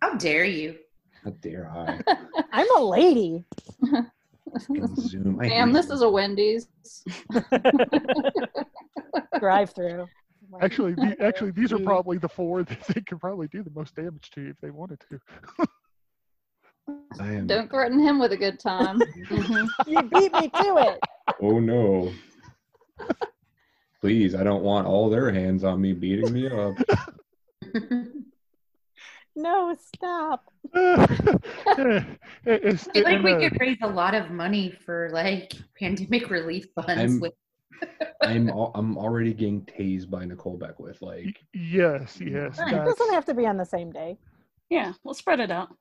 How 0.02 0.16
dare 0.16 0.46
you? 0.46 0.78
How 1.24 1.30
dare 1.42 1.70
I? 1.70 2.00
I'm 2.52 2.76
a 2.76 2.84
lady. 2.84 3.46
Zoom. 4.98 5.40
I 5.40 5.48
Damn, 5.48 5.72
this 5.72 5.88
Zoom. 5.88 5.96
is 5.96 6.02
a 6.02 6.10
Wendy's. 6.10 6.68
Drive 9.40 9.70
through. 9.70 10.08
Actually, 10.62 10.94
the, 10.94 11.16
actually, 11.22 11.52
these 11.52 11.72
are 11.72 11.80
probably 11.80 12.18
the 12.18 12.28
four 12.28 12.64
that 12.64 12.82
they 12.88 13.02
could 13.02 13.20
probably 13.22 13.48
do 13.48 13.64
the 13.64 13.72
most 13.74 13.96
damage 13.96 14.30
to 14.32 14.50
if 14.50 14.58
they 14.62 14.70
wanted 14.72 15.00
to. 15.10 15.68
I 17.20 17.28
am. 17.34 17.48
Don't 17.48 17.70
threaten 17.70 18.00
him 18.00 18.20
with 18.20 18.32
a 18.32 18.38
good 18.38 18.60
time. 18.60 19.00
Mhm. 19.00 19.68
you 19.88 20.02
beat 20.04 20.34
me 20.34 20.50
to 20.50 20.78
it. 20.78 21.00
Oh 21.42 21.60
no. 21.60 22.12
Please, 24.02 24.34
I 24.34 24.44
don't 24.44 24.64
want 24.64 24.88
all 24.88 25.10
their 25.10 25.32
hands 25.32 25.64
on 25.64 25.80
me 25.80 25.94
beating 25.94 26.34
me 26.34 26.48
up. 26.48 26.76
No, 29.34 29.74
stop. 29.96 30.44
I 30.76 31.06
feel 32.46 33.04
like 33.04 33.24
we 33.24 33.36
could 33.50 33.58
raise 33.62 33.78
a 33.82 33.88
lot 33.88 34.14
of 34.14 34.30
money 34.30 34.72
for 34.86 35.10
like 35.14 35.54
pandemic 35.80 36.30
relief 36.30 36.68
funds 36.76 36.90
I'm- 37.00 37.20
with 37.22 37.34
I'm 38.22 38.50
al- 38.50 38.74
I'm 38.76 38.98
already 38.98 39.34
getting 39.34 39.62
tased 39.62 40.10
by 40.10 40.26
Nicole 40.26 40.58
Beckwith. 40.58 41.02
Like 41.02 41.44
yes, 41.54 42.20
yes. 42.20 42.60
It 42.60 42.72
doesn't 42.72 43.14
have 43.14 43.24
to 43.26 43.34
be 43.34 43.48
on 43.48 43.56
the 43.58 43.66
same 43.66 43.90
day. 43.92 44.18
Yeah, 44.70 44.94
we'll 45.04 45.14
spread 45.16 45.40
it 45.40 45.50
out. 45.50 45.76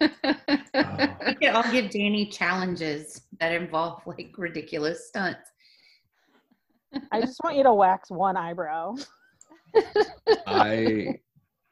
Oh, 0.00 1.16
we 1.26 1.34
could 1.34 1.48
all 1.50 1.70
give 1.70 1.90
Danny 1.90 2.26
challenges 2.26 3.22
that 3.38 3.52
involve 3.52 4.02
like 4.06 4.34
ridiculous 4.36 5.08
stunts. 5.08 5.50
I 7.12 7.20
just 7.20 7.40
want 7.44 7.56
you 7.56 7.62
to 7.62 7.72
wax 7.72 8.10
one 8.10 8.36
eyebrow. 8.36 8.96
I 10.46 11.20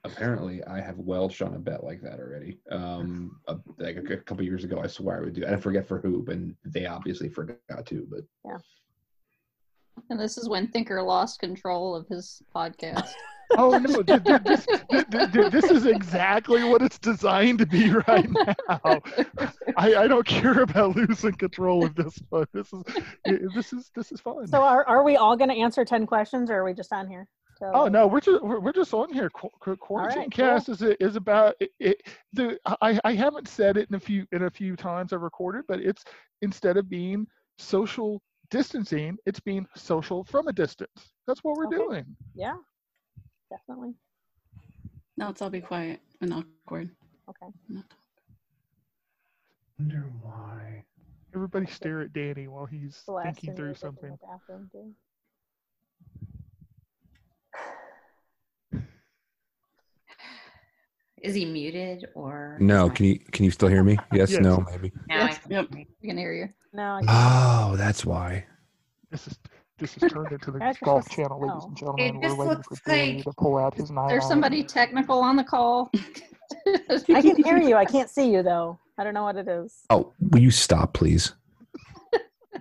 apparently 0.04 0.62
I 0.64 0.80
have 0.80 0.98
welched 0.98 1.42
on 1.42 1.54
a 1.54 1.58
bet 1.58 1.84
like 1.84 2.00
that 2.02 2.20
already. 2.20 2.58
Um, 2.70 3.40
a, 3.48 3.56
like 3.78 3.96
a, 3.96 4.14
a 4.14 4.16
couple 4.18 4.44
years 4.44 4.64
ago, 4.64 4.80
I 4.80 4.86
swear 4.86 5.18
I 5.18 5.20
would 5.20 5.34
do. 5.34 5.46
I 5.46 5.56
forget 5.56 5.86
for 5.86 5.98
who, 6.00 6.24
and 6.28 6.54
they 6.64 6.86
obviously 6.86 7.28
forgot 7.28 7.86
too. 7.86 8.06
But 8.10 8.20
yeah. 8.44 8.58
and 10.10 10.20
this 10.20 10.38
is 10.38 10.48
when 10.48 10.68
Thinker 10.68 11.02
lost 11.02 11.40
control 11.40 11.94
of 11.96 12.06
his 12.08 12.42
podcast. 12.54 13.10
Oh 13.56 13.70
no! 13.78 14.02
th- 14.02 14.22
th- 14.24 14.42
This, 14.42 14.66
th- 14.66 15.06
th- 15.10 15.32
th- 15.32 15.50
this 15.52 15.64
is 15.70 15.86
exactly 15.86 16.64
what 16.64 16.82
it's 16.82 16.98
designed 16.98 17.58
to 17.60 17.66
be 17.66 17.90
right 17.90 18.28
now. 18.30 19.00
I, 19.76 19.94
I 19.94 20.06
don't 20.08 20.26
care 20.26 20.60
about 20.62 20.96
losing 20.96 21.32
control 21.32 21.84
of 21.84 21.94
this 21.94 22.18
one. 22.28 22.46
This 22.52 22.72
is 22.72 22.82
this 23.54 23.72
is 23.72 23.90
this 23.94 24.12
is 24.12 24.20
fun. 24.20 24.46
So 24.46 24.62
are, 24.62 24.86
are 24.86 25.02
we 25.02 25.16
all 25.16 25.36
going 25.36 25.50
to 25.50 25.56
answer 25.56 25.84
10 25.84 26.06
questions 26.06 26.50
or 26.50 26.56
are 26.56 26.64
we 26.64 26.74
just 26.74 26.92
on 26.92 27.08
here? 27.08 27.26
So, 27.58 27.70
Oh 27.74 27.86
no, 27.88 28.06
we're 28.06 28.20
just 28.20 28.42
we're, 28.42 28.60
we're 28.60 28.72
just 28.72 28.92
on 28.94 29.12
here. 29.12 29.30
Qu- 29.30 29.48
qu- 29.60 29.76
Quarantine 29.76 30.18
right, 30.22 30.34
cool. 30.36 30.46
cast 30.46 30.68
is 30.68 30.82
is 30.82 31.16
about 31.16 31.54
it, 31.58 31.70
it. 31.80 32.02
The 32.34 32.58
I 32.82 33.00
I 33.04 33.14
haven't 33.14 33.48
said 33.48 33.76
it 33.76 33.88
in 33.88 33.96
a 33.96 34.00
few 34.00 34.26
in 34.32 34.42
a 34.44 34.50
few 34.50 34.76
times 34.76 35.12
I've 35.12 35.22
recorded, 35.22 35.64
but 35.66 35.80
it's 35.80 36.04
instead 36.42 36.76
of 36.76 36.88
being 36.88 37.26
social 37.58 38.22
distancing, 38.50 39.16
it's 39.26 39.40
being 39.40 39.66
social 39.74 40.22
from 40.24 40.46
a 40.48 40.52
distance. 40.52 41.12
That's 41.26 41.42
what 41.42 41.56
we're 41.56 41.66
Okay. 41.66 41.76
doing. 41.78 42.04
Yeah, 42.34 42.54
definitely. 43.50 43.94
Now 45.16 45.26
let's 45.28 45.42
all 45.42 45.50
be 45.50 45.60
quiet 45.60 46.00
and 46.20 46.32
awkward. 46.32 46.90
Okay. 47.28 47.52
Not- 47.68 47.84
wonder 49.78 50.10
why. 50.22 50.84
Everybody 51.34 51.66
stare 51.66 52.00
at 52.00 52.12
Danny 52.12 52.48
while 52.48 52.66
he's 52.66 53.02
Blasting 53.06 53.34
thinking 53.34 53.56
through 53.56 53.66
music 53.66 53.82
in 53.84 53.88
something. 53.88 54.10
the 54.10 54.26
bathroom, 54.26 54.68
too. 54.72 54.94
Is 61.22 61.34
he 61.34 61.44
muted 61.44 62.06
or? 62.14 62.56
No, 62.60 62.88
can 62.90 63.06
you 63.06 63.18
can 63.18 63.44
you 63.44 63.50
still 63.50 63.68
hear 63.68 63.82
me? 63.82 63.98
Yes, 64.12 64.30
Yes. 64.32 64.40
no, 64.40 64.64
maybe. 64.70 64.92
Now 65.08 65.24
I 65.24 65.28
Yes. 65.28 65.38
can 65.38 65.50
Yep. 65.50 65.68
hear 65.74 65.78
you. 66.00 66.08
Can 66.08 66.18
hear 66.18 66.32
you. 66.32 66.48
No, 66.72 67.00
I 67.02 67.02
Oh, 67.08 67.76
that's 67.76 68.04
why. 68.04 68.46
This 69.10 69.26
is 69.26 69.38
this 69.78 69.96
is 69.96 70.10
turned 70.12 70.32
into 70.32 70.50
the 70.50 70.58
Guys, 70.58 70.76
golf 70.82 71.04
supposed 71.04 71.16
channel, 71.16 71.40
ladies 71.40 71.62
know. 71.62 71.68
and 71.68 71.76
gentlemen. 71.76 72.06
It 72.06 72.14
We're 72.14 72.22
just 72.22 72.38
waiting 72.38 72.54
looks 72.54 72.78
for 72.80 72.90
Danny 72.90 73.14
like- 73.14 73.24
to 73.24 73.32
pull 73.38 73.56
out 73.58 73.74
his 73.74 73.90
nine. 73.90 74.08
There's 74.08 74.22
iron. 74.24 74.30
somebody 74.30 74.64
technical 74.64 75.18
on 75.20 75.36
the 75.36 75.44
call. 75.44 75.90
I 77.08 77.22
can 77.22 77.42
hear 77.42 77.58
you. 77.58 77.76
I 77.76 77.84
can't 77.84 78.08
see 78.10 78.30
you, 78.32 78.42
though. 78.42 78.78
I 78.98 79.04
don't 79.04 79.14
know 79.14 79.22
what 79.24 79.36
it 79.36 79.48
is. 79.48 79.80
Oh, 79.90 80.12
will 80.20 80.40
you 80.40 80.50
stop, 80.50 80.92
please? 80.94 81.34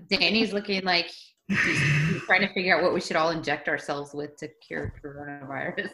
Danny's 0.10 0.54
looking 0.54 0.84
like 0.84 1.10
he's, 1.48 1.60
he's 1.60 2.22
trying 2.24 2.42
to 2.42 2.54
figure 2.54 2.78
out 2.78 2.84
what 2.84 2.94
we 2.94 3.02
should 3.02 3.16
all 3.16 3.32
inject 3.32 3.68
ourselves 3.68 4.14
with 4.14 4.36
to 4.38 4.48
cure 4.66 4.94
coronavirus. 5.04 5.90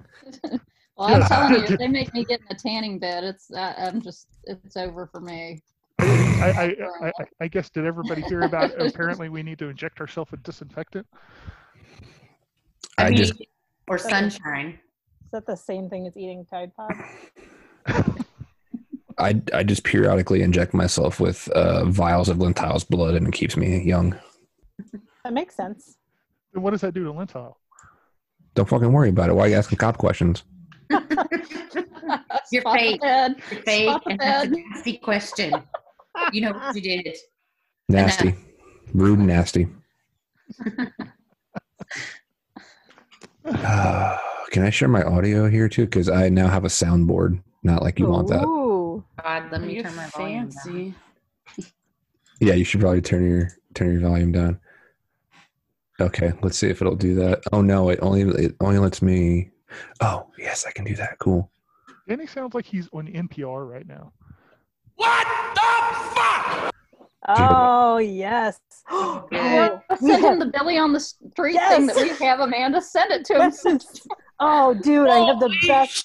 Well, 0.94 1.14
I'm 1.14 1.22
telling 1.26 1.54
you, 1.54 1.64
if 1.64 1.78
they 1.78 1.88
make 1.88 2.12
me 2.12 2.22
get 2.22 2.40
in 2.40 2.46
a 2.50 2.54
tanning 2.54 2.98
bed, 2.98 3.24
it's 3.24 3.50
uh, 3.50 3.72
I'm 3.78 4.02
just 4.02 4.26
it's 4.44 4.76
over 4.76 5.06
for 5.06 5.20
me. 5.22 5.62
I, 5.98 6.04
I, 6.04 6.76
I, 7.06 7.06
I, 7.06 7.24
I 7.42 7.48
guess 7.48 7.70
did 7.70 7.86
everybody 7.86 8.22
hear 8.22 8.42
about? 8.42 8.72
apparently, 8.80 9.28
we 9.28 9.42
need 9.42 9.58
to 9.58 9.68
inject 9.68 10.00
ourselves 10.00 10.30
with 10.30 10.42
disinfectant. 10.42 11.06
I, 12.98 13.08
mean, 13.08 13.16
just 13.16 13.34
or 13.88 13.98
sunshine. 13.98 14.78
Is 15.24 15.30
that 15.32 15.46
the 15.46 15.56
same 15.56 15.88
thing 15.88 16.06
as 16.06 16.16
eating 16.16 16.44
Tide 16.44 16.72
Pods? 16.76 16.98
I 19.18 19.40
I 19.52 19.62
just 19.62 19.84
periodically 19.84 20.42
inject 20.42 20.74
myself 20.74 21.20
with 21.20 21.48
uh, 21.48 21.84
vials 21.84 22.28
of 22.28 22.38
Lintile's 22.38 22.84
blood, 22.84 23.14
and 23.14 23.26
it 23.26 23.34
keeps 23.34 23.56
me 23.56 23.82
young. 23.82 24.18
That 25.24 25.32
makes 25.32 25.54
sense. 25.54 25.96
And 26.54 26.62
what 26.62 26.70
does 26.70 26.80
that 26.82 26.94
do 26.94 27.04
to 27.04 27.12
Lintile? 27.12 27.54
Don't 28.54 28.68
fucking 28.68 28.92
worry 28.92 29.08
about 29.08 29.30
it. 29.30 29.34
Why 29.34 29.46
are 29.46 29.48
you 29.48 29.54
asking 29.56 29.78
cop 29.78 29.96
questions? 29.96 30.44
You're 30.90 32.60
Spot 32.62 32.74
the 32.74 32.78
fake. 32.78 33.00
bed. 33.00 33.36
You're 33.50 33.62
fake, 33.62 34.02
and 34.06 34.20
that's 34.20 34.46
a 34.46 34.50
nasty 34.50 34.98
question. 34.98 35.54
You 36.32 36.42
know 36.42 36.52
what 36.52 36.74
you 36.74 36.82
did. 36.82 37.06
It. 37.06 37.18
Nasty, 37.88 38.34
rude, 38.94 39.18
and 39.18 39.28
nasty. 39.28 39.68
Uh, 43.44 44.18
can 44.50 44.64
I 44.64 44.70
share 44.70 44.88
my 44.88 45.02
audio 45.02 45.48
here 45.48 45.68
too? 45.68 45.84
Because 45.84 46.08
I 46.08 46.28
now 46.28 46.48
have 46.48 46.64
a 46.64 46.68
soundboard. 46.68 47.42
Not 47.62 47.82
like 47.82 47.98
you 47.98 48.06
want 48.06 48.28
that. 48.28 48.44
Ooh. 48.44 49.04
God, 49.22 49.52
let 49.52 49.62
me 49.62 49.74
You're 49.74 49.84
turn 49.84 49.96
my 49.96 50.06
volume 50.08 50.50
down. 50.64 50.94
Yeah, 52.40 52.54
you 52.54 52.64
should 52.64 52.80
probably 52.80 53.00
turn 53.00 53.24
your 53.24 53.50
turn 53.74 53.92
your 53.92 54.00
volume 54.00 54.32
down. 54.32 54.58
Okay, 56.00 56.32
let's 56.42 56.58
see 56.58 56.68
if 56.68 56.82
it'll 56.82 56.96
do 56.96 57.14
that. 57.14 57.40
Oh 57.52 57.60
no, 57.62 57.88
it 57.90 58.00
only 58.02 58.22
it 58.22 58.56
only 58.60 58.78
lets 58.78 59.00
me. 59.00 59.50
Oh 60.00 60.26
yes, 60.36 60.66
I 60.66 60.72
can 60.72 60.84
do 60.84 60.96
that. 60.96 61.20
Cool. 61.20 61.48
Danny 62.08 62.26
sounds 62.26 62.54
like 62.54 62.64
he's 62.64 62.88
on 62.92 63.06
NPR 63.06 63.70
right 63.70 63.86
now. 63.86 64.12
Oh, 67.28 67.98
yes. 67.98 68.60
Good. 68.90 69.26
Yeah, 69.32 69.78
we 70.00 70.08
send 70.08 70.24
him 70.24 70.38
the 70.38 70.46
Billy 70.46 70.76
on 70.76 70.92
the 70.92 71.00
street 71.00 71.58
thing 71.68 71.86
that 71.86 71.96
we 71.96 72.08
have. 72.24 72.40
Amanda, 72.40 72.82
send 72.82 73.10
it 73.12 73.24
to 73.26 73.34
him. 73.34 73.52
Yes. 73.64 74.06
Oh, 74.40 74.74
dude, 74.74 75.08
I 75.08 75.18
have 75.26 75.38
the 75.38 75.54
best. 75.68 76.04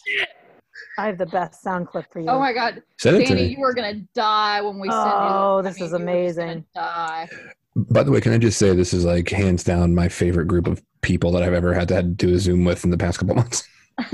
I 1.00 1.08
have 1.08 1.18
the 1.18 1.26
best 1.26 1.64
sound 1.64 1.88
clip 1.88 2.06
for 2.12 2.20
you. 2.20 2.28
Oh 2.30 2.38
my 2.38 2.54
God, 2.54 2.84
Send 3.00 3.16
it 3.18 3.20
to 3.22 3.26
Danny, 3.34 3.48
me. 3.50 3.56
you 3.58 3.64
are 3.64 3.74
gonna 3.74 4.02
die 4.14 4.62
when 4.62 4.80
we 4.80 4.90
send 4.90 5.04
you. 5.04 5.10
Oh, 5.12 5.62
this. 5.64 5.78
this 5.78 5.88
is 5.88 5.92
you 5.92 5.96
are 5.96 6.00
just 6.00 6.06
gonna 6.06 6.12
amazing. 6.12 6.66
Die. 6.76 7.30
By 7.76 8.04
the 8.04 8.12
way, 8.12 8.22
can 8.22 8.34
I 8.34 8.38
just 8.38 8.60
say 8.60 8.76
this 8.76 8.94
is 8.94 9.06
like 9.06 9.30
hands 9.30 9.64
down 9.64 9.96
my 9.96 10.08
favorite 10.08 10.46
group 10.48 10.68
of 10.68 10.84
people 11.02 11.32
that 11.32 11.42
I've 11.42 11.54
ever 11.54 11.74
had 11.74 11.88
to, 11.88 11.96
had 11.96 12.20
to 12.20 12.28
do 12.28 12.36
a 12.36 12.38
Zoom 12.38 12.64
with 12.64 12.84
in 12.84 12.92
the 12.92 12.98
past 12.98 13.18
couple 13.20 13.36
months. 13.36 13.68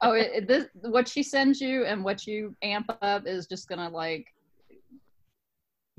Oh, 0.00 0.12
it, 0.12 0.30
it- 0.32 0.48
this 0.48 0.66
what 0.82 1.08
she 1.08 1.22
sends 1.24 1.60
you 1.60 1.84
and 1.84 2.04
what 2.04 2.26
you 2.26 2.54
amp 2.62 2.86
up 3.02 3.26
is 3.26 3.46
just 3.48 3.68
gonna 3.68 3.88
like 3.88 4.26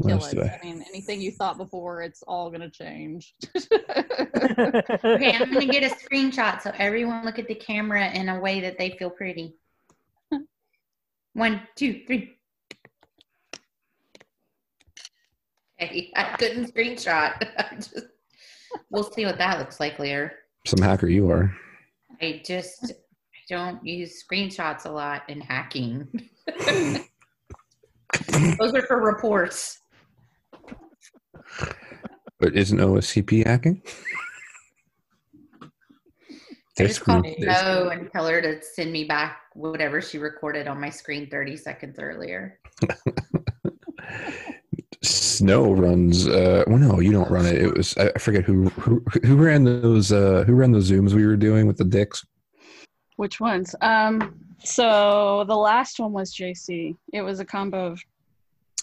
kill 0.02 0.12
else 0.12 0.32
it. 0.32 0.40
I? 0.40 0.58
I 0.58 0.60
mean, 0.64 0.84
anything 0.88 1.22
you 1.22 1.32
thought 1.32 1.58
before, 1.58 2.02
it's 2.02 2.24
all 2.26 2.50
gonna 2.50 2.70
change. 2.70 3.34
Okay, 3.58 5.34
I'm 5.36 5.52
gonna 5.54 5.66
get 5.66 5.84
a 5.84 5.94
screenshot 6.06 6.62
so 6.62 6.72
everyone 6.78 7.26
look 7.26 7.40
at 7.40 7.48
the 7.50 7.56
camera 7.56 8.10
in 8.12 8.30
a 8.30 8.40
way 8.40 8.62
that 8.62 8.78
they 8.78 8.92
feel 8.92 9.10
pretty. 9.10 9.56
One, 11.34 11.62
two, 11.76 12.02
three. 12.08 12.38
Okay, 15.82 16.12
I 16.16 16.24
couldn't 16.38 16.74
screenshot. 16.74 17.34
I 17.58 17.76
just, 17.76 18.08
we'll 18.90 19.04
see 19.12 19.26
what 19.26 19.38
that 19.38 19.60
looks 19.60 19.80
like 19.80 20.00
later. 20.00 20.34
Some 20.66 20.82
hacker 20.82 21.08
you 21.08 21.30
are. 21.30 21.54
I 22.22 22.42
just 22.46 22.92
I 22.92 23.40
don't 23.50 23.86
use 23.86 24.24
screenshots 24.24 24.86
a 24.86 24.90
lot 24.90 25.24
in 25.30 25.42
hacking. 25.42 26.08
Those 28.60 28.74
are 28.74 28.82
for 28.88 29.00
reports. 29.02 29.80
But 32.40 32.56
isn't 32.56 32.78
OSCP 32.78 33.46
hacking? 33.46 33.82
I 35.62 36.86
just 36.88 37.02
call 37.02 37.20
screen- 37.20 37.36
there's- 37.40 37.92
and 37.92 38.10
tell 38.12 38.28
her 38.28 38.42
to 38.42 38.62
send 38.62 38.92
me 38.94 39.04
back 39.04 39.42
whatever 39.54 40.02
she 40.02 40.18
recorded 40.18 40.68
on 40.68 40.80
my 40.80 40.90
screen 40.90 41.30
30 41.30 41.58
seconds 41.58 42.00
earlier. 42.00 42.60
Snow 45.40 45.72
runs. 45.72 46.28
Uh, 46.28 46.66
well, 46.68 46.78
no, 46.78 47.00
you 47.00 47.14
don't 47.14 47.32
run 47.32 47.46
it. 47.46 47.56
It 47.62 47.78
was 47.78 47.98
I 47.98 48.12
I 48.14 48.20
forget 48.20 48.44
who 48.44 48.68
who 48.70 49.02
who 49.24 49.38
ran 49.38 49.64
those 49.64 50.12
uh, 50.12 50.44
who 50.46 50.54
ran 50.54 50.74
those 50.74 50.92
zooms 50.92 51.14
we 51.14 51.26
were 51.26 51.38
doing 51.38 51.66
with 51.66 51.78
the 51.78 51.86
dicks. 51.86 52.26
Which 53.16 53.40
ones? 53.40 53.74
Um, 53.82 54.38
so 54.64 55.46
the 55.48 55.56
last 55.56 55.98
one 56.00 56.12
was 56.12 56.36
JC. 56.36 56.96
It 57.14 57.22
was 57.22 57.40
a 57.40 57.46
combo 57.46 57.86
of 57.88 58.02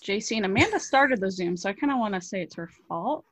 JC 0.03 0.37
and 0.39 0.47
Amanda 0.47 0.81
started 0.81 1.21
the 1.21 1.31
Zoom, 1.31 1.57
so 1.59 1.69
I 1.69 1.75
kind 1.75 1.93
of 1.93 1.99
want 1.99 2.15
to 2.15 2.21
say 2.23 2.41
it's 2.41 2.55
her 2.55 2.71
fault. 2.89 3.25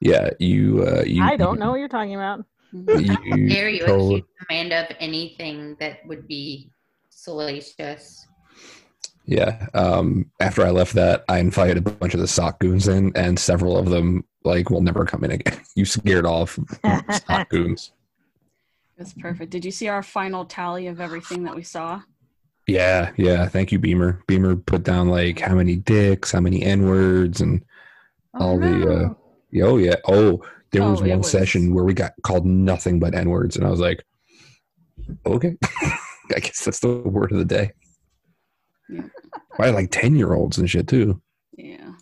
Yeah, 0.00 0.30
you. 0.38 0.86
Uh, 0.86 1.02
you 1.02 1.22
I 1.22 1.36
don't 1.36 1.58
know 1.58 1.70
what 1.72 1.78
you're 1.78 1.88
talking 1.88 2.14
about. 2.14 2.44
You 2.72 3.48
Dare 3.50 3.68
you 3.68 3.84
told- 3.84 4.12
accuse 4.12 4.24
Amanda 4.48 4.88
of 4.90 4.96
anything 4.98 5.76
that 5.78 5.98
would 6.06 6.26
be 6.26 6.70
salacious? 7.10 8.26
Yeah. 9.24 9.66
Um, 9.74 10.30
after 10.40 10.64
I 10.64 10.70
left 10.70 10.94
that, 10.94 11.24
I 11.28 11.38
invited 11.38 11.76
a 11.78 11.80
bunch 11.90 12.14
of 12.14 12.20
the 12.20 12.26
sock 12.28 12.58
goons 12.58 12.88
in, 12.88 13.12
and 13.16 13.38
several 13.38 13.76
of 13.78 13.88
them 13.90 14.24
like 14.44 14.70
will 14.70 14.80
never 14.82 15.04
come 15.04 15.24
in 15.24 15.32
again. 15.32 15.60
You 15.74 15.84
scared 15.84 16.26
off 16.26 16.58
sock 17.26 17.48
goons. 17.48 17.92
It 18.98 19.02
was 19.04 19.14
perfect. 19.14 19.50
Did 19.50 19.64
you 19.64 19.70
see 19.70 19.88
our 19.88 20.02
final 20.02 20.44
tally 20.44 20.86
of 20.88 21.00
everything 21.00 21.44
that 21.44 21.54
we 21.56 21.62
saw? 21.62 22.02
Yeah, 22.66 23.10
yeah. 23.16 23.48
Thank 23.48 23.72
you, 23.72 23.78
Beamer. 23.78 24.22
Beamer 24.26 24.54
put 24.56 24.82
down 24.82 25.08
like 25.08 25.38
how 25.40 25.54
many 25.54 25.76
dicks, 25.76 26.30
how 26.32 26.40
many 26.40 26.62
n 26.62 26.86
words, 26.86 27.40
and 27.40 27.64
all 28.38 28.58
the. 28.58 28.92
Uh, 28.92 29.14
oh 29.64 29.78
yeah. 29.78 29.96
Oh, 30.06 30.44
there 30.72 30.82
was 30.82 31.00
Oh, 31.00 31.04
it 31.04 31.08
one 31.10 31.18
was- 31.18 31.30
session 31.30 31.74
where 31.74 31.84
we 31.84 31.94
got 31.94 32.12
called 32.22 32.44
nothing 32.46 32.98
but 33.00 33.14
n 33.14 33.30
words, 33.30 33.56
and 33.56 33.66
I 33.66 33.70
was 33.70 33.80
like, 33.80 34.04
okay, 35.26 35.56
I 36.34 36.38
guess 36.40 36.64
that's 36.64 36.80
the 36.80 36.88
word 36.98 37.32
of 37.32 37.38
the 37.38 37.44
day. 37.44 37.72
Yeah. 38.88 39.02
By 39.58 39.70
like 39.70 39.90
ten 39.90 40.16
year 40.16 40.34
olds 40.34 40.58
and 40.58 40.68
shit 40.68 40.88
too. 40.88 41.20
Yeah, 41.56 41.92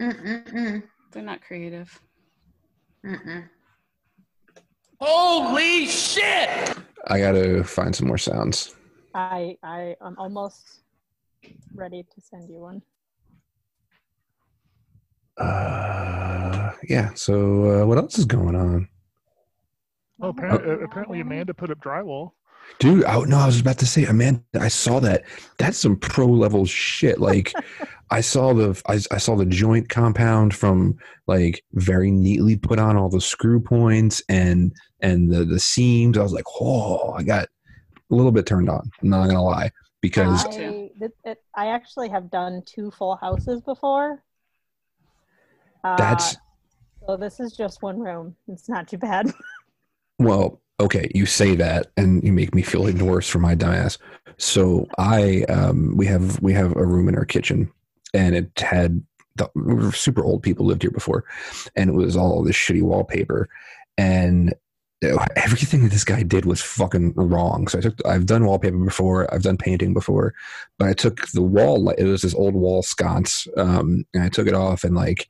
Mm-mm-mm. 0.00 0.82
they're 1.12 1.22
not 1.22 1.40
creative. 1.40 2.00
Mm-mm. 3.04 3.48
Holy 5.00 5.86
shit! 5.86 6.76
I 7.06 7.18
gotta 7.20 7.62
find 7.64 7.94
some 7.94 8.08
more 8.08 8.18
sounds. 8.18 8.74
I 9.14 9.56
I 9.62 9.96
am 10.04 10.16
almost 10.18 10.82
ready 11.74 12.02
to 12.02 12.20
send 12.20 12.48
you 12.50 12.58
one. 12.58 12.82
Uh, 15.38 16.72
yeah. 16.88 17.12
So 17.14 17.82
uh, 17.82 17.86
what 17.86 17.98
else 17.98 18.18
is 18.18 18.24
going 18.24 18.56
on? 18.56 18.88
Oh, 20.20 20.30
apparently, 20.30 20.84
apparently 20.84 21.20
Amanda 21.20 21.52
put 21.52 21.70
up 21.70 21.78
drywall. 21.80 22.32
Dude, 22.78 23.04
I, 23.04 23.18
no, 23.20 23.38
I 23.38 23.46
was 23.46 23.60
about 23.60 23.78
to 23.78 23.86
say, 23.86 24.04
Amanda, 24.04 24.42
I 24.60 24.68
saw 24.68 25.00
that. 25.00 25.24
That's 25.58 25.78
some 25.78 25.96
pro 25.96 26.26
level 26.26 26.66
shit. 26.66 27.18
Like, 27.18 27.52
I 28.10 28.20
saw 28.20 28.52
the, 28.52 28.80
I, 28.86 29.00
I 29.14 29.18
saw 29.18 29.34
the 29.34 29.46
joint 29.46 29.88
compound 29.88 30.54
from 30.54 30.96
like 31.26 31.64
very 31.72 32.10
neatly 32.10 32.56
put 32.56 32.78
on 32.78 32.96
all 32.96 33.08
the 33.08 33.20
screw 33.20 33.60
points 33.60 34.22
and 34.28 34.72
and 35.00 35.30
the 35.30 35.44
the 35.44 35.58
seams. 35.58 36.16
I 36.16 36.22
was 36.22 36.32
like, 36.32 36.44
oh, 36.60 37.12
I 37.12 37.22
got 37.22 37.48
a 38.10 38.14
little 38.14 38.32
bit 38.32 38.46
turned 38.46 38.70
on. 38.70 38.90
I'm 39.02 39.08
not 39.08 39.26
gonna 39.26 39.42
lie 39.42 39.70
because 40.00 40.44
I, 40.46 40.50
it, 41.00 41.12
it, 41.24 41.42
I 41.56 41.68
actually 41.68 42.08
have 42.10 42.30
done 42.30 42.62
two 42.64 42.90
full 42.92 43.16
houses 43.16 43.60
before. 43.60 44.22
Uh, 45.82 45.96
that's 45.96 46.36
so. 47.06 47.16
This 47.16 47.40
is 47.40 47.56
just 47.56 47.82
one 47.82 47.98
room. 47.98 48.36
It's 48.48 48.68
not 48.68 48.88
too 48.88 48.98
bad. 48.98 49.32
Well, 50.18 50.62
okay, 50.80 51.10
you 51.14 51.26
say 51.26 51.54
that, 51.56 51.88
and 51.96 52.22
you 52.22 52.32
make 52.32 52.54
me 52.54 52.62
feel 52.62 52.88
even 52.88 53.06
worse 53.06 53.28
for 53.28 53.38
my 53.38 53.54
dumbass. 53.54 53.98
So 54.38 54.86
I, 54.98 55.42
um, 55.44 55.96
we 55.96 56.06
have 56.06 56.40
we 56.42 56.52
have 56.52 56.76
a 56.76 56.84
room 56.84 57.08
in 57.08 57.16
our 57.16 57.24
kitchen, 57.24 57.70
and 58.12 58.34
it 58.34 58.50
had 58.58 59.02
the 59.36 59.92
super 59.94 60.24
old 60.24 60.42
people 60.42 60.66
lived 60.66 60.82
here 60.82 60.90
before, 60.90 61.24
and 61.74 61.90
it 61.90 61.94
was 61.94 62.16
all 62.16 62.42
this 62.42 62.56
shitty 62.56 62.82
wallpaper, 62.82 63.48
and 63.96 64.54
everything 65.36 65.82
that 65.82 65.92
this 65.92 66.04
guy 66.04 66.22
did 66.22 66.44
was 66.46 66.60
fucking 66.60 67.12
wrong. 67.14 67.68
So 67.68 67.78
I 67.78 67.80
took 67.82 68.06
I've 68.06 68.26
done 68.26 68.44
wallpaper 68.44 68.78
before, 68.78 69.32
I've 69.32 69.42
done 69.42 69.56
painting 69.56 69.94
before, 69.94 70.34
but 70.78 70.88
I 70.88 70.92
took 70.92 71.28
the 71.28 71.42
wall 71.42 71.90
it 71.90 72.04
was 72.04 72.22
this 72.22 72.34
old 72.34 72.54
wall 72.54 72.82
sconce, 72.82 73.46
um, 73.56 74.04
and 74.14 74.22
I 74.22 74.28
took 74.28 74.46
it 74.46 74.54
off 74.54 74.84
and 74.84 74.94
like 74.94 75.28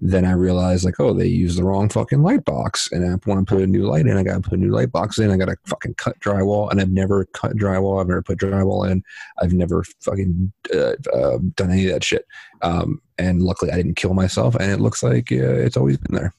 then 0.00 0.24
I 0.24 0.32
realized 0.32 0.84
like, 0.84 0.98
oh, 0.98 1.12
they 1.14 1.26
used 1.26 1.58
the 1.58 1.64
wrong 1.64 1.88
fucking 1.88 2.22
light 2.22 2.44
box, 2.44 2.90
and 2.92 3.04
I 3.04 3.10
want 3.28 3.46
to 3.46 3.54
put 3.54 3.62
a 3.62 3.66
new 3.66 3.84
light 3.84 4.06
in. 4.06 4.16
I 4.16 4.22
got 4.22 4.34
to 4.34 4.40
put 4.40 4.58
a 4.58 4.60
new 4.60 4.70
light 4.70 4.92
box 4.92 5.18
in. 5.18 5.30
I 5.30 5.36
got 5.36 5.46
to 5.46 5.56
fucking 5.66 5.94
cut 5.94 6.18
drywall, 6.20 6.70
and 6.70 6.80
I've 6.80 6.90
never 6.90 7.26
cut 7.26 7.56
drywall. 7.56 8.00
I've 8.00 8.08
never 8.08 8.22
put 8.22 8.38
drywall 8.38 8.90
in. 8.90 9.02
I've 9.40 9.52
never 9.52 9.84
fucking 10.00 10.52
uh, 10.74 10.94
uh, 11.12 11.38
done 11.54 11.70
any 11.70 11.86
of 11.86 11.92
that 11.92 12.04
shit. 12.04 12.26
Um, 12.62 13.00
and 13.18 13.42
luckily, 13.42 13.70
I 13.70 13.76
didn't 13.76 13.94
kill 13.94 14.14
myself, 14.14 14.56
and 14.56 14.70
it 14.70 14.80
looks 14.80 15.02
like 15.02 15.30
uh, 15.30 15.36
it's 15.36 15.76
always 15.76 15.98
been 15.98 16.16
there. 16.16 16.34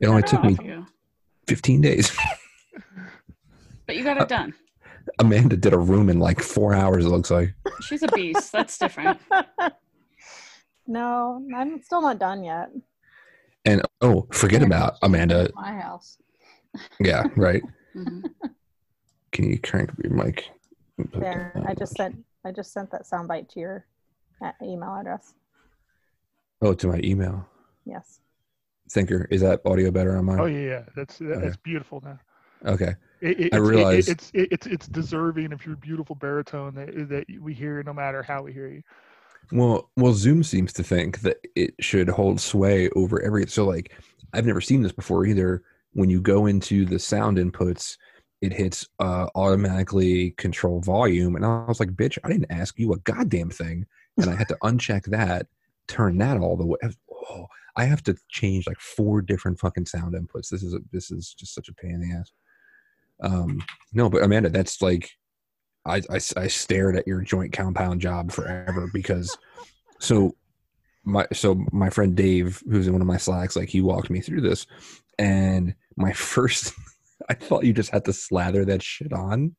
It 0.00 0.06
only 0.06 0.22
took 0.22 0.44
me 0.44 0.56
you. 0.62 0.86
15 1.48 1.80
days. 1.80 2.16
But 3.88 3.96
you 3.96 4.04
got 4.04 4.20
it 4.20 4.28
done. 4.28 4.52
Amanda 5.18 5.56
did 5.56 5.72
a 5.72 5.78
room 5.78 6.10
in 6.10 6.18
like 6.20 6.42
four 6.42 6.74
hours. 6.74 7.06
It 7.06 7.08
looks 7.08 7.30
like. 7.30 7.54
She's 7.80 8.02
a 8.02 8.08
beast. 8.08 8.52
That's 8.52 8.76
different. 8.76 9.18
no, 10.88 11.40
I'm 11.54 11.80
still 11.82 12.02
not 12.02 12.18
done 12.18 12.42
yet. 12.42 12.70
And 13.64 13.82
oh, 14.00 14.26
forget 14.32 14.62
about 14.62 14.94
Amanda. 15.02 15.50
My 15.54 15.72
house. 15.78 16.18
Yeah, 17.00 17.24
right. 17.36 17.62
Mhm. 17.96 18.22
Can 19.32 19.50
you 19.50 19.58
crank 19.58 19.90
your 20.02 20.12
mic? 20.12 20.44
There, 21.14 21.52
I 21.66 21.74
just 21.74 21.96
sent. 21.96 22.24
I 22.44 22.52
just 22.52 22.72
sent 22.72 22.90
that 22.92 23.04
soundbite 23.04 23.48
to 23.50 23.60
your 23.60 23.86
uh, 24.42 24.52
email 24.62 24.94
address. 24.94 25.34
Oh, 26.62 26.74
to 26.74 26.86
my 26.86 27.00
email. 27.02 27.48
Yes. 27.86 28.20
Thinker, 28.90 29.26
is 29.30 29.40
that 29.40 29.62
audio 29.64 29.90
better 29.90 30.16
on 30.16 30.26
mine? 30.26 30.38
Oh 30.40 30.44
yeah, 30.46 30.58
yeah. 30.66 30.82
That's 30.94 31.16
that's 31.18 31.38
Okay. 31.40 31.52
beautiful 31.64 32.02
now. 32.04 32.18
Okay. 32.66 32.94
It, 33.20 33.40
it, 33.40 33.54
I 33.54 33.56
it's- 33.56 33.58
it- 33.58 33.60
realize- 33.62 34.08
it's 34.08 34.30
it, 34.34 34.48
it's 34.52 34.66
it's 34.66 34.86
deserving 34.86 35.52
of 35.52 35.64
your 35.66 35.76
beautiful 35.76 36.14
baritone 36.14 36.74
that 36.74 37.08
that 37.08 37.24
we 37.40 37.54
hear 37.54 37.82
no 37.82 37.92
matter 37.94 38.22
how 38.22 38.42
we 38.42 38.52
hear 38.52 38.68
you. 38.68 38.82
Well, 39.50 39.90
well, 39.96 40.12
Zoom 40.12 40.42
seems 40.42 40.72
to 40.74 40.82
think 40.82 41.20
that 41.20 41.38
it 41.54 41.74
should 41.80 42.08
hold 42.08 42.40
sway 42.40 42.90
over 42.90 43.22
every. 43.22 43.46
So, 43.46 43.64
like, 43.64 43.92
I've 44.32 44.46
never 44.46 44.60
seen 44.60 44.82
this 44.82 44.92
before 44.92 45.26
either. 45.26 45.62
When 45.92 46.10
you 46.10 46.20
go 46.20 46.46
into 46.46 46.84
the 46.84 46.98
sound 46.98 47.38
inputs, 47.38 47.96
it 48.42 48.52
hits 48.52 48.86
uh, 49.00 49.28
automatically 49.34 50.32
control 50.32 50.80
volume, 50.80 51.34
and 51.34 51.44
I 51.44 51.64
was 51.66 51.80
like, 51.80 51.90
"Bitch, 51.90 52.18
I 52.22 52.28
didn't 52.28 52.50
ask 52.50 52.78
you 52.78 52.92
a 52.92 52.98
goddamn 52.98 53.50
thing," 53.50 53.86
and 54.18 54.30
I 54.30 54.36
had 54.36 54.48
to 54.48 54.58
uncheck 54.62 55.04
that, 55.06 55.46
turn 55.88 56.18
that 56.18 56.38
all 56.38 56.56
the 56.56 56.66
way. 56.66 56.78
Oh, 57.30 57.46
I 57.76 57.84
have 57.84 58.02
to 58.04 58.16
change 58.28 58.66
like 58.66 58.80
four 58.80 59.22
different 59.22 59.58
fucking 59.58 59.86
sound 59.86 60.14
inputs. 60.14 60.50
This 60.50 60.62
is 60.62 60.74
a, 60.74 60.80
this 60.92 61.10
is 61.10 61.34
just 61.34 61.54
such 61.54 61.68
a 61.68 61.74
pain 61.74 61.92
in 61.92 62.00
the 62.00 62.14
ass. 62.14 62.32
Um, 63.22 63.62
no, 63.92 64.08
but 64.10 64.22
Amanda, 64.22 64.50
that's 64.50 64.82
like 64.82 65.10
I, 65.88 65.96
I, 66.10 66.20
I 66.36 66.46
stared 66.46 66.96
at 66.96 67.06
your 67.06 67.20
joint 67.22 67.52
compound 67.52 68.00
job 68.00 68.30
forever 68.30 68.88
because 68.92 69.36
so 69.98 70.36
my 71.04 71.26
so 71.32 71.64
my 71.72 71.90
friend 71.90 72.14
Dave, 72.14 72.62
who's 72.70 72.86
in 72.86 72.92
one 72.92 73.02
of 73.02 73.08
my 73.08 73.16
slacks, 73.16 73.56
like 73.56 73.68
he 73.68 73.80
walked 73.80 74.10
me 74.10 74.20
through 74.20 74.42
this, 74.42 74.66
and 75.18 75.74
my 75.96 76.12
first, 76.14 76.74
I 77.28 77.34
thought 77.34 77.64
you 77.64 77.72
just 77.72 77.90
had 77.90 78.04
to 78.04 78.12
slather 78.12 78.64
that 78.66 78.82
shit 78.82 79.12
on, 79.12 79.56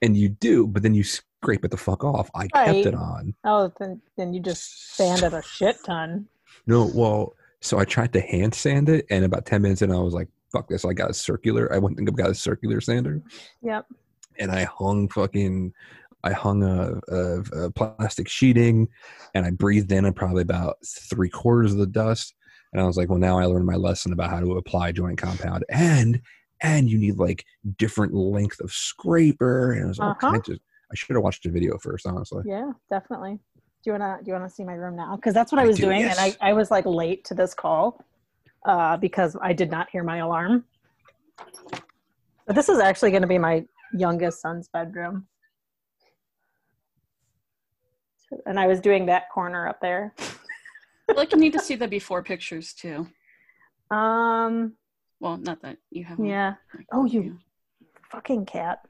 and 0.00 0.16
you 0.16 0.28
do, 0.28 0.66
but 0.66 0.82
then 0.82 0.94
you 0.94 1.02
scrape 1.04 1.64
it 1.64 1.70
the 1.70 1.76
fuck 1.76 2.04
off. 2.04 2.30
I 2.34 2.46
kept 2.48 2.86
it 2.86 2.94
on. 2.94 3.34
Oh, 3.44 3.72
then 3.78 4.00
then 4.16 4.32
you 4.32 4.40
just 4.40 4.96
sanded 4.96 5.34
a 5.34 5.42
shit 5.42 5.76
ton. 5.84 6.26
No, 6.66 6.90
well, 6.94 7.34
so 7.60 7.78
I 7.78 7.84
tried 7.84 8.12
to 8.12 8.20
hand 8.20 8.54
sand 8.54 8.88
it, 8.88 9.06
and 9.10 9.24
about 9.24 9.46
ten 9.46 9.62
minutes 9.62 9.82
in, 9.82 9.90
I 9.90 9.98
was 9.98 10.14
like, 10.14 10.28
"Fuck 10.52 10.68
this!" 10.68 10.84
I 10.84 10.92
got 10.92 11.10
a 11.10 11.14
circular. 11.14 11.72
I 11.72 11.78
went 11.78 11.98
and 11.98 12.16
got 12.16 12.30
a 12.30 12.34
circular 12.34 12.80
sander, 12.80 13.20
Yep. 13.62 13.86
And 14.40 14.50
I 14.50 14.64
hung 14.64 15.08
fucking, 15.08 15.72
I 16.24 16.32
hung 16.32 16.62
a, 16.62 16.98
a, 17.08 17.40
a 17.66 17.70
plastic 17.70 18.28
sheeting, 18.28 18.88
and 19.34 19.46
I 19.46 19.50
breathed 19.50 19.92
in 19.92 20.12
probably 20.14 20.42
about 20.42 20.76
three 20.84 21.28
quarters 21.28 21.72
of 21.72 21.78
the 21.78 21.86
dust, 21.86 22.34
and 22.72 22.82
I 22.82 22.86
was 22.86 22.96
like, 22.96 23.08
well, 23.08 23.18
now 23.18 23.38
I 23.38 23.44
learned 23.44 23.66
my 23.66 23.76
lesson 23.76 24.12
about 24.12 24.30
how 24.30 24.40
to 24.40 24.56
apply 24.56 24.92
joint 24.92 25.18
compound, 25.18 25.64
and 25.70 26.20
and 26.62 26.90
you 26.90 26.98
need 26.98 27.16
like 27.16 27.44
different 27.78 28.12
length 28.12 28.60
of 28.60 28.70
scraper, 28.72 29.72
and 29.72 29.84
it 29.84 29.88
was 29.88 29.98
all 30.00 30.10
Uh-huh. 30.10 30.32
kinds 30.32 30.48
of. 30.48 30.58
I 30.92 30.96
should 30.96 31.14
have 31.14 31.22
watched 31.22 31.44
the 31.44 31.50
video 31.50 31.78
first, 31.78 32.04
honestly. 32.04 32.42
Yeah, 32.44 32.72
definitely. 32.90 33.34
Do 33.34 33.86
you 33.86 33.92
wanna 33.92 34.18
do 34.22 34.26
you 34.28 34.32
wanna 34.34 34.50
see 34.50 34.64
my 34.64 34.74
room 34.74 34.96
now? 34.96 35.14
Because 35.16 35.32
that's 35.34 35.52
what 35.52 35.58
I 35.60 35.64
I 35.64 35.66
was 35.66 35.76
do, 35.76 35.82
doing, 35.84 36.00
yes. 36.00 36.18
and 36.18 36.36
I 36.42 36.50
I 36.50 36.52
was 36.52 36.70
like 36.70 36.84
late 36.84 37.24
to 37.26 37.34
this 37.34 37.54
call, 37.54 38.04
uh, 38.66 38.96
because 38.96 39.36
I 39.40 39.52
did 39.52 39.70
not 39.70 39.88
hear 39.88 40.02
my 40.02 40.18
alarm. 40.18 40.64
But 42.46 42.56
this 42.56 42.68
is 42.68 42.78
actually 42.80 43.10
going 43.12 43.22
to 43.22 43.28
be 43.28 43.38
my 43.38 43.64
youngest 43.92 44.40
son's 44.40 44.68
bedroom, 44.68 45.26
and 48.46 48.58
I 48.58 48.66
was 48.66 48.80
doing 48.80 49.06
that 49.06 49.30
corner 49.30 49.68
up 49.68 49.80
there. 49.80 50.14
I 51.10 51.12
like 51.14 51.32
you 51.32 51.38
need 51.38 51.52
to 51.54 51.58
see 51.60 51.74
the 51.74 51.88
before 51.88 52.22
pictures 52.22 52.72
too. 52.72 53.06
Um. 53.90 54.74
Well, 55.18 55.36
not 55.36 55.60
that 55.62 55.76
you 55.90 56.04
have. 56.04 56.18
Yeah. 56.18 56.54
like, 56.74 56.86
Oh, 56.92 57.04
you 57.04 57.38
fucking 58.10 58.46
cat. 58.46 58.80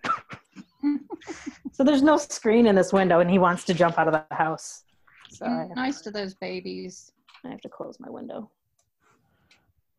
so 1.72 1.82
there's 1.84 2.02
no 2.02 2.16
screen 2.16 2.66
in 2.66 2.74
this 2.74 2.92
window, 2.92 3.20
and 3.20 3.30
he 3.30 3.38
wants 3.38 3.64
to 3.64 3.74
jump 3.74 3.98
out 3.98 4.06
of 4.08 4.12
the 4.12 4.34
house. 4.34 4.84
So 5.30 5.46
Mm, 5.46 5.74
Nice 5.76 6.00
to 6.02 6.10
those 6.10 6.34
babies. 6.34 7.12
I 7.44 7.48
have 7.48 7.60
to 7.62 7.68
close 7.68 7.98
my 8.00 8.10
window. 8.10 8.50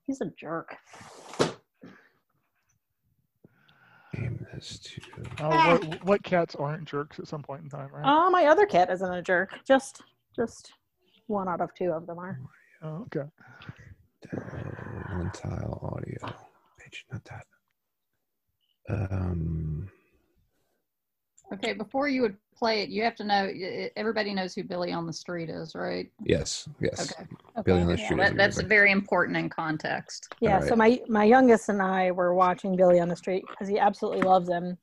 He's 0.05 0.21
a 0.21 0.25
jerk. 0.37 0.75
Aim 4.17 4.45
this 4.53 4.79
to. 4.79 5.01
Oh, 5.39 5.49
what, 5.49 6.05
what 6.05 6.23
cats 6.23 6.55
aren't 6.55 6.85
jerks 6.85 7.19
at 7.19 7.27
some 7.27 7.41
point 7.41 7.63
in 7.63 7.69
time, 7.69 7.89
right? 7.93 8.03
Oh, 8.05 8.29
my 8.29 8.45
other 8.45 8.65
cat 8.65 8.89
isn't 8.91 9.13
a 9.13 9.21
jerk. 9.21 9.53
Just, 9.65 10.01
just 10.35 10.73
one 11.27 11.47
out 11.47 11.61
of 11.61 11.73
two 11.75 11.91
of 11.91 12.05
them 12.07 12.19
are. 12.19 12.39
Oh, 12.83 13.05
okay. 13.07 13.29
Uh, 14.33 14.37
one 15.15 15.31
tile 15.31 15.79
audio 15.93 16.35
page, 16.79 17.05
not 17.11 17.23
that. 17.25 17.45
Um, 18.89 19.89
Okay, 21.53 21.73
before 21.73 22.07
you 22.07 22.21
would 22.21 22.37
play 22.55 22.81
it, 22.81 22.89
you 22.89 23.03
have 23.03 23.15
to 23.15 23.23
know. 23.23 23.43
y- 23.45 23.59
y- 23.59 23.91
Everybody 23.97 24.33
knows 24.33 24.53
who 24.55 24.63
Billy 24.63 24.91
on 24.93 25.05
the 25.05 25.13
Street 25.13 25.49
is, 25.49 25.75
right? 25.75 26.09
yes, 26.23 26.67
yes. 26.79 27.11
Okay. 27.11 27.27
Billy 27.65 27.81
on 27.81 27.87
the 27.87 27.97
Yeah. 27.97 28.05
Street. 28.05 28.17
That, 28.19 28.37
that's 28.37 28.61
very 28.61 28.91
important 28.91 29.35
in 29.37 29.49
context. 29.49 30.33
Yeah, 30.39 30.61
so 30.61 30.75
my 30.75 31.01
my 31.09 31.25
youngest 31.25 31.67
and 31.69 31.81
I 31.81 32.11
were 32.11 32.33
watching 32.33 32.75
Billy 32.75 32.99
on 32.99 33.09
the 33.09 33.15
Street 33.15 33.43
because 33.49 33.67
he 33.67 33.77
absolutely 33.79 34.21
loves 34.21 34.47
him. 34.49 34.77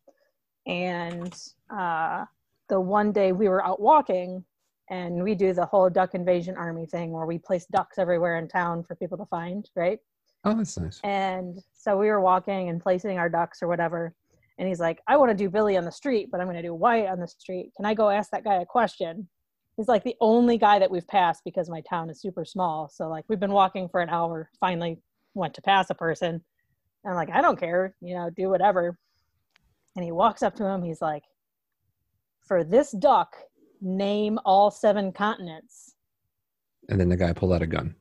And 0.67 1.35
uh, 1.71 2.27
the 2.69 2.79
one 2.79 3.13
day 3.13 3.33
we 3.33 3.49
were 3.49 3.65
out 3.65 3.81
walking, 3.81 4.45
and 4.91 5.23
we 5.23 5.35
do 5.35 5.55
the 5.55 5.65
whole 5.65 5.89
duck 5.89 6.15
invasion 6.15 6.57
army 6.57 6.85
thing 6.85 7.13
where 7.13 7.25
we 7.25 7.39
place 7.39 7.65
ducks 7.67 7.99
everywhere 7.99 8.37
in 8.37 8.49
town 8.49 8.83
for 8.83 8.95
people 8.95 9.17
to 9.17 9.27
find, 9.27 9.71
right? 9.75 9.99
Oh, 10.45 10.55
that's 10.55 10.77
nice. 10.79 11.01
And 11.03 11.59
so 11.73 11.97
we 11.97 12.09
were 12.09 12.21
walking 12.21 12.69
and 12.69 12.81
placing 12.83 13.19
our 13.19 13.31
ducks 13.31 13.63
or 13.63 13.69
whatever. 13.69 14.15
And 14.59 14.66
he's 14.66 14.81
like, 14.81 15.01
I 15.07 15.16
want 15.16 15.31
to 15.31 15.37
do 15.37 15.49
Billy 15.49 15.77
on 15.77 15.85
the 15.85 15.92
street, 15.92 16.29
but 16.31 16.40
I'm 16.40 16.47
going 16.47 16.57
to 16.57 16.62
do 16.62 16.75
Wyatt 16.75 17.11
on 17.11 17.21
the 17.21 17.29
street. 17.29 17.71
Can 17.77 17.87
I 17.87 17.94
go 17.94 18.11
ask 18.11 18.31
that 18.31 18.44
guy 18.44 18.57
a 18.57 18.66
question? 18.66 19.29
He's 19.77 19.87
like 19.87 20.03
the 20.03 20.16
only 20.21 20.59
guy 20.59 20.81
that 20.81 20.90
we've 20.90 21.07
passed 21.07 21.42
because 21.44 21.71
my 21.71 21.81
town 21.83 22.11
is 22.11 22.21
super 22.21 22.44
small. 22.44 22.88
So, 22.92 23.09
like, 23.09 23.25
we've 23.29 23.38
been 23.38 23.53
walking 23.53 23.88
for 23.88 24.01
an 24.01 24.09
hour, 24.09 24.51
finally 24.59 25.01
went 25.35 25.55
to 25.55 25.62
pass 25.62 25.90
a 25.90 25.94
person. 25.94 26.42
And 27.05 27.11
I'm 27.11 27.14
like, 27.14 27.31
I 27.31 27.40
don't 27.40 27.59
care, 27.59 27.94
you 28.01 28.16
know, 28.16 28.29
do 28.31 28.49
whatever. 28.49 28.99
And 29.94 30.05
he 30.05 30.11
walks 30.11 30.42
up 30.42 30.57
to 30.57 30.64
him. 30.64 30.83
He's 30.83 31.01
like, 31.01 31.23
For 32.40 32.64
this 32.64 32.90
duck, 32.90 33.37
name 33.81 34.40
all 34.44 34.73
seven 34.73 35.12
continents. 35.12 35.94
And 36.88 37.01
then 37.01 37.09
the 37.09 37.16
guy 37.16 37.33
pulled 37.33 37.53
out 37.53 37.62
a 37.62 37.66
gun. 37.66 37.94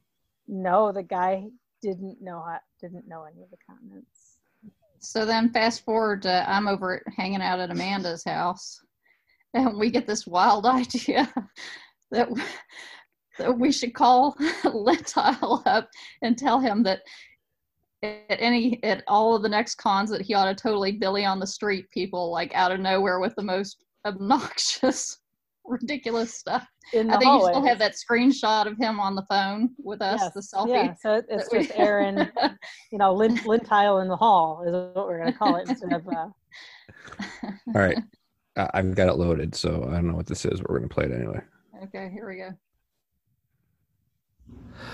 No, 0.48 0.92
the 0.92 1.04
guy 1.04 1.46
didn't 1.84 2.18
know 2.22 2.44
didn't 2.82 3.08
know 3.08 3.26
any 3.26 3.44
of 3.44 3.52
the 3.52 3.58
continents. 3.70 4.37
So 5.00 5.26
then 5.26 5.52
fast 5.52 5.84
forward 5.86 6.22
to 6.24 6.50
I'm 6.50 6.68
over 6.68 7.02
hanging 7.16 7.42
out 7.42 7.60
at 7.60 7.72
Amanda's 7.72 8.24
house 8.24 8.80
and 9.54 9.78
we 9.78 9.90
get 9.90 10.08
this 10.08 10.28
wild 10.28 10.66
idea 10.66 11.32
that, 12.12 12.30
that 13.38 13.58
we 13.58 13.72
should 13.72 13.94
call 13.94 14.34
Lintile 14.64 15.62
up 15.66 15.90
and 16.22 16.38
tell 16.38 16.60
him 16.60 16.84
that 16.84 17.02
at 18.04 18.38
any 18.40 18.82
at 18.84 19.04
all 19.08 19.36
of 19.36 19.42
the 19.42 19.50
next 19.50 19.76
cons 19.76 20.12
that 20.12 20.22
he 20.22 20.34
ought 20.36 20.46
to 20.46 20.56
totally 20.56 20.92
Billy 20.92 21.26
on 21.26 21.40
the 21.40 21.48
street 21.48 21.90
people 21.90 22.32
like 22.32 22.54
out 22.54 22.72
of 22.72 22.80
nowhere 22.80 23.20
with 23.20 23.34
the 23.36 23.44
most 23.44 23.84
obnoxious 24.06 25.18
ridiculous 25.68 26.34
stuff. 26.36 26.66
In 26.94 27.08
the 27.08 27.14
I 27.16 27.18
think 27.18 27.32
you 27.34 27.48
still 27.50 27.66
have 27.66 27.80
that 27.80 27.94
screenshot 27.96 28.66
of 28.66 28.78
him 28.78 29.00
on 29.00 29.14
the 29.16 29.24
phone 29.30 29.70
with 29.78 30.02
us, 30.02 30.22
Yes, 30.22 30.34
the 30.34 30.58
selfie. 30.58 30.70
Yeah, 30.70 30.94
so 31.02 31.14
it's 31.28 31.28
that 31.28 31.48
we- 31.52 31.66
just 31.66 31.78
Aaron, 31.78 32.32
you 32.92 32.98
know, 32.98 33.14
lint, 33.14 33.40
Lintile 33.42 34.02
in 34.02 34.08
the 34.08 34.16
hall 34.16 34.64
is 34.66 34.72
what 34.96 35.08
we're 35.08 35.20
going 35.20 35.32
to 35.34 35.38
call 35.38 35.56
it 35.58 35.68
instead 35.70 35.92
of, 35.94 36.08
uh, 36.08 36.28
All 37.76 37.82
right. 37.82 37.98
I- 38.56 38.70
I've 38.74 38.96
got 38.96 39.10
it 39.10 39.16
loaded, 39.18 39.54
so 39.54 39.84
I 39.90 39.96
don't 39.96 40.08
know 40.08 40.16
what 40.16 40.28
this 40.28 40.46
is, 40.46 40.62
but 40.62 40.70
we're 40.70 40.80
going 40.80 40.90
to 40.90 40.94
play 40.96 41.06
it 41.06 41.12
anyway. 41.12 41.42
okay, 41.84 42.10
here 42.14 42.28
we 42.28 42.38
go. 42.38 42.50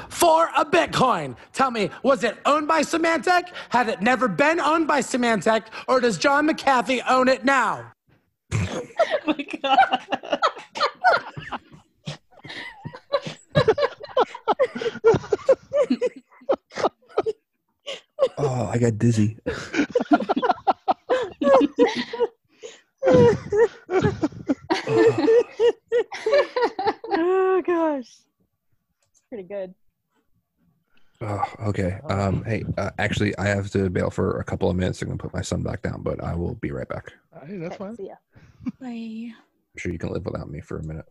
for 0.09 0.49
a 0.57 0.65
Bitcoin. 0.65 1.35
Tell 1.53 1.69
me, 1.71 1.89
was 2.01 2.23
it 2.23 2.37
owned 2.45 2.67
by 2.67 2.81
Symantec? 2.81 3.49
Had 3.69 3.87
it 3.89 4.01
never 4.01 4.27
been 4.27 4.59
owned 4.59 4.87
by 4.87 4.99
Symantec? 5.01 5.65
Or 5.87 5.99
does 5.99 6.17
John 6.17 6.47
McAfee 6.47 7.01
own 7.07 7.27
it 7.27 7.45
now? 7.45 7.91
Oh 8.53 8.87
my 9.27 9.47
god. 9.61 10.39
Oh, 18.37 18.69
I 18.73 18.77
got 18.77 18.97
dizzy. 18.97 19.37
oh 27.11 27.61
gosh. 27.65 28.07
It's 29.11 29.21
pretty 29.29 29.43
good. 29.43 29.73
Oh, 31.21 31.43
okay. 31.67 31.99
Um, 32.09 32.43
hey, 32.43 32.65
uh, 32.77 32.89
actually, 32.97 33.37
I 33.37 33.45
have 33.47 33.69
to 33.71 33.89
bail 33.89 34.09
for 34.09 34.39
a 34.39 34.43
couple 34.43 34.69
of 34.69 34.75
minutes. 34.75 35.01
I'm 35.01 35.07
going 35.09 35.17
to 35.17 35.23
put 35.23 35.33
my 35.33 35.41
son 35.41 35.63
back 35.63 35.81
down, 35.81 36.01
but 36.01 36.21
I 36.23 36.35
will 36.35 36.55
be 36.55 36.71
right 36.71 36.87
back. 36.87 37.13
Hey, 37.45 37.57
that's 37.57 37.75
Okay, 37.75 37.83
fine. 37.83 37.95
see 37.95 38.07
ya. 38.07 38.15
Bye. 38.79 39.31
I'm 39.33 39.77
sure 39.77 39.91
you 39.91 39.97
can 39.99 40.09
live 40.11 40.25
without 40.25 40.49
me 40.49 40.61
for 40.61 40.77
a 40.77 40.83
minute. 40.83 41.05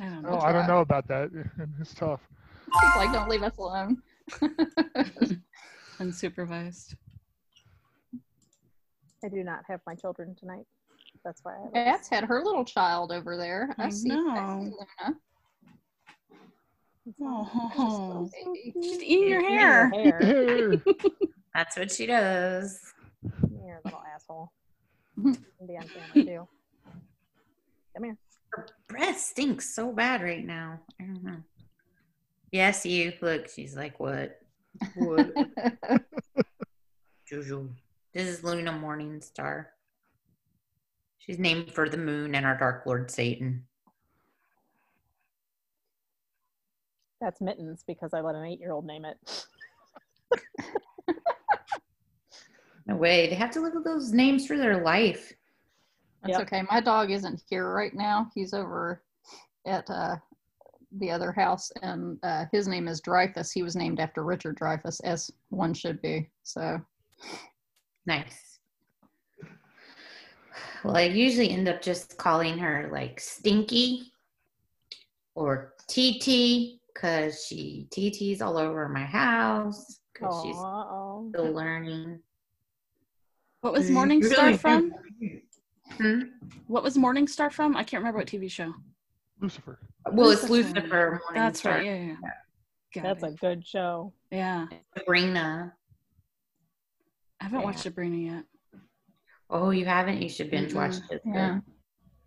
I 0.00 0.04
don't 0.04 0.24
oh, 0.26 0.30
know. 0.30 0.38
Oh, 0.40 0.40
I 0.40 0.52
don't 0.52 0.66
know 0.66 0.80
about 0.80 1.06
that. 1.08 1.30
It's 1.80 1.94
tough. 1.94 2.20
He's 2.66 2.96
like, 2.96 3.12
don't 3.12 3.28
leave 3.28 3.42
us 3.42 3.56
alone. 3.58 4.02
Unsupervised. 6.00 6.94
I 9.24 9.28
do 9.28 9.42
not 9.42 9.60
have 9.68 9.80
my 9.86 9.94
children 9.94 10.34
tonight. 10.38 10.66
That's 11.24 11.40
why 11.42 11.54
I 11.74 11.92
was- 11.92 12.08
had 12.08 12.24
her 12.24 12.42
little 12.44 12.64
child 12.64 13.12
over 13.12 13.36
there. 13.36 13.74
I, 13.78 13.86
I 13.86 13.88
see, 13.90 14.10
I 14.10 14.14
see 14.14 14.70
Luna. 14.70 15.16
Oh, 17.22 18.28
Baby. 18.32 18.72
she's 18.82 19.02
eating 19.02 19.28
your 19.28 19.40
Eating 19.40 19.58
hair. 19.58 19.92
your 19.94 20.18
hair. 20.18 20.82
That's 21.54 21.76
what 21.76 21.90
she 21.92 22.06
does. 22.06 22.80
You're 23.50 23.76
a 23.76 23.80
little 23.84 24.02
asshole. 24.14 24.50
You 25.16 25.36
can 25.58 25.66
be 25.66 25.76
on 25.76 25.88
camera 25.88 26.26
too. 26.26 26.48
Come 27.94 28.04
here. 28.04 28.18
Her 28.50 28.66
breath 28.88 29.18
stinks 29.18 29.74
so 29.74 29.92
bad 29.92 30.22
right 30.22 30.44
now. 30.44 30.80
I 31.00 31.04
don't 31.04 31.24
know. 31.24 31.36
Yes, 32.52 32.86
you. 32.86 33.12
Look, 33.20 33.48
she's 33.48 33.76
like, 33.76 33.98
what? 33.98 34.40
What? 34.94 35.32
Juju. 37.28 37.70
This 38.12 38.28
is 38.28 38.44
Luna 38.44 38.72
Morningstar. 38.72 39.66
She's 41.18 41.38
named 41.38 41.72
for 41.72 41.88
the 41.88 41.96
moon 41.96 42.34
and 42.34 42.46
our 42.46 42.56
Dark 42.56 42.84
Lord 42.86 43.10
Satan. 43.10 43.64
That's 47.20 47.40
Mittens 47.40 47.82
because 47.86 48.14
I 48.14 48.20
let 48.20 48.36
an 48.36 48.44
eight 48.44 48.60
year 48.60 48.72
old 48.72 48.86
name 48.86 49.04
it. 49.04 49.46
No 52.86 52.96
way. 52.96 53.28
They 53.28 53.34
have 53.34 53.50
to 53.52 53.60
live 53.60 53.74
with 53.74 53.84
those 53.84 54.12
names 54.12 54.46
for 54.46 54.56
their 54.56 54.82
life. 54.82 55.32
That's 56.22 56.38
Yep. 56.38 56.40
okay. 56.42 56.62
My 56.70 56.80
dog 56.80 57.10
isn't 57.10 57.42
here 57.48 57.72
right 57.72 57.94
now. 57.94 58.30
He's 58.34 58.54
over 58.54 59.02
at 59.66 59.88
uh, 59.90 60.16
the 60.98 61.10
other 61.10 61.32
house, 61.32 61.70
and 61.82 62.18
uh, 62.22 62.46
his 62.52 62.68
name 62.68 62.88
is 62.88 63.00
Dreyfus. 63.00 63.50
He 63.52 63.62
was 63.62 63.76
named 63.76 63.98
after 64.00 64.22
Richard 64.24 64.56
Dreyfuss, 64.58 65.00
as 65.04 65.30
one 65.50 65.74
should 65.74 66.00
be. 66.00 66.30
So, 66.42 66.80
Nice. 68.06 68.60
Well, 70.84 70.96
I 70.96 71.02
usually 71.02 71.50
end 71.50 71.68
up 71.68 71.82
just 71.82 72.16
calling 72.18 72.56
her 72.58 72.88
like 72.92 73.18
Stinky 73.18 74.12
or 75.34 75.74
TT 75.88 76.78
because 76.94 77.44
she 77.44 77.88
TT's 77.90 78.40
all 78.40 78.56
over 78.56 78.88
my 78.88 79.04
house 79.04 79.98
because 80.12 80.40
she's 80.42 80.56
Oh, 80.56 81.26
still 81.30 81.52
learning. 81.52 82.20
What 83.66 83.72
was 83.72 83.90
Mm, 83.90 83.94
Morningstar 84.20 84.30
really? 84.38 84.56
from? 84.58 84.92
Hmm? 85.98 86.20
What 86.68 86.84
was 86.84 86.96
Morningstar 86.96 87.50
from? 87.50 87.76
I 87.76 87.82
can't 87.82 88.00
remember 88.00 88.18
what 88.18 88.28
TV 88.28 88.48
show. 88.48 88.72
Lucifer. 89.40 89.80
Well, 90.12 90.30
it's 90.30 90.48
Lucifer. 90.48 90.78
Lucifer. 90.82 91.22
That's 91.34 91.64
right. 91.64 91.82
Morningstar. 91.82 91.84
Yeah, 91.84 92.16
yeah. 92.22 93.02
Got 93.02 93.02
that's 93.02 93.24
a 93.24 93.36
good 93.36 93.66
show. 93.66 94.12
yeah. 94.30 94.68
Sabrina. 94.96 95.74
I 97.40 97.44
haven't 97.44 97.58
Yeah. 97.58 97.64
watched 97.66 97.80
Sabrina 97.80 98.16
yet. 98.36 98.44
Oh, 99.50 99.70
you 99.70 99.84
haven't? 99.84 100.22
You 100.22 100.28
should 100.28 100.52
binge 100.52 100.72
watch 100.72 100.92
Mm-mm. 100.92 101.10
it. 101.10 101.22
yeah. 101.24 101.58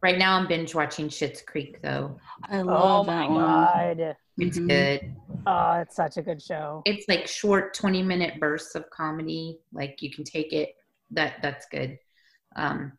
Right 0.04 0.18
now, 0.18 0.36
I'm 0.36 0.48
binge 0.50 0.76
watching 0.76 1.08
Schitt's 1.08 1.42
Creek 1.42 1.82
though. 1.82 2.20
I 2.50 2.60
Oh 2.60 2.66
love 2.66 3.06
my 3.08 3.14
that 3.22 3.30
one. 3.30 3.40
god. 3.40 4.16
It's 4.40 4.60
Mhm. 4.60 4.68
good. 4.68 5.16
Oh, 5.48 5.72
it's 5.80 5.96
such 5.96 6.18
a 6.18 6.22
good 6.22 6.42
show. 6.42 6.82
it's 6.86 7.08
like 7.08 7.28
short 7.28 7.74
20 7.74 8.04
minute 8.04 8.42
bursts 8.42 8.76
of 8.76 8.90
comedy 8.90 9.58
like 9.72 10.02
you 10.02 10.12
can 10.12 10.26
take 10.26 10.52
it 10.52 10.76
that 11.12 11.42
that's 11.42 11.66
good. 11.68 11.98
Um 12.56 12.94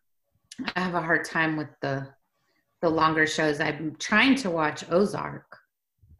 i 0.75 0.79
have 0.79 0.95
a 0.95 1.01
hard 1.01 1.25
time 1.25 1.57
with 1.57 1.69
the 1.81 2.07
the 2.81 2.89
longer 2.89 3.27
shows. 3.27 3.59
I'm 3.59 3.95
trying 3.99 4.35
to 4.35 4.49
watch 4.49 4.83
ozark 4.89 5.57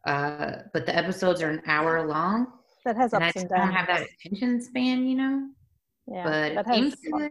uh 0.06 0.52
but 0.72 0.86
the 0.86 0.94
episodes 0.94 1.42
are 1.42 1.50
an 1.50 1.62
hour 1.66 2.06
long. 2.06 2.46
That 2.84 2.96
has 2.96 3.12
and 3.12 3.22
ups 3.22 3.36
i 3.36 3.40
and 3.40 3.48
just 3.48 3.54
don't 3.54 3.72
have 3.72 3.86
that 3.86 4.06
attention 4.08 4.60
span 4.60 5.06
you 5.06 5.16
know? 5.16 5.48
Yeah, 6.06 6.24
but 6.24 6.54
that 6.54 6.68
it 6.68 6.74
seems 6.74 6.94
good. 6.96 7.30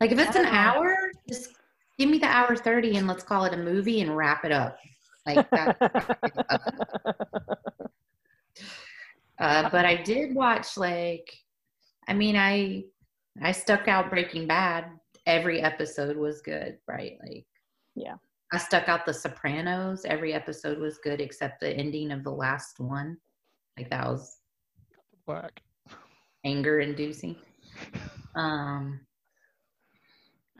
like 0.00 0.12
if 0.12 0.18
it's 0.18 0.36
an 0.36 0.46
hour 0.46 0.94
just 1.28 1.50
give 1.98 2.08
me 2.08 2.18
the 2.18 2.26
hour 2.26 2.56
30 2.56 2.96
and 2.96 3.06
let's 3.06 3.22
call 3.22 3.44
it 3.44 3.54
a 3.54 3.56
movie 3.58 4.00
and 4.00 4.16
wrap 4.16 4.44
it 4.44 4.52
up. 4.52 4.78
Like 5.26 5.50
that 5.50 5.76
Uh, 9.40 9.70
but 9.70 9.86
I 9.86 9.96
did 9.96 10.34
watch 10.34 10.76
like, 10.76 11.32
I 12.06 12.12
mean, 12.12 12.36
I 12.36 12.84
I 13.42 13.52
stuck 13.52 13.88
out 13.88 14.10
Breaking 14.10 14.46
Bad. 14.46 14.86
Every 15.26 15.60
episode 15.60 16.16
was 16.16 16.40
good, 16.42 16.78
right? 16.86 17.18
Like, 17.22 17.46
Yeah. 17.94 18.14
I 18.52 18.58
stuck 18.58 18.88
out 18.88 19.06
The 19.06 19.14
Sopranos. 19.14 20.04
Every 20.04 20.32
episode 20.34 20.78
was 20.78 20.98
good 20.98 21.20
except 21.20 21.60
the 21.60 21.70
ending 21.72 22.10
of 22.10 22.24
the 22.24 22.32
last 22.32 22.80
one. 22.80 23.16
Like 23.78 23.88
that 23.90 24.06
was 24.06 24.38
Black. 25.26 25.62
anger 26.44 26.80
inducing. 26.80 27.36
Um, 28.34 29.00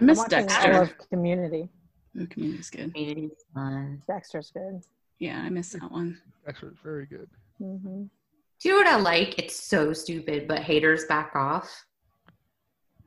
I 0.00 0.04
miss 0.04 0.18
I'm 0.18 0.22
watching 0.24 0.46
Dexter. 0.46 0.72
all 0.74 0.82
of 0.82 1.08
Community. 1.10 1.68
Oh, 2.20 2.26
Community's 2.30 2.70
good. 2.70 2.92
community's 2.94 3.44
fun. 3.54 4.02
Dexter's 4.08 4.50
good. 4.52 4.82
Yeah, 5.18 5.40
I 5.40 5.48
miss 5.50 5.72
that 5.72 5.90
one. 5.90 6.20
Dexter's 6.46 6.76
very 6.82 7.06
good. 7.06 7.28
hmm 7.58 8.04
Do 8.04 8.68
you 8.68 8.70
know 8.70 8.76
what 8.78 8.86
I 8.86 9.00
like? 9.00 9.38
It's 9.38 9.56
so 9.56 9.92
stupid, 9.92 10.46
but 10.48 10.60
haters 10.60 11.04
back 11.06 11.32
off. 11.34 11.68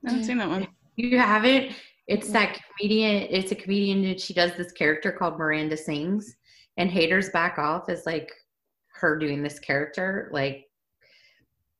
I 0.05 0.09
haven't 0.11 0.25
seen 0.25 0.37
that 0.37 0.49
one. 0.49 0.67
You 0.95 1.17
haven't? 1.17 1.73
It's 2.07 2.29
that 2.31 2.59
comedian. 2.77 3.27
It's 3.29 3.51
a 3.51 3.55
comedian, 3.55 4.03
and 4.05 4.19
she 4.19 4.33
does 4.33 4.51
this 4.55 4.71
character 4.71 5.11
called 5.11 5.37
Miranda 5.39 5.77
Sings, 5.77 6.35
and 6.77 6.89
haters 6.89 7.29
back 7.29 7.57
off 7.57 7.89
is 7.89 8.05
like 8.05 8.31
her 8.95 9.17
doing 9.17 9.41
this 9.41 9.59
character, 9.59 10.29
like 10.33 10.69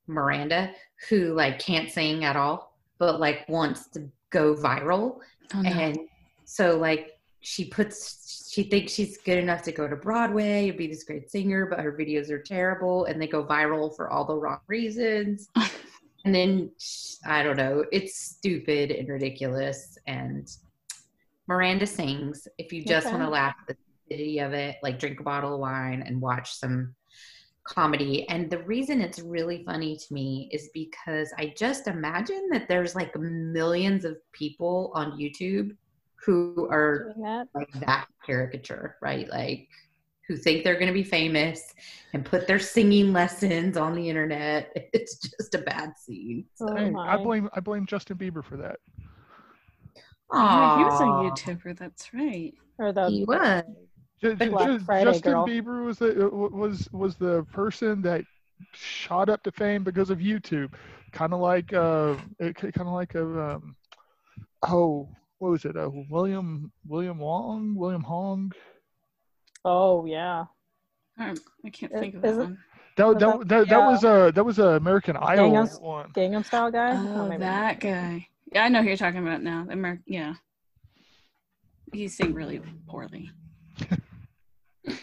Miranda, 0.08 0.72
who 1.10 1.34
like 1.34 1.60
can't 1.60 1.92
sing 1.92 2.24
at 2.24 2.36
all, 2.36 2.78
but 3.00 3.20
like 3.20 3.48
wants 3.50 3.88
to 3.90 4.10
go 4.30 4.56
viral, 4.56 5.20
Oh, 5.54 5.62
no. 5.62 5.70
and 5.70 5.98
so 6.46 6.78
like 6.78 7.12
she 7.42 7.66
puts 7.66 8.50
she 8.52 8.64
thinks 8.64 8.94
she's 8.94 9.18
good 9.18 9.38
enough 9.38 9.62
to 9.64 9.72
go 9.72 9.88
to 9.88 9.96
broadway 9.96 10.70
and 10.70 10.78
be 10.78 10.88
this 10.88 11.04
great 11.04 11.30
singer 11.30 11.66
but 11.66 11.80
her 11.80 11.92
videos 11.92 12.30
are 12.30 12.42
terrible 12.42 13.06
and 13.06 13.22
they 13.22 13.28
go 13.28 13.44
viral 13.44 13.94
for 13.96 14.10
all 14.10 14.24
the 14.26 14.34
wrong 14.36 14.60
reasons 14.68 15.50
and 16.26 16.34
then 16.34 16.70
i 17.26 17.44
don't 17.44 17.58
know 17.58 17.84
it's 17.92 18.18
stupid 18.20 18.92
and 18.92 19.08
ridiculous 19.10 19.98
and 20.08 20.48
miranda 21.48 21.86
sings 21.86 22.48
if 22.58 22.72
you 22.72 22.84
just 22.84 23.08
Okay. 23.08 23.12
want 23.12 23.24
to 23.24 23.30
laugh 23.30 23.56
at 23.62 23.68
the 23.68 23.76
stupidity 24.08 24.40
of 24.40 24.54
it 24.54 24.78
like 24.84 25.00
drink 25.00 25.20
a 25.20 25.24
bottle 25.24 25.54
of 25.56 25.60
wine 25.60 26.04
and 26.06 26.22
watch 26.22 26.54
some 26.54 26.94
comedy. 27.66 28.28
And 28.30 28.50
the 28.50 28.64
reason 28.64 29.02
it's 29.02 29.20
really 29.20 29.64
funny 29.66 29.96
to 29.96 30.14
me 30.14 30.50
is 30.52 30.70
because 30.74 31.34
I 31.38 31.54
just 31.58 31.88
imagine 31.88 32.50
that 32.52 32.68
there's 32.68 32.96
like 32.96 33.16
millions 33.18 34.06
of 34.06 34.18
people 34.34 34.92
on 34.96 35.18
YouTube 35.20 35.76
who 36.26 36.68
are 36.70 37.14
that. 37.24 37.48
like 37.56 37.72
that 37.86 38.08
caricature, 38.26 38.98
right? 39.02 39.30
Like 39.30 39.68
who 40.28 40.38
think 40.38 40.64
they're 40.64 40.76
going 40.76 40.88
to 40.88 40.94
be 40.94 41.04
famous 41.04 41.74
and 42.14 42.24
put 42.24 42.48
their 42.48 42.60
singing 42.60 43.12
lessons 43.12 43.78
on 43.78 43.96
the 43.96 44.10
internet. 44.10 44.72
It's 44.94 45.18
just 45.18 45.56
a 45.56 45.60
bad 45.60 45.94
scene. 45.98 46.46
Oh 46.62 46.76
Hey, 46.76 46.94
I 46.96 47.18
blame 47.18 47.50
I 47.54 47.60
blame 47.60 47.86
Justin 47.86 48.18
Bieber 48.18 48.44
for 48.44 48.58
that. 48.58 48.78
Oh, 50.32 50.78
he 50.78 50.84
was 50.84 51.02
a 51.02 51.04
YouTuber. 51.04 51.78
That's 51.78 52.14
right. 52.14 52.54
Or 52.80 52.92
the 52.94 53.10
He 53.10 53.26
was. 53.26 53.64
Ju- 54.22 54.36
ju- 54.36 54.50
Black 54.52 54.82
Friday 54.82 55.12
Justin 55.12 55.32
girl. 55.34 55.48
Bieber 55.48 55.86
was 55.86 56.00
the 56.00 56.26
uh, 56.26 56.30
was 56.30 56.88
was 56.92 57.16
the 57.16 57.44
person 57.52 58.02
that 58.04 58.24
shot 58.74 59.30
up 59.30 59.44
to 59.44 59.52
fame 59.52 59.84
because 59.84 60.10
of 60.10 60.20
YouTube, 60.20 60.74
kind 61.12 61.34
of 61.34 61.40
like 61.40 61.74
uh, 61.74 62.16
kind 62.40 62.74
of 62.78 62.88
like 62.88 63.16
a 63.16 63.56
um, 63.56 63.76
oh, 64.68 65.10
what 65.40 65.50
was 65.52 65.66
it? 65.66 65.76
Uh, 65.76 65.90
William 66.10 66.72
William 66.88 67.18
Wong, 67.18 67.76
William 67.76 68.04
Hung. 68.04 68.52
Oh 69.66 70.06
yeah. 70.06 70.46
I, 71.18 71.28
don't- 71.28 71.40
I 71.66 71.70
can't 71.70 71.92
Is- 71.94 72.00
think 72.00 72.16
of 72.16 72.22
that 72.24 72.28
is 72.32 72.38
it- 72.38 72.42
one. 72.42 72.58
That 72.96 73.08
Was 73.08 73.18
that 73.18 73.20
that- 73.20 73.48
that, 73.48 73.48
that 73.48 73.68
yeah. 73.70 73.88
was 73.90 74.04
a 74.04 74.32
that 74.36 74.44
was 74.44 74.60
a 74.60 74.68
American 74.70 75.18
Idol 75.18 75.52
Gangnam- 75.52 75.82
one. 75.82 76.10
Gangnam 76.14 76.46
Style 76.46 76.70
guy. 76.72 76.92
Oh, 76.96 77.28
maybe. 77.28 77.40
that 77.42 77.80
guy. 77.80 78.28
Yeah, 78.52 78.66
I 78.66 78.70
know 78.70 78.82
who 78.82 78.88
you're 78.90 78.98
talking 78.98 79.26
about 79.26 79.42
now. 79.42 79.66
Amer- 79.72 80.02
yeah. 80.06 80.34
He 81.92 82.08
sang 82.08 82.34
really 82.34 82.62
poorly. 82.88 83.32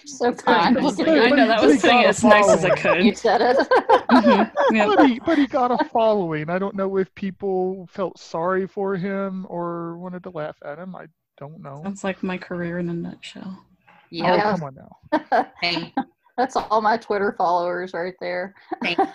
So 0.05 0.33
kind. 0.35 0.75
But- 0.75 1.01
I 1.09 1.31
know 1.31 1.47
that 1.47 1.63
was 1.63 1.81
saying 1.81 2.03
got 2.03 2.05
a 2.05 2.09
as 2.09 2.23
nice 2.25 2.49
as 2.51 2.65
I 2.65 2.77
following. 2.77 3.07
you 3.07 3.13
could. 3.13 3.19
said 3.19 3.41
it. 3.41 3.57
Mhm, 4.11 4.51
yep. 4.73 4.89
But 4.89 5.07
he 5.09 5.21
but 5.21 5.39
he 5.39 5.47
got 5.47 5.71
a 5.71 5.85
following. 5.85 6.51
I 6.51 6.59
don't 6.59 6.75
know 6.75 6.97
if 6.99 7.15
people 7.15 7.87
felt 7.91 8.19
sorry 8.19 8.67
for 8.67 8.97
him 8.97 9.47
or 9.49 9.97
wanted 9.99 10.23
to 10.25 10.31
laugh 10.31 10.57
at 10.65 10.79
him. 10.79 10.95
I 10.97 11.07
don't 11.39 11.61
know. 11.63 11.81
Sounds 11.85 12.03
like 12.05 12.23
my 12.23 12.37
career 12.37 12.79
in 12.81 12.89
a 12.91 12.95
nutshell. 12.95 13.65
Oh, 14.13 14.17
Yeah. 14.17 14.43
come 14.57 14.63
on 14.65 14.75
now. 14.75 15.53
Same. 15.63 15.93
That's 16.37 16.57
all 16.57 16.81
my 16.81 16.97
Twitter 16.97 17.35
followers 17.37 17.93
right 17.93 18.15
there. 18.21 18.55
Same. 18.83 18.97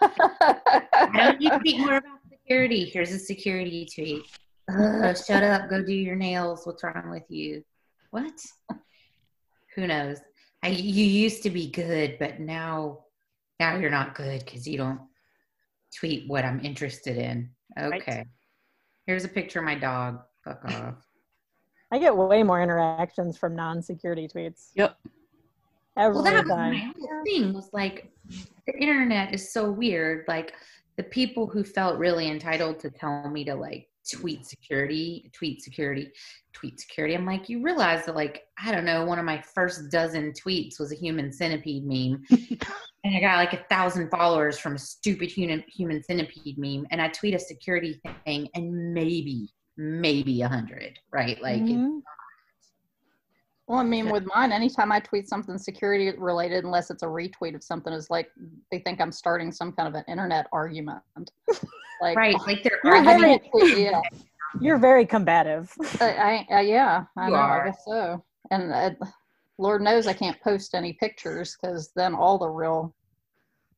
Why 0.61 1.11
don't 1.13 1.41
you 1.41 1.49
tweet 1.59 1.79
more 1.79 1.97
about 1.97 2.19
security? 2.29 2.85
Here's 2.85 3.11
a 3.11 3.19
security 3.19 3.87
tweet. 3.93 4.21
Ugh, 4.71 5.17
shut 5.17 5.43
up. 5.43 5.69
Go 5.69 5.83
do 5.83 5.93
your 5.93 6.15
nails. 6.15 6.65
What's 6.65 6.83
wrong 6.83 7.09
with 7.09 7.23
you? 7.29 7.63
What? 8.11 8.33
Who 9.75 9.87
knows? 9.87 10.19
I, 10.63 10.69
you 10.69 11.05
used 11.05 11.43
to 11.43 11.49
be 11.49 11.69
good, 11.71 12.17
but 12.19 12.39
now, 12.39 13.05
now 13.59 13.75
you're 13.77 13.89
not 13.89 14.15
good 14.15 14.43
because 14.45 14.67
you 14.67 14.77
don't 14.77 14.99
tweet 15.97 16.27
what 16.27 16.45
I'm 16.45 16.59
interested 16.63 17.17
in. 17.17 17.49
Okay. 17.79 18.25
Here's 19.05 19.25
a 19.25 19.29
picture 19.29 19.59
of 19.59 19.65
my 19.65 19.75
dog. 19.75 20.19
Fuck 20.43 20.63
off. 20.65 20.95
I 21.95 21.97
get 21.97 22.17
way 22.17 22.43
more 22.43 22.61
interactions 22.61 23.37
from 23.37 23.55
non-security 23.55 24.27
tweets 24.27 24.71
Yep. 24.75 24.97
every 25.97 26.13
Well, 26.13 26.23
that 26.25 26.43
was 26.43 26.49
my 26.49 26.91
whole 26.99 27.23
thing. 27.23 27.53
Was 27.53 27.69
like 27.71 28.11
the 28.67 28.73
internet 28.77 29.33
is 29.33 29.53
so 29.53 29.71
weird. 29.71 30.25
Like 30.27 30.53
the 30.97 31.03
people 31.03 31.47
who 31.47 31.63
felt 31.63 31.97
really 31.97 32.29
entitled 32.29 32.79
to 32.79 32.89
tell 32.89 33.29
me 33.29 33.45
to 33.45 33.55
like 33.55 33.87
tweet 34.11 34.45
security, 34.45 35.31
tweet 35.33 35.61
security, 35.61 36.11
tweet 36.51 36.81
security. 36.81 37.15
I'm 37.15 37.25
like, 37.25 37.47
you 37.47 37.61
realize 37.61 38.05
that 38.07 38.15
like 38.15 38.43
I 38.61 38.73
don't 38.73 38.83
know, 38.83 39.05
one 39.05 39.17
of 39.17 39.23
my 39.23 39.41
first 39.53 39.89
dozen 39.89 40.33
tweets 40.33 40.77
was 40.77 40.91
a 40.91 40.95
human 40.95 41.31
centipede 41.31 41.85
meme, 41.85 42.21
and 43.05 43.15
I 43.15 43.21
got 43.21 43.37
like 43.37 43.53
a 43.53 43.63
thousand 43.69 44.09
followers 44.09 44.59
from 44.59 44.75
a 44.75 44.79
stupid 44.79 45.31
human 45.31 45.63
human 45.69 46.03
centipede 46.03 46.57
meme, 46.57 46.87
and 46.91 47.01
I 47.01 47.07
tweet 47.07 47.35
a 47.35 47.39
security 47.39 48.01
thing, 48.25 48.49
and 48.53 48.93
maybe 48.93 49.53
maybe 49.77 50.41
a 50.41 50.47
hundred, 50.47 50.99
right? 51.11 51.41
Like. 51.41 51.61
it's 51.61 51.71
Mhm. 51.71 52.01
Well, 53.67 53.79
I 53.79 53.83
mean, 53.83 54.11
with 54.11 54.27
mine, 54.27 54.51
anytime 54.51 54.91
I 54.91 54.99
tweet 54.99 55.27
something 55.27 55.57
security 55.57 56.11
related, 56.19 56.65
unless 56.65 56.91
it's 56.91 57.01
a 57.01 57.07
retweet 57.07 57.55
of 57.55 57.63
something, 57.63 57.91
is 57.93 58.11
like 58.11 58.29
they 58.71 58.77
think 58.77 59.01
I'm 59.01 59.11
starting 59.11 59.51
some 59.51 59.71
kind 59.71 59.87
of 59.89 59.95
an 59.95 60.03
internet 60.07 60.47
argument. 60.51 61.01
Like, 62.01 62.17
Right, 62.17 62.35
like 62.45 62.61
they're 62.61 62.79
You're 62.83 62.97
I 62.97 63.03
very- 63.05 63.39
yeah, 63.81 64.01
You're 64.59 64.77
very 64.77 65.05
combative. 65.05 65.73
I, 66.01 66.45
I, 66.51 66.59
yeah, 66.59 67.05
I 67.17 67.27
You 67.27 67.31
know, 67.31 67.37
are. 67.39 67.61
I 67.61 67.65
guess 67.67 67.85
so. 67.87 68.21
And 68.51 68.73
uh, 68.73 68.89
Lord 69.57 69.81
knows 69.81 70.05
I 70.05 70.11
can't 70.11 70.39
post 70.41 70.75
any 70.75 70.91
pictures 70.91 71.55
because 71.59 71.91
then 71.95 72.13
all 72.13 72.37
the 72.37 72.49
real 72.49 72.93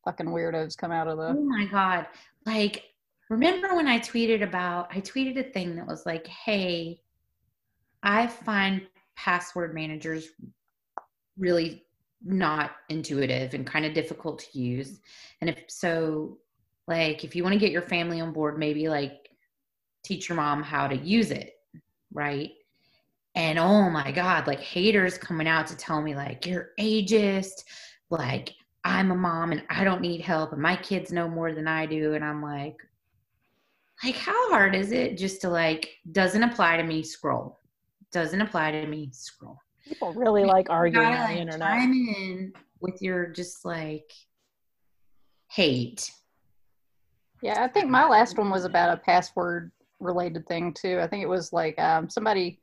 fucking 0.04 0.26
weirdos 0.26 0.76
come 0.76 0.92
out 0.92 1.08
of 1.08 1.18
the. 1.20 1.36
Oh 1.38 1.44
my 1.44 1.66
god. 1.66 2.08
Like 2.48 2.86
remember 3.30 3.76
when 3.76 3.88
I 3.88 4.00
tweeted 4.00 4.44
about 4.44 4.90
I 4.92 5.02
tweeted 5.02 5.38
a 5.38 5.52
thing 5.52 5.76
that 5.76 5.88
was 5.88 6.06
like, 6.06 6.28
"Hey, 6.28 7.02
I 8.04 8.28
find 8.28 8.88
password 9.16 9.74
managers 9.74 10.30
really 11.38 11.86
not 12.24 12.72
intuitive 12.90 13.54
and 13.54 13.66
kind 13.66 13.86
of 13.86 13.94
difficult 13.94 14.40
to 14.40 14.60
use. 14.60 15.00
And 15.42 15.50
if 15.50 15.58
so, 15.68 16.38
like 16.88 17.24
if 17.24 17.36
you 17.36 17.44
want 17.44 17.54
to 17.54 17.60
get 17.60 17.72
your 17.72 17.82
family 17.82 18.22
on 18.22 18.34
board, 18.34 18.58
maybe 18.58 18.90
like 18.90 19.30
teach 20.04 20.30
your 20.30 20.36
mom 20.36 20.64
how 20.64 20.88
to 20.88 20.96
use 20.96 21.32
it, 21.32 21.54
right? 22.14 22.52
And 23.36 23.60
oh 23.60 23.90
my 23.90 24.12
god, 24.12 24.48
like 24.48 24.60
haters 24.60 25.18
coming 25.18 25.48
out 25.48 25.68
to 25.68 25.78
tell 25.78 26.02
me 26.02 26.16
like 26.16 26.46
you're 26.46 26.70
ageist, 26.80 27.64
like 28.10 28.54
I'm 28.84 29.12
a 29.12 29.16
mom 29.16 29.52
and 29.52 29.64
I 29.70 29.84
don't 29.84 30.02
need 30.02 30.22
help 30.22 30.54
and 30.54 30.62
my 30.62 30.76
kids 30.76 31.12
know 31.12 31.28
more 31.28 31.54
than 31.54 31.68
I 31.68 31.86
do 31.86 32.14
and 32.14 32.24
I'm 32.24 32.42
like 32.42 32.78
like 34.04 34.16
how 34.16 34.50
hard 34.52 34.76
is 34.76 34.92
it 34.92 35.18
just 35.18 35.42
to 35.42 35.50
like 35.50 35.90
doesn't 36.12 36.44
apply 36.44 36.78
to 36.78 36.84
me 36.84 37.04
scroll 37.04 37.60
doesn't 38.12 38.42
apply 38.42 38.72
to 38.72 38.86
me 38.88 39.10
scroll 39.12 39.58
People 39.88 40.14
really 40.14 40.44
like 40.44 40.68
You 40.68 40.74
arguing 40.76 41.06
gotta, 41.06 41.18
on 41.18 41.30
the 41.30 41.34
like, 41.36 41.42
internet. 41.42 41.70
chime 41.70 41.92
in 41.94 42.54
with 42.82 43.02
your 43.02 43.28
just 43.28 43.64
like 43.66 44.12
hate 45.50 46.12
Yeah, 47.42 47.64
I 47.64 47.68
think 47.68 47.90
my 47.90 48.08
last 48.08 48.38
one 48.38 48.50
was 48.50 48.66
about 48.66 48.94
a 48.94 49.02
password 49.02 49.72
related 50.00 50.46
thing 50.48 50.74
too. 50.74 51.00
I 51.02 51.08
think 51.08 51.24
it 51.24 51.30
was 51.30 51.54
like 51.54 51.80
um, 51.80 52.10
somebody, 52.10 52.60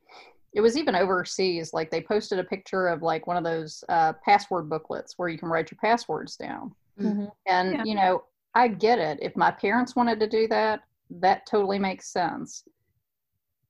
it 0.53 0.61
was 0.61 0.77
even 0.77 0.95
overseas. 0.95 1.73
Like 1.73 1.89
they 1.91 2.01
posted 2.01 2.39
a 2.39 2.43
picture 2.43 2.87
of 2.87 3.01
like 3.01 3.25
one 3.27 3.37
of 3.37 3.43
those 3.43 3.83
uh, 3.89 4.13
password 4.23 4.69
booklets 4.69 5.13
where 5.17 5.29
you 5.29 5.37
can 5.37 5.49
write 5.49 5.71
your 5.71 5.79
passwords 5.81 6.35
down. 6.37 6.73
Mhm. 6.99 7.31
And, 7.47 7.73
Yeah. 7.73 7.83
you 7.85 7.95
know, 7.95 8.23
I 8.53 8.67
get 8.69 8.99
it. 8.99 9.19
If 9.21 9.35
my 9.35 9.51
parents 9.51 9.95
wanted 9.95 10.19
to 10.21 10.27
do 10.27 10.47
that, 10.49 10.81
that 11.09 11.45
totally 11.45 11.79
makes 11.79 12.11
sense. 12.11 12.63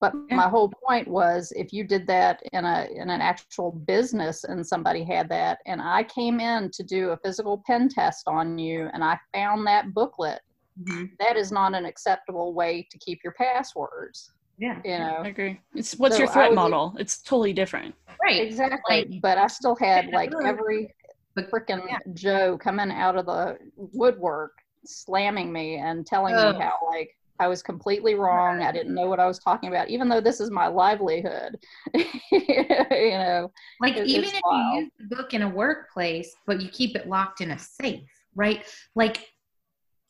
But 0.01 0.13
Yeah. 0.29 0.35
my 0.35 0.49
whole 0.49 0.71
point 0.85 1.07
was 1.07 1.53
if 1.55 1.71
you 1.71 1.83
did 1.85 2.05
that 2.07 2.41
in 2.51 2.65
a 2.65 2.87
in 2.91 3.09
an 3.09 3.21
actual 3.21 3.71
business 3.71 4.43
and 4.43 4.65
somebody 4.65 5.03
had 5.03 5.29
that 5.29 5.59
and 5.65 5.81
I 5.81 6.03
came 6.03 6.39
in 6.39 6.69
to 6.71 6.83
do 6.83 7.11
a 7.11 7.17
physical 7.17 7.63
pen 7.65 7.87
test 7.89 8.27
on 8.27 8.57
you 8.57 8.89
and 8.93 9.03
I 9.03 9.17
found 9.33 9.65
that 9.67 9.93
booklet, 9.93 10.41
mm-hmm. 10.81 11.05
that 11.19 11.37
is 11.37 11.51
not 11.51 11.73
an 11.73 11.85
acceptable 11.85 12.53
way 12.53 12.85
to 12.91 12.97
keep 12.99 13.19
your 13.23 13.33
passwords. 13.33 14.31
yeah 14.57 14.79
You 14.83 14.97
know. 14.99 15.17
I 15.23 15.27
agree. 15.29 15.59
It's 15.73 15.95
what's 15.97 16.15
So 16.15 16.23
your 16.23 16.31
threat 16.31 16.49
would- 16.51 16.55
model? 16.55 16.95
It's 16.99 17.21
totally 17.21 17.53
different. 17.53 17.95
right 18.21 18.41
Exactly. 18.45 19.05
Like- 19.05 19.21
but 19.21 19.37
I 19.37 19.47
still 19.47 19.75
had 19.75 20.09
like 20.11 20.31
every 20.43 20.93
but 21.35 21.49
freaking 21.51 21.83
yeah. 21.89 21.99
Joe 22.13 22.57
coming 22.57 22.91
out 22.91 23.17
of 23.17 23.25
the 23.25 23.57
woodwork, 23.75 24.53
slamming 24.85 25.51
me 25.51 25.75
and 25.77 26.05
telling 26.05 26.33
Ugh. 26.35 26.55
me 26.55 26.61
how 26.61 26.77
like 26.89 27.15
I 27.39 27.47
was 27.47 27.61
completely 27.61 28.15
wrong. 28.15 28.61
I 28.63 28.71
didn't 28.71 28.95
know 28.95 29.07
what 29.07 29.19
I 29.19 29.25
was 29.27 29.39
talking 29.39 29.67
about, 29.69 29.89
even 29.89 30.07
though 30.07 30.21
this 30.21 30.39
is 30.39 30.49
my 30.51 30.67
livelihood. 30.67 31.57
you 31.93 33.09
know, 33.11 33.51
Like 33.81 33.97
It- 33.97 34.07
even 34.07 34.29
if 34.29 34.41
wild. 34.43 34.73
you 34.75 34.79
use 34.81 34.91
the 35.09 35.15
book 35.15 35.33
in 35.33 35.41
a 35.41 35.49
workplace, 35.49 36.33
but 36.47 36.61
you 36.61 36.69
keep 36.69 36.95
it 36.95 37.07
locked 37.09 37.41
in 37.41 37.51
a 37.51 37.59
safe, 37.59 38.09
right? 38.35 38.63
Like 38.95 39.27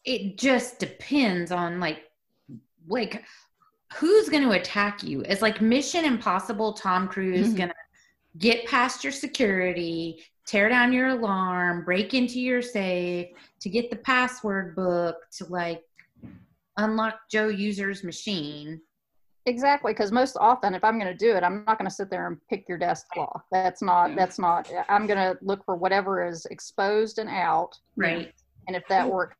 it 0.04 0.38
just 0.38 0.80
depends 0.80 1.52
on 1.52 1.80
like 1.80 2.04
like 2.88 3.24
who's 3.96 4.30
going 4.30 4.44
to 4.44 4.52
attack 4.52 5.02
you. 5.04 5.22
It's 5.22 5.42
like 5.42 5.62
Mission 5.62 6.06
Impossible. 6.06 6.74
Tom 6.74 7.08
Cruise 7.08 7.54
Mhm. 7.54 7.58
going 7.58 7.70
to 7.70 7.76
get 8.38 8.68
past 8.68 9.04
your 9.04 9.14
security, 9.14 10.24
tear 10.46 10.70
down 10.70 10.94
your 10.94 11.08
alarm, 11.10 11.84
break 11.86 12.14
into 12.14 12.40
your 12.40 12.62
safe 12.62 13.30
to 13.62 13.70
get 13.70 13.90
the 13.90 13.96
password 13.96 14.76
book 14.76 15.16
to 15.38 15.46
like 15.46 15.82
unlock 16.78 17.16
Joe 17.32 17.48
user's 17.48 18.04
machine. 18.04 18.82
exactly. 19.46 19.94
Because 19.94 20.12
most 20.12 20.38
often, 20.40 20.74
if 20.74 20.84
I'm 20.84 20.98
going 21.00 21.12
to 21.12 21.18
do 21.18 21.36
it, 21.36 21.44
I'm 21.44 21.64
not 21.66 21.78
going 21.78 21.90
to 21.90 21.94
sit 21.96 22.10
there 22.10 22.28
and 22.28 22.38
pick 22.50 22.68
your 22.68 22.78
desk 22.78 23.08
cloth. 23.14 23.44
That's 23.52 23.82
not. 23.82 24.16
That's 24.16 24.40
not. 24.40 24.70
I'm 24.90 25.06
going 25.08 25.20
to 25.20 25.38
look 25.42 25.64
for 25.66 25.76
whatever 25.76 26.26
is 26.26 26.46
exposed 26.48 27.20
and 27.20 27.30
out. 27.30 27.78
Right. 27.96 28.34
And 28.68 28.76
if 28.76 28.84
that 28.90 29.08
were 29.10 29.32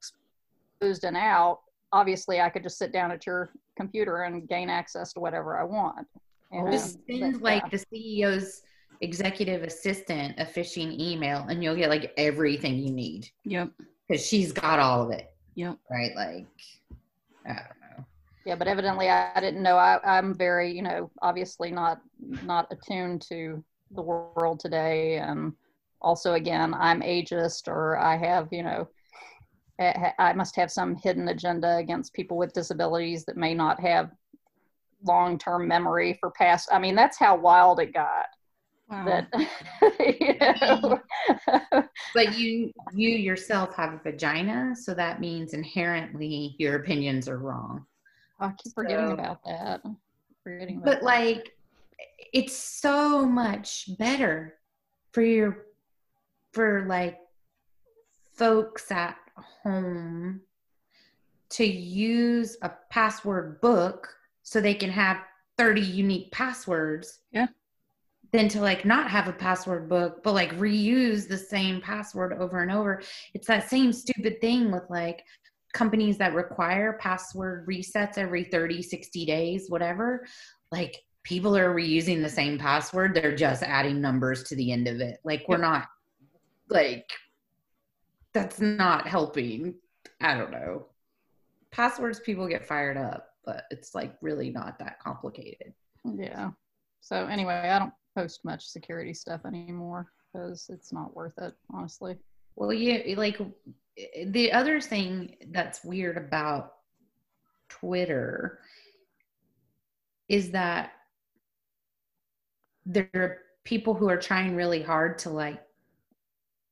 exposed 0.80 1.04
and 1.06 1.18
out, 1.18 1.62
obviously 1.92 2.40
I 2.42 2.50
could 2.50 2.62
just 2.64 2.78
sit 2.78 2.92
down 2.94 3.12
at 3.12 3.26
your 3.26 3.50
computer 3.76 4.24
and 4.24 4.48
gain 4.48 4.70
access 4.70 5.12
to 5.14 5.20
whatever 5.20 5.58
I 5.60 5.64
want. 5.64 6.06
know? 6.52 6.70
Just 6.72 7.00
send 7.08 7.20
yeah. 7.20 7.32
like 7.42 7.72
the 7.72 7.78
CEO's 7.92 8.62
executive 9.02 9.64
assistant 9.64 10.36
a 10.40 10.46
phishing 10.46 10.98
email 11.00 11.46
and 11.50 11.64
you'll 11.64 11.76
get 11.76 11.90
like 11.90 12.14
everything 12.18 12.76
you 12.78 12.92
need 12.92 13.30
Yep. 13.44 13.72
because 14.08 14.26
she's 14.26 14.52
got 14.54 14.80
all 14.80 15.02
of 15.04 15.12
it, 15.12 15.34
Yep. 15.56 15.78
right? 15.92 16.16
Like, 16.16 16.46
I 17.46 17.54
don't 17.54 17.98
know. 17.98 18.06
Yeah, 18.46 18.56
but 18.56 18.68
evidently 18.68 19.10
I, 19.10 19.40
didn't 19.40 19.64
know. 19.64 19.78
I, 19.78 20.00
I'm 20.04 20.34
very, 20.36 20.72
you 20.72 20.84
know, 20.84 21.10
obviously 21.22 21.72
not 21.72 22.00
not 22.44 22.68
attuned 22.72 23.22
to 23.30 23.64
the 23.92 24.02
world 24.02 24.60
today, 24.60 25.18
and 25.18 25.54
also 26.02 26.34
again, 26.34 26.74
I'm 26.74 27.02
ageist, 27.02 27.68
or 27.68 27.98
I 27.98 28.18
have, 28.18 28.48
you 28.52 28.64
know, 28.64 28.88
eh, 29.80 30.12
I 30.20 30.30
I 30.30 30.34
must 30.34 30.56
have 30.58 30.72
some 30.72 30.96
hidden 30.96 31.30
agenda 31.30 31.78
against 31.78 32.14
people 32.14 32.38
with 32.38 32.54
disabilities 32.54 33.26
that 33.26 33.38
may 33.38 33.56
not 33.56 33.80
have 33.80 34.12
long-term 35.04 35.68
memory 35.68 36.18
for 36.20 36.32
past. 36.32 36.70
I 36.72 36.80
mean, 36.80 36.96
that's 36.96 37.18
how 37.18 37.36
wild 37.36 37.80
it 37.80 37.94
got. 37.94 38.26
Wow. 38.90 39.06
That 39.06 39.28
you 40.20 40.38
know. 40.62 41.84
But 42.14 42.38
you 42.38 42.72
you 42.94 43.10
yourself 43.10 43.76
have 43.76 43.94
a 43.94 43.98
vagina, 44.04 44.76
so 44.76 44.94
that 44.94 45.20
means 45.20 45.54
inherently 45.54 46.56
your 46.60 46.76
opinions 46.76 47.28
are 47.28 47.38
wrong. 47.40 47.86
Oh, 48.40 48.46
I 48.48 48.54
keep 48.64 48.74
forgetting 48.74 49.08
So- 49.08 49.14
about 49.14 49.44
that. 49.46 49.82
Forgetting 50.44 50.78
about 50.78 50.86
But 50.86 51.00
that. 51.00 51.04
like 51.04 51.52
it's 52.34 52.56
so 52.56 53.26
much 53.26 53.90
better 53.98 54.56
for 55.12 55.22
your 55.24 55.66
for 56.54 56.86
like 56.88 57.18
folks 58.34 58.92
at 58.92 59.18
home 59.64 60.42
to 61.50 61.66
use 61.66 62.58
a 62.62 62.72
password 62.90 63.60
book 63.62 64.08
so 64.44 64.60
they 64.62 64.74
can 64.74 64.90
have 64.90 65.18
30 65.58 65.82
unique 65.82 66.32
passwords. 66.32 67.20
Yeah. 67.32 67.48
Than 68.36 68.50
to 68.50 68.60
like 68.60 68.84
not 68.84 69.10
have 69.10 69.30
a 69.30 69.34
password 69.34 69.88
book, 69.88 70.22
but 70.22 70.34
like 70.34 70.54
reuse 70.58 71.26
the 71.26 71.38
same 71.38 71.80
password 71.80 72.34
over 72.34 72.62
and 72.62 72.70
over. 72.70 73.02
It's 73.34 73.48
that 73.48 73.70
same 73.70 73.94
stupid 73.94 74.42
thing 74.42 74.74
with 74.74 74.84
like 74.90 75.24
companies 75.74 76.18
that 76.18 76.34
require 76.34 76.98
password 77.00 77.66
resets 77.66 78.18
every 78.18 78.44
30, 78.44 78.82
60 78.82 79.26
days, 79.26 79.70
whatever. 79.70 80.26
Like 80.70 81.02
people 81.24 81.56
are 81.56 81.74
reusing 81.74 82.22
the 82.22 82.28
same 82.28 82.60
password, 82.60 83.14
they're 83.14 83.36
just 83.36 83.64
adding 83.64 84.02
numbers 84.02 84.44
to 84.50 84.56
the 84.58 84.70
end 84.70 84.90
of 84.90 85.00
it. 85.00 85.20
Like 85.24 85.46
we're 85.48 85.56
not 85.56 85.88
like 86.70 87.10
that's 88.34 88.60
not 88.60 89.08
helping. 89.08 89.76
I 90.20 90.36
don't 90.36 90.52
know. 90.52 90.88
Passwords 91.72 92.20
people 92.20 92.50
get 92.50 92.68
fired 92.68 92.98
up, 92.98 93.30
but 93.46 93.64
it's 93.72 93.96
like 93.96 94.14
really 94.22 94.50
not 94.50 94.78
that 94.80 95.00
complicated. 95.00 95.74
Yeah. 96.04 96.52
So 97.00 97.28
anyway, 97.28 97.70
I 97.74 97.80
don't 97.80 97.94
post 98.16 98.46
much 98.46 98.66
security 98.66 99.14
stuff 99.14 99.42
anymore 99.46 100.08
because 100.32 100.70
it's 100.70 100.92
not 100.92 101.16
worth 101.16 101.38
it, 101.38 101.54
honestly. 101.74 102.18
Well, 102.56 102.74
yeah, 102.74 103.16
like 103.18 103.40
the 104.26 104.52
other 104.52 104.80
thing 104.80 105.36
that's 105.52 105.84
weird 105.84 106.18
about 106.18 106.74
Twitter 107.70 108.60
is 110.30 110.52
that 110.52 110.94
there 112.86 113.10
are 113.16 113.38
people 113.64 113.94
who 113.94 114.10
are 114.10 114.18
trying 114.18 114.56
really 114.56 114.82
hard 114.82 115.18
to 115.20 115.30
like 115.30 115.62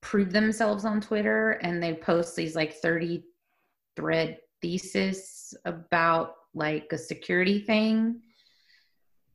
prove 0.01 0.31
themselves 0.31 0.85
on 0.85 1.01
Twitter 1.01 1.51
and 1.63 1.81
they 1.81 1.93
post 1.93 2.35
these 2.35 2.55
like 2.55 2.73
30 2.73 3.23
thread 3.95 4.37
thesis 4.61 5.53
about 5.65 6.35
like 6.53 6.87
a 6.91 6.97
security 6.97 7.59
thing. 7.59 8.21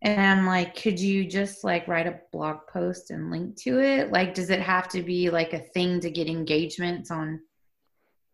And 0.02 0.20
I'm 0.20 0.46
like, 0.46 0.80
could 0.80 0.98
you 1.00 1.26
just 1.26 1.64
like 1.64 1.88
write 1.88 2.06
a 2.06 2.20
blog 2.30 2.58
post 2.72 3.10
and 3.10 3.30
link 3.30 3.56
to 3.62 3.80
it? 3.80 4.12
Like, 4.12 4.32
does 4.32 4.50
it 4.50 4.60
have 4.60 4.88
to 4.90 5.02
be 5.02 5.28
like 5.30 5.52
a 5.52 5.58
thing 5.58 6.00
to 6.00 6.10
get 6.10 6.28
engagements 6.28 7.10
on 7.10 7.40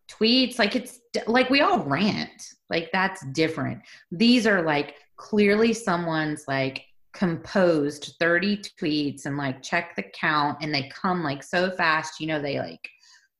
tweets? 0.09 0.59
Like, 0.59 0.75
it's 0.75 0.99
like 1.25 1.49
we 1.49 1.61
all 1.61 1.79
rant. 1.79 2.43
Like, 2.69 2.91
that's 2.91 3.25
different. 3.27 3.81
These 4.11 4.45
are 4.45 4.61
like 4.61 4.95
clearly 5.17 5.73
someone's 5.73 6.43
like 6.47 6.83
composed 7.13 8.15
30 8.19 8.57
tweets 8.57 9.25
and 9.25 9.37
like 9.37 9.63
check 9.63 9.95
the 9.95 10.03
count 10.13 10.59
and 10.61 10.73
they 10.73 10.89
come 10.89 11.23
like 11.23 11.41
so 11.41 11.71
fast, 11.71 12.19
you 12.19 12.27
know, 12.27 12.41
they 12.41 12.59
like 12.59 12.87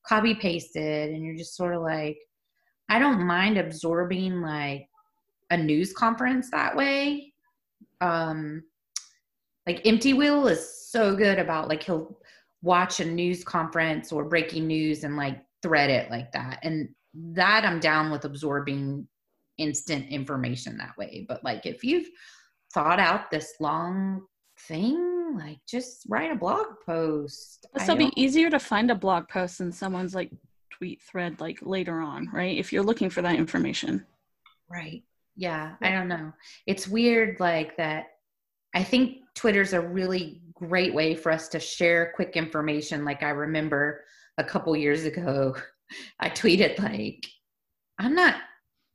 copy 0.08 0.34
pasted 0.34 1.12
and 1.12 1.24
you're 1.24 1.36
just 1.36 1.56
sort 1.56 1.76
of 1.76 1.82
like, 1.82 2.18
I 2.90 2.98
don't 2.98 3.28
mind 3.28 3.58
absorbing 3.58 4.42
like 4.42 4.88
a 5.52 5.58
news 5.58 5.94
conference 5.94 6.50
that 6.52 6.76
way 6.76 7.34
um 8.02 8.64
like 9.68 9.86
empty 9.86 10.14
wheel 10.14 10.48
is 10.48 10.90
so 10.90 11.16
good 11.16 11.40
about 11.40 11.68
like 11.68 11.84
he'll 11.84 12.18
watch 12.62 13.00
a 13.00 13.06
news 13.06 13.44
conference 13.44 14.12
or 14.12 14.26
breaking 14.26 14.68
news 14.68 15.04
and 15.04 15.18
like 15.18 15.44
thread 15.62 15.90
it 15.90 16.10
like 16.10 16.32
that 16.32 16.60
and 16.64 16.90
that 17.14 17.64
i'm 17.66 17.80
down 17.80 18.12
with 18.12 18.26
absorbing 18.26 19.08
instant 19.58 20.08
information 20.10 20.78
that 20.78 20.98
way 20.98 21.26
but 21.28 21.44
like 21.44 21.66
if 21.66 21.84
you've 21.84 22.08
thought 22.74 23.00
out 23.00 23.32
this 23.32 23.54
long 23.60 24.22
thing 24.68 25.38
like 25.38 25.60
just 25.68 26.06
write 26.10 26.32
a 26.32 26.36
blog 26.36 26.66
post 26.86 27.66
It'll 27.82 27.98
be 27.98 28.12
easier 28.16 28.50
to 28.50 28.60
find 28.60 28.90
a 28.92 28.96
blog 28.96 29.28
post 29.28 29.58
than 29.58 29.72
someone's 29.72 30.16
like 30.16 30.32
tweet 30.78 31.02
thread 31.02 31.40
like 31.40 31.60
later 31.62 32.00
on, 32.00 32.30
right? 32.34 32.58
If 32.58 32.74
you're 32.74 32.84
looking 32.84 33.10
for 33.10 33.22
that 33.22 33.36
information. 33.36 34.06
Right. 34.70 35.04
Yeah, 35.36 35.76
I 35.82 35.92
don't 35.92 36.08
know. 36.08 36.32
It's 36.66 36.88
weird 36.88 37.40
like 37.40 37.76
that. 37.78 38.08
I 38.74 38.84
think 38.84 39.20
Twitter's 39.36 39.74
a 39.74 39.82
really 39.82 40.42
great 40.54 40.94
way 40.94 41.16
for 41.16 41.32
us 41.32 41.48
to 41.50 41.60
share 41.60 42.14
quick 42.16 42.36
information. 42.36 43.06
Like 43.06 43.24
I 43.24 43.30
remember 43.30 44.04
a 44.38 44.44
couple 44.44 44.76
years 44.76 45.04
ago, 45.06 45.56
I 46.20 46.30
tweeted 46.30 46.80
like, 46.80 47.26
I'm 48.00 48.16
not 48.16 48.36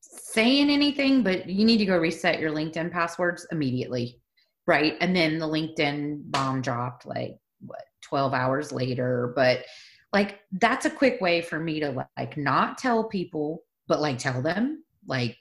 saying 0.01 0.70
anything, 0.70 1.22
but 1.22 1.49
you 1.49 1.64
need 1.64 1.78
to 1.78 1.86
go 1.86 1.99
reset 1.99 2.41
your 2.41 2.53
LinkedIn 2.53 2.91
passwords 2.91 3.47
immediately. 3.53 4.20
Right. 4.66 4.97
And 5.01 5.14
then 5.14 5.38
the 5.38 5.49
LinkedIn 5.49 6.30
bomb 6.30 6.62
dropped 6.62 7.07
like 7.07 7.38
what 7.61 7.82
12 8.03 8.32
hours 8.34 8.72
later. 8.72 9.32
But 9.34 9.64
like 10.12 10.41
that's 10.53 10.86
a 10.86 10.91
quick 10.91 11.20
way 11.20 11.41
for 11.41 11.59
me 11.59 11.80
to 11.80 12.07
like 12.16 12.36
not 12.36 12.78
tell 12.78 13.05
people, 13.05 13.64
but 13.88 14.01
like 14.01 14.18
tell 14.18 14.43
them 14.43 14.84
like 15.07 15.36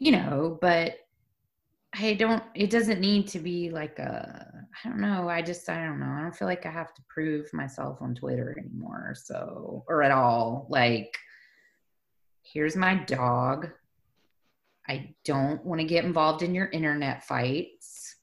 you 0.00 0.12
know, 0.12 0.58
but 0.60 0.96
I 1.94 2.14
don't, 2.14 2.42
it 2.54 2.70
doesn't 2.70 3.00
need 3.00 3.28
to 3.28 3.38
be 3.38 3.70
like 3.70 3.98
a, 3.98 4.64
I 4.84 4.88
don't 4.88 5.00
know. 5.00 5.28
I 5.28 5.42
just, 5.42 5.68
I 5.68 5.84
don't 5.84 6.00
know. 6.00 6.06
I 6.06 6.22
don't 6.22 6.34
feel 6.34 6.48
like 6.48 6.64
I 6.64 6.70
have 6.70 6.94
to 6.94 7.02
prove 7.08 7.52
myself 7.52 7.98
on 8.00 8.14
Twitter 8.14 8.56
anymore. 8.58 9.14
So, 9.14 9.84
or 9.86 10.02
at 10.02 10.10
all. 10.10 10.66
Like, 10.70 11.16
here's 12.42 12.76
my 12.76 12.94
dog. 12.94 13.70
I 14.88 15.14
don't 15.24 15.64
want 15.64 15.80
to 15.80 15.86
get 15.86 16.04
involved 16.04 16.42
in 16.42 16.54
your 16.54 16.68
internet 16.68 17.24
fights. 17.24 18.16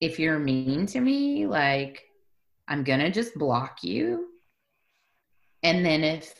If 0.00 0.18
you're 0.18 0.38
mean 0.38 0.86
to 0.86 1.00
me, 1.00 1.46
like, 1.46 2.02
I'm 2.66 2.82
going 2.82 3.00
to 3.00 3.10
just 3.10 3.36
block 3.36 3.84
you. 3.84 4.30
And 5.62 5.86
then 5.86 6.02
if 6.02 6.34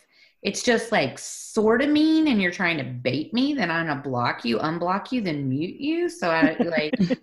it's 0.45 0.63
just 0.63 0.93
like 0.93 1.19
sort 1.19 1.81
of 1.83 1.89
mean 1.89 2.29
and 2.29 2.41
you're 2.41 2.53
trying 2.53 2.77
to 2.77 2.85
bait 2.85 3.33
me, 3.33 3.55
then 3.55 3.71
I'm 3.71 3.87
gonna 3.87 4.03
block 4.03 4.45
you, 4.45 4.59
unblock 4.59 5.11
you, 5.11 5.23
then 5.23 5.49
mute 5.49 5.81
you. 5.81 6.09
So 6.09 6.31
I 6.31 6.55
like, 6.61 6.95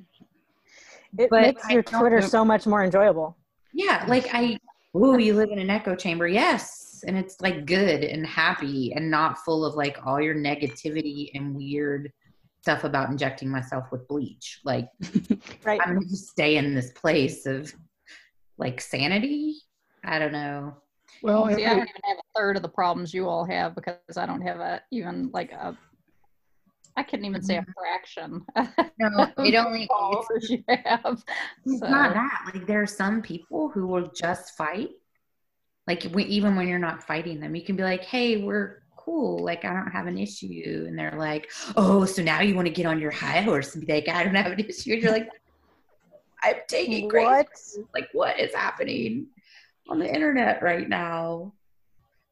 It 1.17 1.29
makes 1.31 1.63
I 1.65 1.73
your 1.73 1.83
Twitter 1.83 2.21
so 2.21 2.43
much 2.43 2.65
more 2.65 2.83
enjoyable. 2.83 3.37
yeah, 3.73 4.05
like 4.07 4.27
I, 4.33 4.57
ooh, 4.97 5.19
you 5.19 5.33
live 5.35 5.51
in 5.51 5.59
an 5.59 5.69
echo 5.69 5.95
chamber. 5.95 6.27
Yes. 6.27 7.03
And 7.05 7.17
it's 7.17 7.39
like 7.41 7.65
good 7.65 8.03
and 8.03 8.25
happy 8.25 8.93
and 8.93 9.11
not 9.11 9.37
full 9.39 9.65
of 9.65 9.75
like 9.75 9.97
all 10.05 10.21
your 10.21 10.35
negativity 10.35 11.29
and 11.33 11.55
weird 11.55 12.11
stuff 12.61 12.83
about 12.85 13.09
injecting 13.09 13.49
myself 13.49 13.91
with 13.91 14.07
bleach. 14.07 14.61
Like, 14.63 14.87
Right. 15.65 15.81
I'm 15.83 15.95
gonna 15.95 16.05
just 16.07 16.29
stay 16.29 16.57
in 16.57 16.73
this 16.73 16.91
place 16.91 17.45
of 17.45 17.73
like 18.57 18.79
sanity. 18.81 19.55
I 20.03 20.17
don't 20.17 20.31
know. 20.31 20.77
Well, 21.23 21.47
See, 21.47 21.65
I 21.65 21.69
don't 21.75 21.89
even 21.89 22.01
have 22.03 22.17
a 22.17 22.39
third 22.39 22.55
of 22.55 22.61
the 22.61 22.69
problems 22.69 23.13
you 23.13 23.27
all 23.27 23.45
have 23.45 23.75
because 23.75 24.17
I 24.17 24.25
don't 24.25 24.41
have 24.41 24.59
a 24.59 24.81
even 24.91 25.29
like 25.33 25.51
a. 25.51 25.77
I 26.97 27.03
couldn't 27.03 27.25
even 27.25 27.41
say 27.41 27.57
a 27.57 27.61
mm-hmm. 27.61 27.71
fraction. 27.77 28.45
No, 28.99 29.27
it 29.43 29.55
only 29.55 29.83
it's, 29.83 29.87
followers 29.87 30.49
you 30.49 30.63
have. 30.67 31.23
it's 31.65 31.79
So, 31.79 31.87
not 31.87 32.13
that. 32.13 32.51
Like 32.53 32.67
there 32.67 32.81
are 32.81 32.87
some 32.87 33.21
people 33.21 33.69
who 33.69 33.87
will 33.87 34.11
just 34.15 34.55
fight. 34.55 34.89
Like 35.87 36.05
we, 36.13 36.23
even 36.25 36.55
when 36.55 36.67
you're 36.67 36.77
not 36.79 37.03
fighting 37.03 37.39
them, 37.39 37.55
you 37.55 37.63
can 37.63 37.75
be 37.75 37.83
like, 37.83 38.03
"Hey, 38.03 38.37
we're 38.43 38.83
cool. 38.97 39.43
Like 39.43 39.65
I 39.65 39.73
don't 39.73 39.91
have 39.91 40.07
an 40.07 40.17
issue," 40.17 40.85
and 40.87 40.97
they're 40.97 41.15
like, 41.17 41.49
"Oh, 41.75 42.05
so 42.05 42.21
now 42.21 42.41
you 42.41 42.55
want 42.55 42.67
to 42.67 42.73
get 42.73 42.85
on 42.85 42.99
your 42.99 43.11
high 43.11 43.41
horse 43.41 43.73
and 43.75 43.85
be 43.85 43.93
like, 43.93 44.07
I 44.07 44.23
don't 44.23 44.35
have 44.35 44.51
an 44.51 44.59
issue?" 44.59 44.93
And 44.93 45.01
you're 45.01 45.11
like, 45.11 45.29
"I'm 46.43 46.55
taking 46.67 47.07
great 47.07 47.25
What? 47.25 47.47
like 47.95 48.09
what 48.13 48.39
is 48.39 48.53
happening 48.53 49.27
on 49.91 49.99
the 49.99 50.11
internet 50.11 50.63
right 50.63 50.87
now 50.87 51.53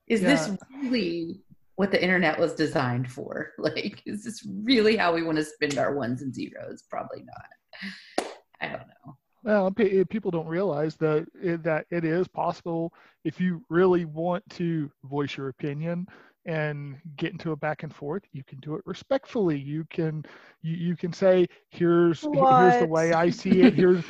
is 0.08 0.22
this 0.22 0.50
really 0.82 1.42
what 1.76 1.92
the 1.92 2.02
internet 2.02 2.40
was 2.40 2.54
designed 2.56 3.12
for 3.12 3.52
like 3.58 4.02
is 4.06 4.24
this 4.24 4.48
really 4.64 4.96
how 4.96 5.14
we 5.14 5.24
want 5.24 5.38
to 5.38 5.44
spend 5.44 5.78
our 5.78 5.94
ones 5.94 6.22
and 6.22 6.34
zeros 6.34 6.84
probably 6.90 7.24
not 7.24 8.30
i 8.62 8.68
don't 8.68 8.88
know 8.88 9.18
Well, 9.44 9.72
pe- 9.72 10.00
eh, 10.00 10.04
people 10.10 10.32
don't 10.32 10.48
realize 10.48 10.96
that 10.98 11.28
it, 11.42 11.64
that 11.64 11.86
it 11.92 12.06
is 12.06 12.28
possible 12.30 12.94
if 13.26 13.40
you 13.40 13.62
really 13.70 14.06
want 14.06 14.44
to 14.52 14.90
voice 15.04 15.36
your 15.36 15.50
opinion 15.50 16.08
and 16.46 16.98
get 17.18 17.32
into 17.32 17.52
a 17.52 17.56
back 17.56 17.84
and 17.84 17.94
forth. 17.94 18.24
You 18.32 18.44
can 18.44 18.60
do 18.60 18.76
it 18.76 18.82
respectfully. 18.86 19.58
You 19.58 19.86
can 19.90 20.24
you, 20.62 20.76
you 20.76 20.96
can 20.96 21.14
say, 21.14 21.48
"Here's 21.70 22.28
here's 22.34 22.78
the 22.78 22.88
way 22.88 23.14
I 23.14 23.30
see 23.30 23.62
it." 23.62 23.74
Here's 23.76 24.04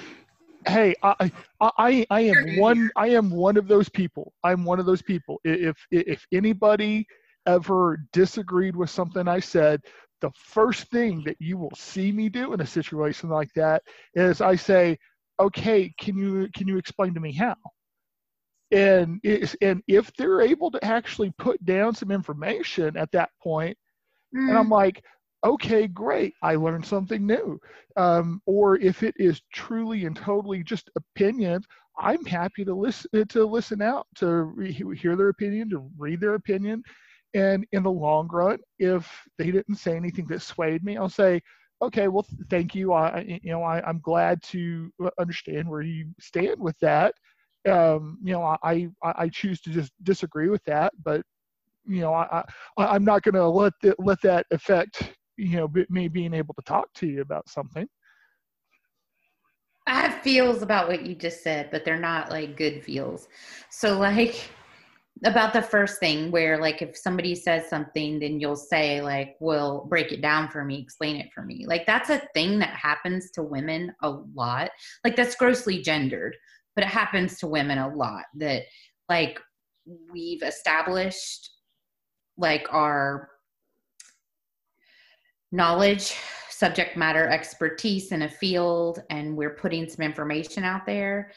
hey, 0.67 0.95
I, 1.03 1.31
I 1.61 1.71
I 1.77 2.05
I 2.09 2.21
am 2.21 2.57
one 2.57 2.91
I 2.95 3.07
am 3.09 3.29
one 3.29 3.57
of 3.57 3.67
those 3.67 3.89
people. 3.89 4.33
I'm 4.43 4.65
one 4.65 4.79
of 4.79 4.85
those 4.85 5.01
people. 5.01 5.39
If 5.43 5.77
if 5.91 6.25
anybody 6.31 7.05
ever 7.45 7.99
disagreed 8.13 8.75
with 8.75 8.89
something 8.89 9.27
I 9.27 9.39
said, 9.39 9.81
the 10.21 10.31
first 10.35 10.89
thing 10.89 11.23
that 11.25 11.37
you 11.39 11.57
will 11.57 11.73
see 11.75 12.11
me 12.11 12.29
do 12.29 12.53
in 12.53 12.61
a 12.61 12.67
situation 12.67 13.29
like 13.29 13.51
that 13.55 13.83
is 14.13 14.41
I 14.41 14.55
say, 14.55 14.97
"Okay, 15.39 15.93
can 15.99 16.17
you 16.17 16.49
can 16.55 16.67
you 16.67 16.77
explain 16.77 17.13
to 17.13 17.19
me 17.19 17.31
how?" 17.33 17.55
And 18.71 19.19
is 19.23 19.55
and 19.61 19.81
if 19.87 20.13
they're 20.15 20.41
able 20.41 20.71
to 20.71 20.85
actually 20.85 21.31
put 21.37 21.63
down 21.65 21.95
some 21.95 22.11
information 22.11 22.97
at 22.97 23.11
that 23.13 23.31
point, 23.41 23.77
and 24.33 24.57
I'm 24.57 24.67
mm. 24.67 24.71
like, 24.71 25.03
okay, 25.43 25.87
great, 25.87 26.33
I 26.41 26.55
learned 26.55 26.85
something 26.85 27.25
new. 27.25 27.59
Um, 27.95 28.41
or 28.45 28.77
if 28.77 29.03
it 29.03 29.15
is 29.17 29.41
truly 29.53 30.05
and 30.05 30.15
totally 30.15 30.63
just 30.63 30.89
opinions, 30.95 31.65
I'm 31.97 32.23
happy 32.25 32.63
to 32.65 32.73
listen 32.73 33.27
to 33.27 33.45
listen 33.45 33.81
out 33.81 34.07
to 34.15 34.27
re- 34.43 34.71
hear 34.71 35.15
their 35.15 35.29
opinion, 35.29 35.69
to 35.71 35.89
read 35.97 36.21
their 36.21 36.35
opinion. 36.35 36.83
And 37.33 37.65
in 37.73 37.83
the 37.83 37.91
long 37.91 38.27
run, 38.31 38.59
if 38.79 39.11
they 39.37 39.51
didn't 39.51 39.75
say 39.75 39.95
anything 39.95 40.25
that 40.27 40.41
swayed 40.41 40.83
me, 40.83 40.97
I'll 40.97 41.09
say, 41.09 41.41
okay, 41.81 42.07
well, 42.07 42.25
thank 42.49 42.73
you. 42.73 42.93
I, 42.93 43.39
you 43.43 43.51
know, 43.51 43.63
I, 43.63 43.85
I'm 43.87 43.99
glad 43.99 44.41
to 44.43 44.91
uh, 45.03 45.09
understand 45.19 45.69
where 45.69 45.81
you 45.81 46.07
stand 46.19 46.59
with 46.59 46.77
that. 46.79 47.13
Um, 47.67 48.17
you 48.23 48.33
know, 48.33 48.43
I, 48.43 48.57
I, 48.63 48.89
I 49.03 49.29
choose 49.29 49.61
to 49.61 49.69
just 49.69 49.91
disagree 50.03 50.49
with 50.49 50.63
that, 50.65 50.93
but 51.03 51.21
you 51.85 52.01
know, 52.01 52.13
I, 52.13 52.43
I 52.77 52.85
I'm 52.85 53.03
not 53.03 53.23
going 53.23 53.35
to 53.35 53.47
let 53.47 53.73
that 53.81 53.99
let 53.99 54.21
that 54.21 54.45
affect 54.51 55.13
you 55.39 55.57
know 55.57 55.71
me 55.89 56.07
being 56.07 56.33
able 56.33 56.53
to 56.55 56.61
talk 56.61 56.91
to 56.95 57.07
you 57.07 57.21
about 57.21 57.49
something. 57.49 57.87
I 59.87 60.01
have 60.01 60.21
feels 60.21 60.61
about 60.61 60.87
what 60.87 61.05
you 61.05 61.15
just 61.15 61.43
said, 61.43 61.71
but 61.71 61.83
they're 61.83 61.99
not 61.99 62.29
like 62.29 62.57
good 62.57 62.83
feels. 62.83 63.27
So 63.69 63.97
like 63.97 64.49
about 65.25 65.51
the 65.53 65.61
first 65.61 65.99
thing 65.99 66.31
where 66.31 66.59
like 66.59 66.81
if 66.81 66.95
somebody 66.95 67.35
says 67.35 67.69
something 67.69 68.19
then 68.19 68.39
you'll 68.39 68.55
say 68.55 69.01
like 69.01 69.35
well 69.39 69.85
break 69.89 70.11
it 70.11 70.21
down 70.21 70.47
for 70.47 70.63
me 70.63 70.79
explain 70.79 71.17
it 71.17 71.27
for 71.33 71.43
me 71.43 71.65
like 71.67 71.85
that's 71.85 72.09
a 72.09 72.21
thing 72.33 72.57
that 72.59 72.69
happens 72.69 73.29
to 73.31 73.43
women 73.43 73.93
a 74.03 74.09
lot 74.33 74.69
like 75.03 75.17
that's 75.17 75.35
grossly 75.35 75.81
gendered 75.81 76.35
but 76.75 76.85
it 76.85 76.89
happens 76.89 77.37
to 77.37 77.47
women 77.47 77.77
a 77.77 77.93
lot 77.95 78.23
that 78.33 78.63
like 79.09 79.39
we've 80.09 80.43
established 80.43 81.51
like 82.37 82.65
our 82.71 83.29
knowledge 85.51 86.15
subject 86.49 86.97
matter 86.97 87.27
expertise 87.27 88.11
in 88.11 88.23
a 88.23 88.29
field 88.29 89.01
and 89.09 89.35
we're 89.35 89.55
putting 89.55 89.87
some 89.87 90.03
information 90.03 90.63
out 90.63 90.85
there. 90.85 91.31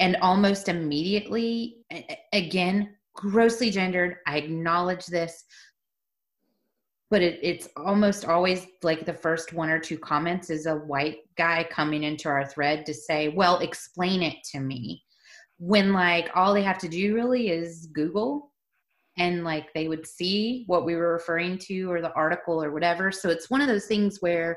And 0.00 0.16
almost 0.22 0.68
immediately 0.68 1.78
again 2.32 2.94
grossly 3.14 3.68
gendered 3.68 4.18
i 4.28 4.36
acknowledge 4.36 5.06
this 5.06 5.44
but 7.10 7.22
it, 7.22 7.40
it's 7.42 7.68
almost 7.76 8.24
always 8.24 8.66
like 8.82 9.04
the 9.04 9.12
first 9.12 9.52
one 9.52 9.70
or 9.70 9.78
two 9.78 9.98
comments 9.98 10.50
is 10.50 10.66
a 10.66 10.76
white 10.76 11.18
guy 11.36 11.66
coming 11.70 12.04
into 12.04 12.28
our 12.28 12.46
thread 12.46 12.84
to 12.86 12.94
say 12.94 13.28
well 13.28 13.58
explain 13.58 14.22
it 14.22 14.36
to 14.52 14.60
me. 14.60 15.02
When 15.58 15.92
like 15.92 16.30
all 16.34 16.54
they 16.54 16.62
have 16.62 16.78
to 16.78 16.88
do 16.88 17.14
really 17.14 17.48
is 17.48 17.86
google 17.86 18.47
and 19.18 19.44
like 19.44 19.72
they 19.74 19.88
would 19.88 20.06
see 20.06 20.64
what 20.66 20.84
we 20.84 20.94
were 20.94 21.12
referring 21.12 21.58
to 21.58 21.90
or 21.90 22.00
the 22.00 22.12
article 22.14 22.62
or 22.62 22.72
whatever. 22.72 23.10
So 23.12 23.28
it's 23.28 23.50
one 23.50 23.60
of 23.60 23.68
those 23.68 23.86
things 23.86 24.18
where 24.20 24.56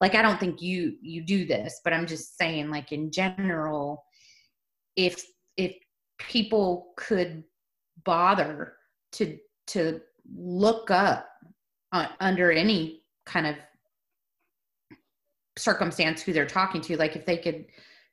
like 0.00 0.14
i 0.14 0.22
don't 0.22 0.38
think 0.40 0.60
you 0.60 0.94
you 1.00 1.22
do 1.22 1.44
this 1.44 1.80
but 1.84 1.92
i'm 1.92 2.06
just 2.06 2.36
saying 2.36 2.70
like 2.70 2.92
in 2.92 3.10
general 3.10 4.04
if 4.96 5.24
if 5.56 5.74
people 6.18 6.92
could 6.96 7.44
bother 8.04 8.74
to 9.12 9.36
to 9.66 10.00
look 10.34 10.90
up 10.90 11.28
uh, 11.92 12.06
under 12.20 12.52
any 12.52 13.02
kind 13.26 13.46
of 13.46 13.54
circumstance 15.56 16.22
who 16.22 16.32
they're 16.32 16.46
talking 16.46 16.80
to 16.80 16.96
like 16.96 17.16
if 17.16 17.26
they 17.26 17.36
could 17.36 17.66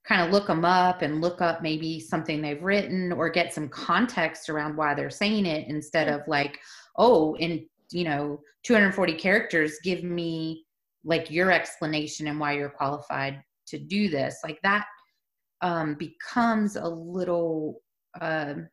kind 0.07 0.21
of 0.21 0.31
look 0.31 0.47
them 0.47 0.63
up 0.65 1.01
and 1.01 1.21
look 1.21 1.41
up 1.41 1.61
maybe 1.61 1.99
something 1.99 2.41
they've 2.41 2.63
written 2.63 3.11
or 3.11 3.29
get 3.29 3.53
some 3.53 3.67
context 3.69 4.49
around 4.49 4.75
why 4.75 4.93
they're 4.93 5.09
saying 5.09 5.45
it 5.45 5.67
instead 5.67 6.07
of 6.07 6.21
like 6.27 6.59
oh 6.97 7.35
in 7.37 7.65
you 7.91 8.03
know 8.03 8.39
240 8.63 9.13
characters 9.13 9.79
give 9.83 10.03
me 10.03 10.65
like 11.05 11.29
your 11.29 11.51
explanation 11.51 12.27
and 12.27 12.39
why 12.39 12.53
you're 12.53 12.69
qualified 12.69 13.41
to 13.67 13.77
do 13.77 14.09
this. 14.09 14.39
Like 14.43 14.59
that 14.63 14.85
um, 15.61 15.95
becomes 15.95 16.75
a 16.75 16.87
little 16.87 17.81
um 18.21 18.67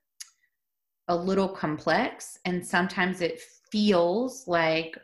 a 1.09 1.17
little 1.17 1.49
complex 1.49 2.39
and 2.45 2.65
sometimes 2.65 3.21
it 3.21 3.41
feels 3.73 4.47
like 4.47 4.97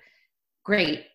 great 0.65 1.07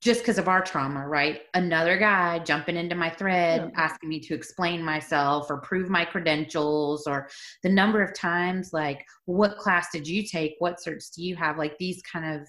just 0.00 0.20
because 0.20 0.38
of 0.38 0.48
our 0.48 0.62
trauma 0.62 1.06
right? 1.06 1.42
Another 1.54 1.98
guy 1.98 2.38
jumping 2.40 2.76
into 2.76 2.94
my 2.94 3.10
thread 3.10 3.72
asking 3.76 4.08
me 4.08 4.20
to 4.20 4.34
explain 4.34 4.82
myself 4.82 5.50
or 5.50 5.58
prove 5.58 5.88
my 5.88 6.04
credentials 6.04 7.06
or 7.06 7.28
the 7.62 7.68
number 7.68 8.02
of 8.02 8.14
times 8.14 8.72
like 8.72 9.04
what 9.26 9.58
class 9.58 9.88
did 9.90 10.06
you 10.06 10.22
take? 10.22 10.56
What 10.58 10.78
certs 10.84 11.14
do 11.14 11.22
you 11.22 11.36
have? 11.36 11.58
Like 11.58 11.76
these 11.78 12.02
kind 12.02 12.40
of 12.40 12.48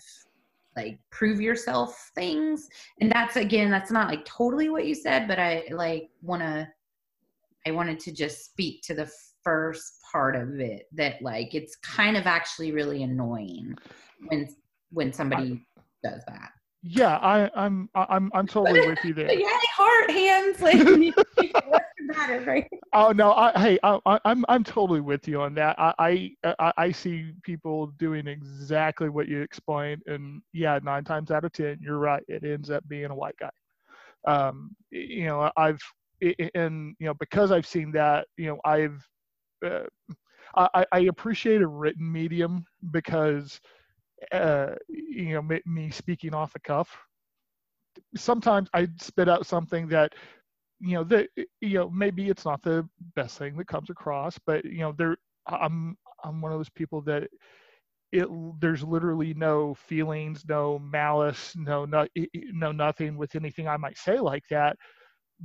like 0.75 0.99
prove 1.09 1.39
yourself 1.39 2.11
things. 2.15 2.67
And 2.99 3.11
that's 3.11 3.35
again 3.35 3.71
that's 3.71 3.91
not 3.91 4.09
like 4.09 4.25
totally 4.25 4.69
what 4.69 4.85
you 4.85 4.95
said 4.95 5.27
but 5.27 5.39
i 5.39 5.63
like 5.71 6.09
want 6.21 6.41
to 6.41 6.67
i 7.65 7.71
wanted 7.71 7.99
to 7.99 8.11
just 8.11 8.45
speak 8.45 8.81
to 8.83 8.93
the 8.93 9.09
first 9.43 10.01
part 10.11 10.35
of 10.35 10.59
it 10.59 10.87
that 10.93 11.21
like 11.21 11.53
it's 11.53 11.75
kind 11.77 12.17
of 12.17 12.25
actually 12.25 12.71
really 12.71 13.03
annoying 13.03 13.75
when 14.27 14.47
when 14.91 15.13
somebody 15.13 15.63
does 16.03 16.21
that 16.27 16.49
Yeah, 16.87 17.17
I, 17.17 17.49
I'm 17.55 17.89
I'm 17.95 18.29
I'm 18.33 18.45
totally 18.45 18.87
with 18.87 19.03
you 19.03 19.13
there. 19.13 19.33
Yeah, 19.39 19.59
heart 19.75 20.11
hands 20.11 20.61
like 20.61 20.77
what's 21.67 21.85
the 21.97 22.03
matter 22.05 22.39
right 22.45 22.67
Oh 22.93 23.11
no, 23.11 23.33
I, 23.33 23.51
hey, 23.59 23.79
I, 23.83 23.99
I- 24.05 24.19
I'm 24.23 24.45
I'm 24.47 24.63
totally 24.63 25.01
with 25.01 25.27
you 25.27 25.41
on 25.41 25.55
that. 25.55 25.75
I, 25.79 26.31
I 26.59 26.71
I 26.77 26.91
see 26.91 27.31
people 27.43 27.87
doing 27.97 28.27
exactly 28.27 29.09
what 29.09 29.27
you 29.27 29.41
explained, 29.41 30.03
and 30.05 30.41
yeah, 30.53 30.79
nine 30.83 31.03
times 31.03 31.31
out 31.31 31.43
of 31.43 31.51
ten, 31.51 31.77
you're 31.81 31.97
right. 31.97 32.23
It 32.27 32.43
ends 32.43 32.69
up 32.69 32.87
being 32.87 33.05
a 33.11 33.15
white 33.15 33.35
guy. 33.39 33.49
Um, 34.27 34.75
you 34.91 35.25
know, 35.25 35.51
I've 35.57 35.81
and 36.53 36.95
you 36.99 37.07
know 37.07 37.15
because 37.15 37.51
I've 37.51 37.67
seen 37.67 37.91
that, 37.93 38.27
you 38.37 38.47
know, 38.47 38.59
I've 38.63 39.03
uh, 39.65 39.83
I- 40.55 40.85
I 40.91 40.99
appreciate 40.99 41.61
a 41.61 41.67
written 41.67 42.09
medium 42.11 42.63
because 42.91 43.59
uh, 44.31 44.75
you 44.89 45.33
know 45.33 45.41
me, 45.41 45.61
me 45.65 45.89
speaking 45.89 46.33
off 46.33 46.53
the 46.53 46.59
cuff. 46.59 46.89
Sometimes 48.15 48.69
I 48.73 48.87
spit 48.99 49.29
out 49.29 49.45
something 49.45 49.87
that 49.89 50.13
you 50.79 50.95
know 50.95 51.03
that 51.05 51.29
you 51.61 51.79
know 51.79 51.89
maybe 51.89 52.29
it's 52.29 52.45
not 52.45 52.61
the 52.61 52.87
best 53.15 53.37
thing 53.37 53.57
that 53.57 53.67
comes 53.67 53.89
across 53.89 54.37
but 54.45 54.65
you 54.65 54.79
know 54.79 54.91
there 54.97 55.15
i'm 55.47 55.97
i'm 56.23 56.41
one 56.41 56.51
of 56.51 56.59
those 56.59 56.69
people 56.69 57.01
that 57.01 57.23
it 58.11 58.27
there's 58.61 58.83
literally 58.83 59.33
no 59.35 59.73
feelings 59.75 60.43
no 60.49 60.79
malice 60.79 61.53
no 61.57 61.85
no 61.85 62.07
no 62.53 62.71
nothing 62.71 63.17
with 63.17 63.35
anything 63.35 63.67
i 63.67 63.77
might 63.77 63.97
say 63.97 64.19
like 64.19 64.43
that 64.49 64.77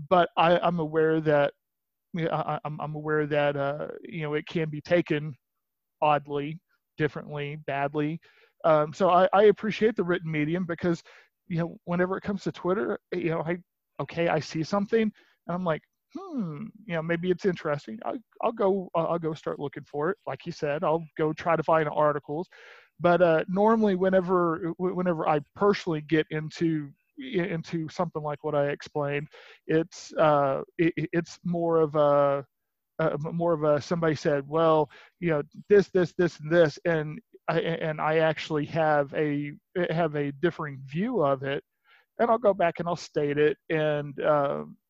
but 0.08 0.28
i 0.36 0.58
i'm 0.60 0.80
aware 0.80 1.20
that 1.20 1.52
I, 2.18 2.58
I'm, 2.64 2.80
I'm 2.80 2.94
aware 2.96 3.26
that 3.26 3.56
uh, 3.56 3.88
you 4.02 4.22
know 4.22 4.34
it 4.34 4.46
can 4.46 4.68
be 4.68 4.80
taken 4.80 5.34
oddly, 6.02 6.58
differently, 6.98 7.56
badly. 7.66 8.20
Um, 8.64 8.92
so 8.92 9.10
I, 9.10 9.28
I 9.32 9.44
appreciate 9.44 9.96
the 9.96 10.04
written 10.04 10.30
medium 10.30 10.64
because 10.66 11.02
you 11.48 11.58
know 11.58 11.78
whenever 11.84 12.16
it 12.16 12.22
comes 12.22 12.42
to 12.44 12.52
Twitter, 12.52 12.98
you 13.14 13.30
know 13.30 13.42
I 13.42 13.58
okay 14.00 14.28
I 14.28 14.40
see 14.40 14.62
something 14.62 15.02
and 15.02 15.12
I'm 15.54 15.64
like 15.64 15.82
hmm 16.16 16.64
you 16.86 16.94
know 16.94 17.02
maybe 17.02 17.30
it's 17.30 17.44
interesting. 17.44 17.98
I'll, 18.04 18.18
I'll 18.42 18.52
go 18.52 18.90
I'll 18.94 19.18
go 19.18 19.34
start 19.34 19.58
looking 19.60 19.84
for 19.84 20.10
it. 20.10 20.18
Like 20.26 20.46
you 20.46 20.52
said, 20.52 20.84
I'll 20.84 21.04
go 21.16 21.32
try 21.32 21.56
to 21.56 21.62
find 21.62 21.88
articles. 21.88 22.48
But 23.00 23.22
uh, 23.22 23.44
normally 23.48 23.94
whenever 23.96 24.72
whenever 24.78 25.28
I 25.28 25.40
personally 25.56 26.02
get 26.02 26.26
into 26.30 26.90
into 27.18 27.88
something 27.88 28.22
like 28.22 28.44
what 28.44 28.54
I 28.54 28.68
explained, 28.68 29.28
it's 29.66 30.12
uh, 30.14 30.62
it, 30.78 30.92
it's 31.12 31.38
more 31.44 31.80
of 31.80 31.94
a 31.94 32.44
uh, 32.98 33.16
more 33.32 33.52
of 33.54 33.64
a 33.64 33.80
somebody 33.80 34.14
said, 34.14 34.46
well, 34.46 34.90
you 35.20 35.30
know, 35.30 35.42
this, 35.68 35.88
this, 35.88 36.12
this, 36.18 36.38
and 36.40 36.52
this, 36.52 36.78
and 36.84 37.18
I, 37.50 37.58
and 37.58 38.00
I 38.00 38.18
actually 38.18 38.64
have 38.66 39.12
a 39.14 39.52
have 39.90 40.14
a 40.14 40.30
differing 40.32 40.78
view 40.86 41.22
of 41.22 41.42
it, 41.42 41.62
and 42.18 42.30
I'll 42.30 42.38
go 42.38 42.54
back 42.54 42.78
and 42.78 42.88
I'll 42.88 42.96
state 42.96 43.38
it, 43.38 43.56
and 43.70 44.14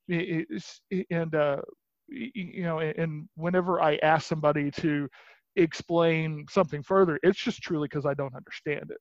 it's- 0.08 0.80
and 1.10 1.34
uh, 1.34 1.62
you 2.08 2.62
know, 2.64 2.80
and 2.80 3.28
whenever 3.36 3.80
I 3.80 3.96
ask 4.02 4.26
somebody 4.26 4.70
to 4.72 5.08
explain 5.56 6.44
something 6.50 6.82
further, 6.82 7.18
it's 7.22 7.38
just 7.38 7.62
truly 7.62 7.86
because 7.88 8.04
I 8.06 8.14
don't 8.14 8.34
understand 8.34 8.90
it. 8.90 8.98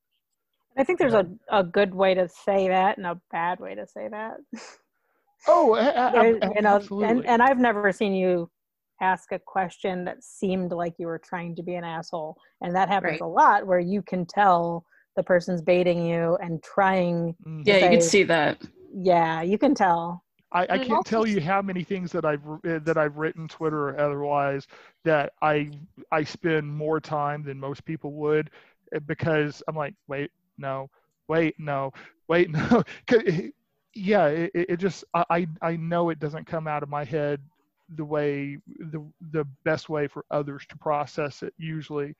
I 0.78 0.84
think 0.84 1.00
there's 1.00 1.16
a, 1.16 1.26
a 1.52 1.64
good 1.64 1.94
way 1.94 2.14
to 2.14 2.30
say 2.30 2.68
that 2.70 2.98
and 2.98 3.08
a 3.08 3.20
bad 3.32 3.60
way 3.60 3.76
to 3.76 3.86
say 3.88 4.08
that. 4.10 4.38
Oh, 5.48 5.76
a- 5.76 5.80
a- 5.80 6.12
There- 6.14 6.36
a- 6.38 6.56
you 6.56 6.62
know, 6.62 6.76
absolutely. 6.76 7.08
and, 7.08 7.28
and 7.28 7.42
I've 7.42 7.60
never 7.60 7.92
seen 7.92 8.14
you 8.14 8.50
ask 9.02 9.32
a 9.32 9.40
question 9.40 10.04
that 10.06 10.24
seemed 10.24 10.72
like 10.72 10.94
you 10.98 11.08
were 11.08 11.20
trying 11.20 11.56
to 11.56 11.64
be 11.64 11.76
an 11.76 11.84
asshole. 11.84 12.38
And 12.62 12.76
that 12.76 12.90
happens 12.90 13.14
Right. 13.14 13.22
a 13.22 13.26
lot 13.26 13.66
where 13.68 13.80
you 13.80 14.02
can 14.02 14.26
tell 14.26 14.86
the 15.16 15.24
person's 15.24 15.62
baiting 15.62 16.06
you 16.06 16.38
and 16.42 16.62
trying, 16.64 17.36
Mhm. 17.46 17.66
Yeah, 17.66 17.78
you 17.78 17.90
can 17.90 18.02
see 18.02 18.24
that. 18.24 18.62
yeah, 18.94 19.42
you 19.42 19.58
can 19.58 19.74
tell. 19.76 20.24
I, 20.52 20.64
I 20.70 20.78
can't 20.80 21.06
tell 21.06 21.28
you 21.28 21.40
how 21.42 21.62
many 21.62 21.84
things 21.84 22.12
that 22.12 22.26
I've 22.26 22.42
uh, 22.48 22.80
that 22.80 22.98
I've 22.98 23.18
written 23.18 23.48
Twitter 23.48 23.90
or 23.90 24.00
otherwise 24.00 24.66
that 25.04 25.34
I 25.42 25.70
I 26.12 26.24
spend 26.24 26.68
more 26.68 27.00
time 27.00 27.44
than 27.44 27.60
most 27.60 27.86
people 27.86 28.14
would 28.14 28.50
uh, 28.96 29.00
because 29.02 29.62
I'm 29.68 29.76
like 29.76 29.94
wait 30.08 30.32
no 30.58 30.90
wait 31.28 31.54
no 31.60 31.92
wait 32.28 32.50
no 32.52 32.84
yeah 33.94 34.28
it, 34.28 34.52
it 34.54 34.70
it 34.72 34.78
just 34.78 35.04
I 35.14 35.26
I 35.30 35.48
I 35.62 35.76
know 35.76 36.10
it 36.10 36.20
doesn't 36.20 36.46
come 36.48 36.68
out 36.68 36.82
of 36.84 36.90
my 36.90 37.04
head 37.04 37.42
the 37.96 38.06
way 38.06 38.58
the 38.92 39.04
the 39.32 39.46
best 39.66 39.90
way 39.90 40.08
for 40.08 40.26
others 40.32 40.66
to 40.70 40.78
process 40.78 41.44
it 41.44 41.54
usually 41.58 42.16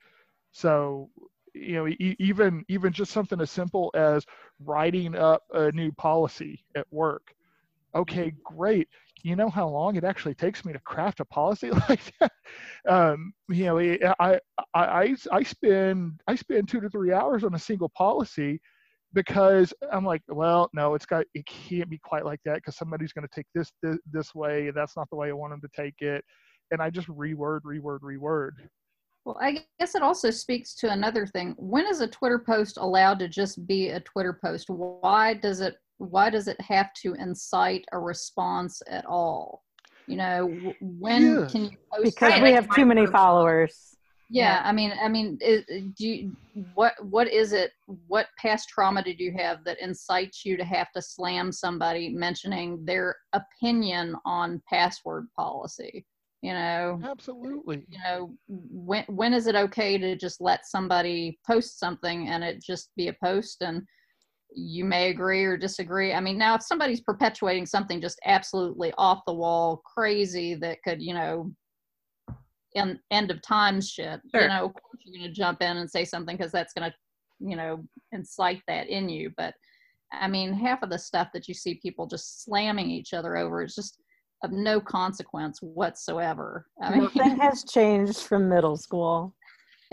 so 0.52 1.10
you 1.54 1.74
know 1.74 1.88
e- 1.88 2.16
even 2.20 2.64
even 2.68 2.92
just 2.92 3.12
something 3.12 3.40
as 3.40 3.50
simple 3.50 3.90
as 3.94 4.26
writing 4.60 5.16
up 5.16 5.42
a 5.54 5.72
new 5.72 5.92
policy 5.92 6.64
at 6.76 6.86
work 6.92 7.34
okay, 7.94 8.32
great. 8.44 8.88
You 9.22 9.36
know 9.36 9.50
how 9.50 9.68
long 9.68 9.96
it 9.96 10.04
actually 10.04 10.34
takes 10.34 10.64
me 10.64 10.72
to 10.72 10.78
craft 10.80 11.20
a 11.20 11.24
policy 11.24 11.70
like 11.88 12.00
that? 12.20 12.32
Um, 12.88 13.32
you 13.48 13.64
know, 13.66 13.78
I, 13.78 13.98
I, 14.20 14.40
I, 14.74 15.16
I 15.32 15.42
spend, 15.42 16.20
I 16.26 16.34
spend 16.36 16.68
two 16.68 16.80
to 16.80 16.88
three 16.90 17.12
hours 17.12 17.44
on 17.44 17.54
a 17.54 17.58
single 17.58 17.90
policy 17.90 18.60
because 19.12 19.72
I'm 19.92 20.04
like, 20.04 20.22
well, 20.28 20.70
no, 20.72 20.94
it's 20.94 21.06
got, 21.06 21.24
it 21.34 21.44
can't 21.46 21.90
be 21.90 21.98
quite 21.98 22.24
like 22.24 22.40
that 22.44 22.56
because 22.56 22.76
somebody's 22.76 23.12
going 23.12 23.26
to 23.26 23.34
take 23.34 23.46
this, 23.54 23.70
this, 23.82 23.98
this 24.12 24.34
way. 24.34 24.68
And 24.68 24.76
that's 24.76 24.96
not 24.96 25.08
the 25.10 25.16
way 25.16 25.28
I 25.28 25.32
want 25.32 25.52
them 25.52 25.60
to 25.60 25.82
take 25.82 26.00
it. 26.00 26.24
And 26.70 26.80
I 26.80 26.90
just 26.90 27.08
reword, 27.08 27.60
reword, 27.62 28.00
reword. 28.00 28.52
Well, 29.24 29.36
I 29.40 29.64
guess 29.78 29.94
it 29.94 30.02
also 30.02 30.30
speaks 30.30 30.74
to 30.76 30.90
another 30.90 31.26
thing. 31.26 31.54
When 31.58 31.86
is 31.86 32.00
a 32.00 32.06
Twitter 32.06 32.38
post 32.38 32.78
allowed 32.78 33.18
to 33.18 33.28
just 33.28 33.66
be 33.66 33.88
a 33.88 34.00
Twitter 34.00 34.38
post? 34.42 34.70
Why 34.70 35.34
does 35.34 35.60
it 35.60 35.76
why 35.98 36.30
does 36.30 36.48
it 36.48 36.58
have 36.62 36.94
to 37.02 37.12
incite 37.14 37.84
a 37.92 37.98
response 37.98 38.80
at 38.88 39.04
all? 39.04 39.62
You 40.06 40.16
know, 40.16 40.72
when 40.80 41.40
Yes. 41.40 41.52
can 41.52 41.64
you 41.66 41.76
post 41.92 42.04
Because 42.04 42.40
we 42.40 42.52
have 42.52 42.68
too 42.74 42.86
many 42.86 43.02
micro- 43.02 43.12
followers. 43.12 43.94
Yeah, 44.32 44.62
I 44.64 44.70
mean, 44.70 44.92
I 45.02 45.08
mean, 45.08 45.38
do 45.38 46.06
you, 46.06 46.36
what 46.74 46.94
what 47.04 47.28
is 47.28 47.52
it? 47.52 47.72
What 48.06 48.28
past 48.38 48.68
trauma 48.68 49.02
did 49.02 49.18
you 49.18 49.32
have 49.36 49.64
that 49.64 49.80
incites 49.80 50.44
you 50.44 50.56
to 50.56 50.64
have 50.64 50.92
to 50.92 51.02
slam 51.02 51.50
somebody 51.50 52.10
mentioning 52.10 52.84
their 52.84 53.16
opinion 53.32 54.14
on 54.24 54.62
password 54.68 55.26
policy? 55.36 56.06
You 56.42 56.52
know, 56.52 57.00
Absolutely. 57.04 57.84
you 57.88 57.98
know, 58.04 58.32
when 58.46 59.04
when 59.08 59.34
is 59.34 59.48
it 59.48 59.56
okay 59.56 59.98
to 59.98 60.14
just 60.14 60.40
let 60.40 60.64
somebody 60.64 61.38
post 61.44 61.80
something 61.80 62.28
and 62.28 62.44
it 62.44 62.62
just 62.62 62.90
be 62.96 63.08
a 63.08 63.16
post 63.22 63.62
and 63.62 63.82
you 64.52 64.84
may 64.84 65.10
agree 65.10 65.44
or 65.44 65.56
disagree. 65.56 66.12
I 66.12 66.20
mean, 66.20 66.38
now 66.38 66.54
if 66.54 66.62
somebody's 66.62 67.00
perpetuating 67.00 67.66
something 67.66 68.00
just 68.00 68.18
absolutely 68.24 68.92
off 68.98 69.20
the 69.26 69.34
wall, 69.34 69.82
crazy 69.84 70.54
that 70.56 70.78
could, 70.82 71.02
you 71.02 71.14
know, 71.14 71.52
end 72.76 72.98
end 73.10 73.30
of 73.30 73.42
times 73.42 73.90
shit, 73.90 74.20
you 74.32 74.48
know, 74.48 74.66
of 74.66 74.74
course 74.74 75.02
you're 75.04 75.18
going 75.18 75.28
to 75.28 75.34
jump 75.34 75.62
in 75.62 75.76
and 75.76 75.90
say 75.90 76.04
something 76.04 76.36
because 76.36 76.52
that's 76.52 76.72
going 76.72 76.90
to, 76.90 76.96
you 77.40 77.56
know, 77.56 77.84
incite 78.12 78.62
that 78.68 78.88
in 78.88 79.08
you. 79.08 79.32
But 79.36 79.54
I 80.12 80.28
mean, 80.28 80.52
half 80.52 80.82
of 80.82 80.90
the 80.90 80.98
stuff 80.98 81.28
that 81.34 81.48
you 81.48 81.54
see 81.54 81.76
people 81.76 82.06
just 82.06 82.44
slamming 82.44 82.90
each 82.90 83.12
other 83.12 83.36
over 83.36 83.62
is 83.62 83.74
just 83.74 83.98
of 84.42 84.52
no 84.52 84.80
consequence 84.80 85.60
whatsoever. 85.60 86.66
I 86.82 86.90
mean, 86.90 87.02
Nothing 87.14 87.36
has 87.40 87.64
changed 87.64 88.22
from 88.22 88.48
middle 88.48 88.76
school. 88.76 89.34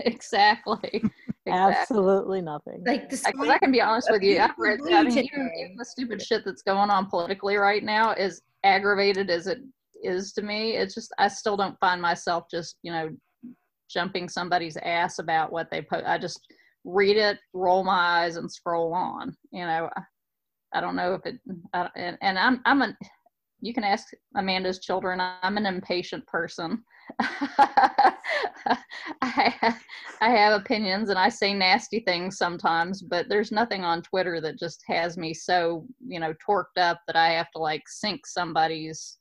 exactly. 0.00 0.78
exactly. 0.84 1.10
Absolutely 1.48 2.40
nothing. 2.40 2.82
Like 2.86 3.10
this. 3.10 3.24
Because 3.24 3.48
I 3.48 3.58
can 3.58 3.72
be 3.72 3.80
honest 3.80 4.08
with 4.10 4.22
you, 4.22 4.38
I've 4.38 4.58
read, 4.58 4.80
I 4.90 5.02
mean, 5.02 5.18
even, 5.18 5.50
even 5.58 5.76
the 5.76 5.84
stupid 5.84 6.22
shit 6.22 6.44
that's 6.44 6.62
going 6.62 6.90
on 6.90 7.06
politically 7.06 7.56
right 7.56 7.84
now, 7.84 8.12
as 8.12 8.40
aggravated 8.64 9.30
as 9.30 9.46
it 9.46 9.58
is 10.02 10.32
to 10.34 10.42
me, 10.42 10.76
it's 10.76 10.94
just 10.94 11.12
I 11.18 11.28
still 11.28 11.56
don't 11.56 11.78
find 11.80 12.00
myself 12.00 12.44
just 12.50 12.76
you 12.82 12.92
know 12.92 13.10
jumping 13.90 14.28
somebody's 14.28 14.76
ass 14.78 15.18
about 15.18 15.52
what 15.52 15.70
they 15.70 15.82
put. 15.82 16.04
I 16.04 16.18
just 16.18 16.40
read 16.84 17.16
it, 17.16 17.38
roll 17.52 17.84
my 17.84 18.22
eyes, 18.22 18.36
and 18.36 18.50
scroll 18.50 18.94
on. 18.94 19.36
You 19.52 19.64
know, 19.66 19.88
I, 19.96 20.02
I 20.74 20.80
don't 20.80 20.96
know 20.96 21.14
if 21.14 21.26
it, 21.26 21.40
I, 21.72 21.88
and 21.96 22.18
and 22.22 22.38
I'm 22.38 22.60
I'm 22.64 22.82
an. 22.82 22.96
You 23.60 23.74
can 23.74 23.82
ask 23.82 24.06
Amanda's 24.36 24.78
children. 24.78 25.20
I'm 25.20 25.56
an 25.56 25.66
impatient 25.66 26.24
person. 26.28 26.84
I 29.20 29.54
have, 29.60 29.82
I 30.20 30.30
have 30.30 30.60
opinions 30.60 31.10
and 31.10 31.18
I 31.18 31.28
say 31.28 31.54
nasty 31.54 32.00
things 32.00 32.36
sometimes, 32.36 33.02
but 33.02 33.28
there's 33.28 33.52
nothing 33.52 33.84
on 33.84 34.02
Twitter 34.02 34.40
that 34.40 34.58
just 34.58 34.82
has 34.86 35.16
me 35.16 35.34
so, 35.34 35.86
you 36.06 36.20
know, 36.20 36.34
torqued 36.34 36.78
up 36.78 37.00
that 37.06 37.16
I 37.16 37.30
have 37.30 37.50
to 37.52 37.58
like 37.58 37.82
sink 37.88 38.26
somebody's. 38.26 39.17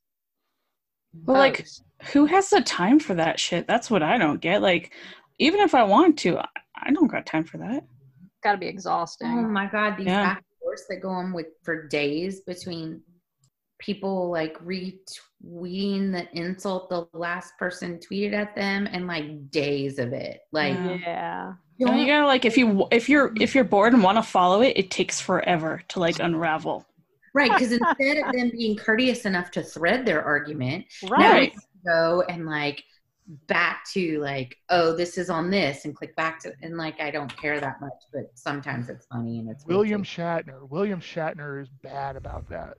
Well, 1.26 1.38
like, 1.38 1.66
who 2.14 2.26
has 2.26 2.50
the 2.50 2.62
time 2.62 3.00
for 3.00 3.14
that 3.16 3.40
shit? 3.40 3.68
That's 3.68 3.90
what 3.90 4.04
I 4.04 4.18
don't 4.18 4.40
get. 4.42 4.62
Like, 4.62 4.94
even 5.40 5.60
if 5.60 5.74
I 5.76 5.84
want 5.84 6.18
to, 6.20 6.40
I- 6.40 6.48
I 6.76 6.92
don't 6.92 7.08
got 7.08 7.26
time 7.26 7.44
for 7.44 7.58
that. 7.58 7.84
got 8.44 8.52
to 8.52 8.58
be 8.60 8.68
exhausting. 8.68 9.28
Oh 9.28 9.42
my 9.50 9.66
god, 9.66 9.98
these 9.98 10.06
Yeah. 10.08 10.22
back 10.36 10.44
and 10.62 10.78
that 10.90 11.02
go 11.02 11.10
on 11.10 11.34
with 11.34 11.48
for 11.64 11.88
days 11.88 12.42
between 12.42 13.02
people 13.80 14.30
like 14.32 14.56
retweeting 14.64 16.12
the 16.12 16.28
insult 16.38 16.90
the 16.90 17.08
last 17.14 17.54
person 17.58 18.00
tweeted 18.00 18.34
at 18.34 18.56
them 18.56 18.88
and 18.92 19.08
like 19.08 19.50
days 19.52 20.00
of 20.00 20.14
it. 20.14 20.42
Like 20.52 20.76
Yeah. 20.76 21.54
Yeah. 21.78 21.88
No, 21.88 21.94
you 21.96 22.06
gotta 22.08 22.26
like 22.26 22.46
if 22.46 22.58
you 22.58 22.88
if 22.92 23.08
you're 23.10 23.34
if 23.40 23.54
you're 23.56 23.64
bored 23.64 23.94
and 23.94 24.02
want 24.04 24.18
to 24.18 24.24
follow 24.24 24.62
it, 24.62 24.74
it 24.78 24.90
takes 24.92 25.20
forever 25.22 25.82
to 25.90 26.00
like 26.00 26.20
unravel. 26.20 26.86
Right, 27.34 27.52
because 27.52 27.72
instead 27.72 28.18
of 28.18 28.32
them 28.34 28.50
being 28.52 28.76
courteous 28.76 29.26
enough 29.26 29.52
to 29.52 29.64
thread 29.64 30.06
their 30.06 30.24
argument, 30.24 30.86
Right. 31.10 31.54
they 31.54 31.90
go 31.90 32.24
and 32.30 32.46
like 32.46 32.84
back 33.48 33.84
to 33.92 34.20
like, 34.22 34.58
oh, 34.70 34.96
this 34.96 35.18
is 35.18 35.30
on 35.30 35.50
this 35.50 35.84
and 35.86 35.96
click 35.96 36.16
back 36.16 36.40
to 36.40 36.54
and 36.62 36.78
like 36.78 37.00
I 37.02 37.12
don't 37.12 37.36
care 37.38 37.60
that 37.60 37.82
much, 37.82 37.92
but 38.14 38.32
sometimes 38.36 38.90
it's 38.90 39.06
funny 39.08 39.40
and 39.40 39.50
it's 39.50 39.66
William 39.66 40.02
wicked. 40.02 40.14
Shatner. 40.14 40.70
William 40.70 41.02
Shatner 41.02 41.62
is 41.62 41.68
bad 41.84 42.16
about 42.16 42.48
that. 42.50 42.78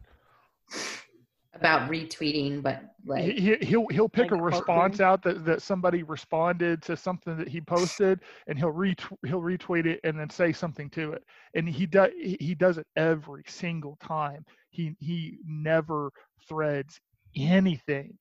About 1.59 1.91
retweeting, 1.91 2.63
but 2.63 2.83
like 3.07 3.25
he, 3.25 3.33
he- 3.59 3.67
he'll 3.67 3.87
he'll 3.89 4.09
pick 4.09 4.31
Like 4.31 4.41
a 4.41 4.43
response 4.43 5.01
out 5.01 5.23
that, 5.23 5.45
that 5.45 5.63
somebody 5.63 6.03
responded 6.03 6.83
to 6.83 6.97
something 6.97 7.37
that 7.37 7.49
he 7.49 7.61
posted 7.61 8.21
and 8.47 8.59
he'll 8.59 8.73
retw- 8.73 9.17
he'll 9.27 9.43
retweet 9.43 9.87
it 9.87 10.01
and 10.05 10.19
then 10.19 10.31
say 10.31 10.53
something 10.53 10.91
to 10.91 11.13
it. 11.13 11.23
And 11.55 11.69
he 11.69 11.87
does 11.87 12.11
he 12.19 12.55
does 12.55 12.79
it 12.79 12.87
every 12.97 13.45
single 13.47 13.97
time. 14.03 14.45
He 14.71 14.95
he 15.01 15.39
never 15.47 16.11
threads 16.49 17.01
anything. 17.37 18.17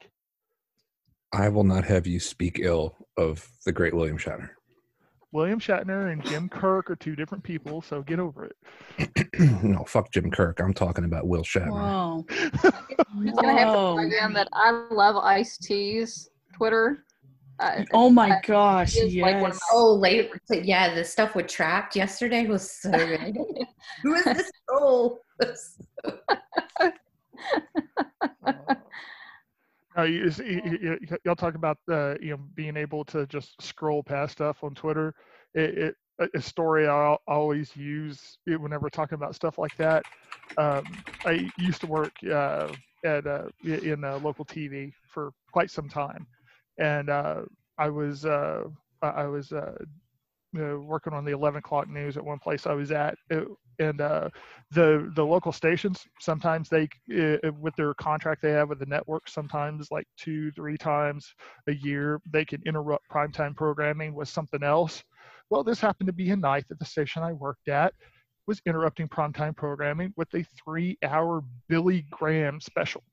I 1.33 1.49
will 1.49 1.63
not 1.65 1.85
have 1.85 2.07
you 2.07 2.19
speak 2.19 2.59
ill 2.61 2.95
of 3.17 3.47
the 3.65 3.71
great 3.73 3.93
William 3.93 4.17
Shatner. 4.17 4.51
William 5.38 5.59
shatner 5.59 6.11
and 6.11 6.23
jim 6.25 6.49
kirk 6.49 6.89
are 6.89 6.95
two 6.95 7.15
different 7.15 7.43
people 7.43 7.81
so 7.81 8.01
get 8.01 8.19
over 8.19 8.45
it 8.45 8.55
no, 9.63 9.83
fuck 9.85 10.11
Jim 10.11 10.31
Kirk. 10.31 10.59
I'm 10.59 10.73
talking 10.73 11.03
about 11.05 11.27
Will 11.27 11.43
Shatner. 11.43 11.69
Whoa. 11.69 12.25
I'm 13.13 13.31
gonna 13.35 13.53
have 13.57 13.67
to 13.67 13.77
Whoa. 13.77 13.93
plug 13.93 14.11
in 14.11 14.33
that 14.33 14.47
I 14.53 14.71
love 14.89 15.15
Ice 15.17 15.57
T's 15.59 16.29
Twitter. 16.55 17.03
Uh, 17.59 17.83
Oh 17.93 18.09
my 18.09 18.31
I- 18.38 18.41
gosh, 18.45 18.97
is 18.97 19.13
like 19.15 19.35
one 19.39 19.51
of 19.51 19.57
yes. 19.57 19.69
Oh, 19.71 19.93
late. 19.93 20.31
Yeah, 20.49 20.95
the 20.95 21.03
stuff 21.03 21.35
with 21.35 21.45
Trapped 21.47 21.95
yesterday 21.95 22.47
was 22.47 22.71
so 22.71 22.89
good. 22.91 23.38
Who 24.03 24.15
is 24.15 24.23
this 24.25 24.51
troll? 24.67 25.19
Uh, 29.98 30.04
you, 30.04 30.32
you, 30.39 30.98
y'all 31.26 31.36
talk 31.36 31.56
about 31.56 31.78
uh, 31.91 32.14
you 32.22 32.30
know 32.32 32.38
being 32.54 32.78
able 32.78 33.04
to 33.04 33.26
just 33.28 33.60
scroll 33.62 34.04
past 34.04 34.34
stuff 34.34 34.64
on 34.64 34.76
Twitter. 34.76 35.14
It, 35.56 35.95
it 36.20 36.30
a- 36.36 36.41
story 36.41 36.88
I 36.88 37.16
always 37.28 37.76
use 37.76 38.38
whenever 38.45 38.89
talking 38.89 39.16
about 39.16 39.36
stuff 39.36 39.58
like 39.58 39.76
that. 39.78 40.06
Um, 40.58 41.04
I 41.26 41.52
used 41.58 41.82
to 41.82 41.88
work 41.88 42.14
uh, 42.32 42.70
at 43.04 43.26
uh, 43.26 43.45
in 43.64 44.02
local 44.02 44.45
TV 44.45 44.93
for 45.08 45.32
quite 45.52 45.72
some 45.72 45.89
time, 45.89 46.28
and 46.78 47.10
uh, 47.10 47.41
I 47.80 47.89
was 47.89 48.24
uh, 48.26 48.66
I 49.02 49.26
was 49.26 49.52
working 50.54 51.14
on 51.14 51.26
the 51.26 51.32
11 51.32 51.60
o'clock 51.60 51.89
news 51.89 52.18
at 52.18 52.26
one 52.26 52.39
place 52.39 52.66
I 52.66 52.74
was 52.74 52.91
at. 52.91 53.18
It, 53.30 53.48
and 53.80 54.01
uh, 54.01 54.30
the 54.71 55.11
the 55.15 55.25
local 55.25 55.51
stations 55.51 56.05
sometimes 56.19 56.69
they 56.69 56.88
uh, 57.15 57.51
with 57.59 57.75
their 57.75 57.93
contract 57.95 58.41
they 58.41 58.51
have 58.51 58.69
with 58.69 58.80
the 58.80 58.86
network 58.86 59.28
sometimes 59.28 59.88
like 59.91 60.07
two 60.17 60.51
three 60.51 60.78
times 60.78 61.34
a 61.67 61.73
year 61.73 62.19
they 62.32 62.45
can 62.45 62.61
interrupt 62.65 63.09
primetime 63.09 63.55
programming 63.55 64.13
with 64.13 64.28
something 64.28 64.63
else. 64.63 65.03
Well, 65.49 65.63
this 65.63 65.80
happened 65.80 66.07
to 66.07 66.13
be 66.13 66.30
a 66.32 66.36
night 66.36 66.65
that 66.69 66.80
the 66.80 66.86
station 66.86 67.23
I 67.23 67.32
worked 67.34 67.69
at 67.69 67.93
was 68.47 68.61
interrupting 68.65 69.07
primetime 69.07 69.55
programming 69.55 70.13
with 70.17 70.34
a 70.34 70.45
three-hour 70.63 71.43
Billy 71.67 72.05
Graham 72.11 72.59
special. 72.59 73.03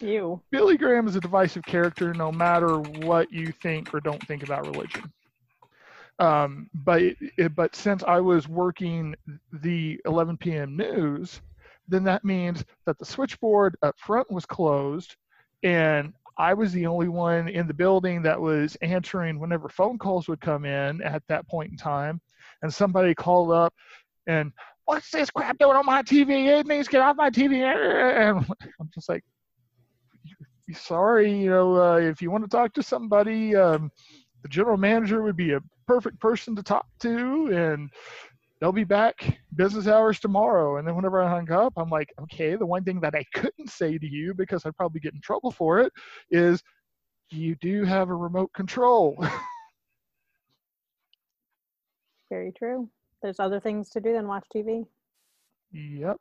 You. 0.00 0.42
Billy 0.50 0.76
Graham 0.76 1.06
is 1.06 1.16
a 1.16 1.20
divisive 1.20 1.62
character 1.64 2.12
no 2.12 2.32
matter 2.32 2.78
what 2.78 3.32
you 3.32 3.52
think 3.62 3.94
or 3.94 4.00
don't 4.00 4.22
think 4.26 4.42
about 4.42 4.66
religion. 4.66 5.10
Um, 6.18 6.70
but 6.74 7.02
it, 7.02 7.54
but 7.56 7.74
since 7.74 8.04
I 8.04 8.20
was 8.20 8.48
working 8.48 9.14
the 9.52 10.00
11 10.06 10.36
p.m. 10.36 10.76
news, 10.76 11.40
then 11.88 12.04
that 12.04 12.24
means 12.24 12.64
that 12.86 12.98
the 12.98 13.04
switchboard 13.04 13.76
up 13.82 13.98
front 13.98 14.30
was 14.30 14.46
closed, 14.46 15.16
and 15.62 16.12
I 16.38 16.54
was 16.54 16.72
the 16.72 16.86
only 16.86 17.08
one 17.08 17.48
in 17.48 17.66
the 17.66 17.74
building 17.74 18.22
that 18.22 18.40
was 18.40 18.76
answering 18.82 19.38
whenever 19.38 19.68
phone 19.68 19.98
calls 19.98 20.28
would 20.28 20.40
come 20.40 20.64
in 20.64 21.02
at 21.02 21.22
that 21.28 21.46
point 21.48 21.70
in 21.70 21.76
time. 21.76 22.20
And 22.62 22.72
somebody 22.72 23.14
called 23.14 23.52
up 23.52 23.74
and 24.26 24.52
what's 24.84 25.10
this 25.10 25.30
crap 25.30 25.58
doing 25.58 25.76
on 25.76 25.86
my 25.86 26.02
TV? 26.02 26.62
To 26.64 26.90
get 26.90 27.00
off 27.00 27.16
my 27.16 27.30
TV. 27.30 27.62
And 27.62 28.44
I'm 28.80 28.90
just 28.94 29.08
like, 29.08 29.24
sorry, 30.72 31.42
you 31.42 31.50
know, 31.50 31.76
uh, 31.76 31.96
if 31.96 32.20
you 32.22 32.30
want 32.30 32.44
to 32.44 32.50
talk 32.50 32.72
to 32.74 32.82
somebody, 32.82 33.54
um, 33.54 33.90
the 34.44 34.48
general 34.48 34.76
manager 34.76 35.22
would 35.22 35.36
be 35.38 35.52
a 35.54 35.60
perfect 35.86 36.20
person 36.20 36.54
to 36.54 36.62
talk 36.62 36.86
to, 37.00 37.48
and 37.50 37.90
they'll 38.60 38.72
be 38.72 38.84
back 38.84 39.38
business 39.56 39.86
hours 39.86 40.20
tomorrow. 40.20 40.76
And 40.76 40.86
then 40.86 40.94
whenever 40.94 41.22
I 41.22 41.30
hung 41.30 41.50
up, 41.50 41.72
I'm 41.78 41.88
like, 41.88 42.12
okay, 42.20 42.54
the 42.54 42.66
one 42.66 42.84
thing 42.84 43.00
that 43.00 43.14
I 43.14 43.24
couldn't 43.34 43.70
say 43.70 43.96
to 43.96 44.06
you 44.06 44.34
because 44.34 44.66
I'd 44.66 44.76
probably 44.76 45.00
get 45.00 45.14
in 45.14 45.22
trouble 45.22 45.50
for 45.50 45.80
it 45.80 45.94
is 46.30 46.62
you 47.30 47.56
do 47.62 47.84
have 47.84 48.10
a 48.10 48.14
remote 48.14 48.52
control. 48.52 49.16
Very 52.30 52.52
true. 52.52 52.90
There's 53.22 53.40
other 53.40 53.60
things 53.60 53.88
to 53.90 54.00
do 54.00 54.12
than 54.12 54.28
watch 54.28 54.44
TV. 54.54 54.86
yep. 55.72 56.20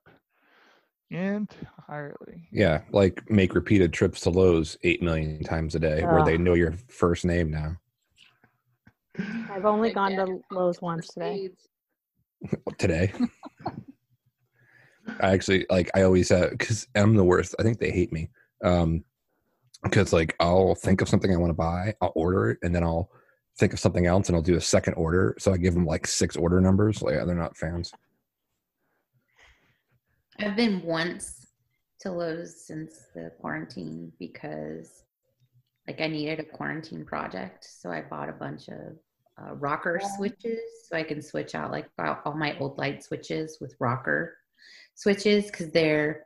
Entirely. 1.12 2.48
Yeah, 2.54 2.84
like 2.92 3.30
make 3.30 3.54
repeated 3.54 3.92
trips 3.92 4.22
to 4.22 4.30
Lowe's 4.30 4.78
eight 4.84 5.04
million 5.04 5.44
times 5.44 5.76
a 5.76 5.80
day, 5.80 6.04
where 6.04 6.24
they 6.24 6.38
know 6.38 6.54
your 6.54 6.72
first 6.88 7.26
name 7.26 7.52
now. 7.52 7.78
I've 9.54 9.66
only 9.66 9.90
Like 9.90 9.96
gone 9.96 10.12
to 10.16 10.40
Lowe's 10.52 10.82
once 10.82 11.08
today. 11.08 11.50
Today, 12.78 13.14
I 15.22 15.32
actually 15.32 15.66
like. 15.70 15.90
I 15.96 16.02
always 16.02 16.30
uh 16.30 16.50
because 16.50 16.88
I'm 16.94 17.16
the 17.16 17.24
worst. 17.24 17.56
I 17.58 17.64
think 17.64 17.80
they 17.80 17.90
hate 17.90 18.12
me. 18.12 18.30
Um, 18.66 19.06
because 19.82 20.12
like 20.12 20.36
I'll 20.42 20.76
think 20.76 21.00
of 21.00 21.08
something 21.08 21.32
I 21.32 21.38
want 21.38 21.52
to 21.52 21.56
buy, 21.56 21.94
I'll 22.02 22.12
order 22.16 22.50
it, 22.50 22.60
and 22.64 22.76
then 22.76 22.84
I'll 22.84 23.10
think 23.58 23.72
of 23.72 23.80
something 23.80 24.08
else, 24.08 24.28
and 24.28 24.36
I'll 24.36 24.42
do 24.42 24.58
a 24.58 24.62
second 24.62 24.96
order. 24.96 25.36
So 25.40 25.54
I 25.54 25.58
give 25.58 25.74
them 25.74 25.86
like 25.86 26.06
six 26.06 26.36
order 26.36 26.60
numbers. 26.60 27.02
Like 27.02 27.16
they're 27.26 27.34
not 27.34 27.56
fans. 27.56 27.94
I've 30.40 30.58
been 30.58 30.82
once 30.82 31.48
to 32.02 32.12
Lowe's 32.12 32.66
since 32.66 33.06
the 33.16 33.32
quarantine 33.40 34.12
because 34.20 35.04
like 35.88 36.02
I 36.02 36.08
needed 36.08 36.42
a 36.42 36.44
quarantine 36.44 37.06
project. 37.06 37.66
So 37.70 37.90
I 37.90 38.02
bought 38.02 38.28
a 38.28 38.34
bunch 38.34 38.68
of 38.68 38.98
uh, 39.42 39.56
rocker 39.56 40.00
Yeah. 40.02 40.08
switches 40.18 40.60
so 40.88 40.98
I 40.98 41.04
can 41.04 41.22
switch 41.22 41.56
out 41.56 41.72
like 41.72 41.88
all 42.00 42.20
all 42.26 42.34
my 42.34 42.58
old 42.60 42.78
light 42.78 43.04
switches 43.04 43.58
with 43.60 43.76
rocker 43.80 44.38
switches 44.96 45.46
because 45.46 45.72
they're 45.72 46.26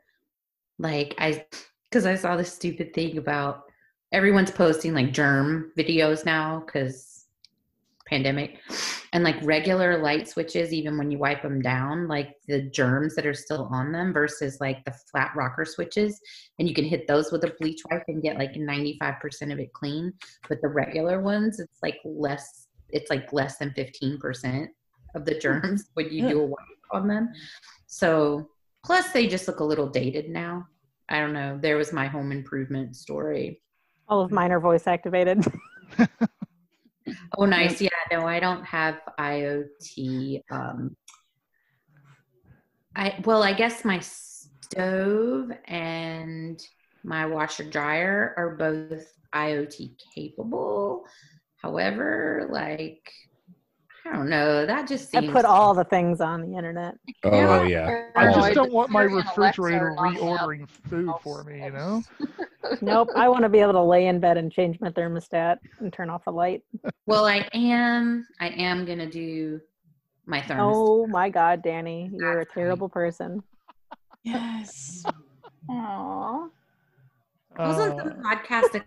like 0.78 1.14
I 1.18 1.46
because 1.90 2.06
I 2.06 2.16
saw 2.16 2.36
this 2.36 2.52
stupid 2.52 2.92
thing 2.92 3.18
about 3.18 3.64
everyone's 4.12 4.50
posting 4.50 4.94
like 4.94 5.12
germ 5.12 5.72
videos 5.76 6.24
now 6.24 6.62
because 6.64 7.26
pandemic 8.06 8.58
and 9.12 9.22
like 9.22 9.36
regular 9.42 9.98
light 10.02 10.26
switches 10.28 10.72
even 10.72 10.96
when 10.96 11.10
you 11.10 11.18
wipe 11.18 11.42
them 11.42 11.60
down 11.60 12.08
like 12.08 12.36
the 12.46 12.62
germs 12.70 13.14
that 13.14 13.26
are 13.26 13.34
still 13.34 13.68
on 13.70 13.92
them 13.92 14.14
versus 14.14 14.58
like 14.60 14.82
the 14.84 14.94
flat 15.10 15.30
rocker 15.36 15.64
switches 15.66 16.18
and 16.58 16.66
you 16.66 16.74
can 16.74 16.84
hit 16.86 17.06
those 17.06 17.30
with 17.30 17.44
a 17.44 17.54
bleach 17.60 17.82
wipe 17.90 18.04
and 18.08 18.22
get 18.22 18.38
like 18.38 18.54
95% 18.54 19.52
of 19.52 19.58
it 19.58 19.72
clean 19.74 20.10
but 20.48 20.58
the 20.62 20.68
regular 20.68 21.20
ones 21.20 21.60
it's 21.60 21.78
like 21.82 21.98
less 22.04 22.67
it's 22.90 23.10
like 23.10 23.32
less 23.32 23.58
than 23.58 23.70
15% 23.70 24.68
of 25.14 25.24
the 25.24 25.38
germs 25.38 25.84
when 25.94 26.10
you 26.10 26.26
do 26.26 26.40
a 26.40 26.46
wipe 26.46 26.58
on 26.92 27.08
them 27.08 27.32
so 27.86 28.48
plus 28.84 29.10
they 29.12 29.26
just 29.26 29.48
look 29.48 29.60
a 29.60 29.64
little 29.64 29.88
dated 29.88 30.28
now 30.28 30.66
i 31.08 31.18
don't 31.18 31.32
know 31.32 31.58
there 31.60 31.76
was 31.76 31.92
my 31.92 32.06
home 32.06 32.32
improvement 32.32 32.94
story 32.96 33.60
All 34.08 34.20
of 34.22 34.30
mine 34.30 34.52
are 34.52 34.60
voice 34.60 34.86
activated. 34.86 35.44
Oh, 37.36 37.44
nice. 37.44 37.80
Yeah, 37.80 37.88
no, 38.10 38.26
I 38.26 38.40
don't 38.40 38.64
have 38.64 39.00
IoT. 39.18 40.42
Um, 40.50 40.96
I 42.96 43.20
well, 43.24 43.42
I 43.42 43.52
guess 43.52 43.84
my 43.84 44.00
stove 44.00 45.50
and 45.66 46.60
my 47.04 47.26
washer 47.26 47.64
dryer 47.64 48.34
are 48.36 48.56
both 48.56 49.06
IoT 49.34 49.96
capable. 50.14 51.04
However, 51.58 52.46
like 52.50 53.12
I 54.06 54.12
don't 54.12 54.30
know, 54.30 54.64
that 54.64 54.88
just 54.88 55.14
I 55.14 55.20
seems 55.20 55.32
put 55.32 55.44
all 55.44 55.74
the 55.74 55.84
things 55.84 56.20
on 56.20 56.40
the 56.40 56.56
internet. 56.56 56.94
Oh 57.24 57.62
yeah. 57.62 58.06
I 58.16 58.32
just 58.32 58.54
don't 58.54 58.72
want 58.72 58.90
my 58.90 59.02
Siri 59.02 59.12
and 59.12 59.14
Alexa 59.14 59.40
refrigerator 59.40 59.90
are 59.90 59.94
knocking 59.94 60.28
out 60.28 60.48
reordering 60.48 60.68
food 60.68 61.12
for 61.22 61.44
me, 61.44 61.62
you 61.62 61.70
know? 61.70 62.02
Nope. 62.82 63.08
I 63.16 63.28
want 63.28 63.44
to 63.44 63.48
be 63.48 63.60
able 63.60 63.72
to 63.72 63.82
lay 63.82 64.08
in 64.08 64.20
bed 64.20 64.36
and 64.36 64.52
change 64.52 64.78
my 64.80 64.90
thermostat 64.90 65.56
and 65.78 65.90
turn 65.92 66.10
off 66.10 66.24
the 66.24 66.32
light. 66.32 66.62
well, 67.06 67.24
I 67.24 67.48
am 67.54 68.26
I 68.40 68.48
am 68.48 68.84
gonna 68.84 69.10
do 69.10 69.60
my 70.26 70.40
thermostat. 70.40 70.56
Oh 70.60 71.06
my 71.06 71.28
God, 71.30 71.62
Danny, 71.62 72.10
you're 72.12 72.40
a 72.40 72.46
terrible 72.46 72.88
person. 72.88 73.42
Yes. 74.22 75.02
Aww. 75.70 76.50
wasn't 77.58 78.00
Uh, 78.00 78.04
the 78.04 78.10
podcast 78.10 78.74
a, 78.74 78.84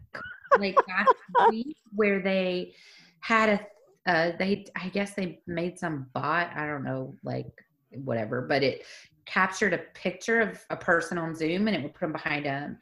like 0.59 0.75
last 0.87 1.13
week 1.49 1.77
where 1.95 2.19
they 2.21 2.73
had 3.19 3.49
a 3.49 4.11
uh 4.11 4.31
they 4.37 4.65
i 4.75 4.87
guess 4.89 5.13
they 5.13 5.39
made 5.47 5.77
some 5.77 6.07
bot 6.13 6.49
i 6.55 6.65
don't 6.65 6.83
know 6.83 7.15
like 7.23 7.47
whatever 8.03 8.41
but 8.41 8.63
it 8.63 8.83
captured 9.25 9.73
a 9.73 9.77
picture 9.93 10.41
of 10.41 10.59
a 10.71 10.75
person 10.75 11.17
on 11.17 11.35
zoom 11.35 11.67
and 11.67 11.75
it 11.75 11.83
would 11.83 11.93
put 11.93 12.01
them 12.01 12.11
behind 12.11 12.45
them 12.45 12.77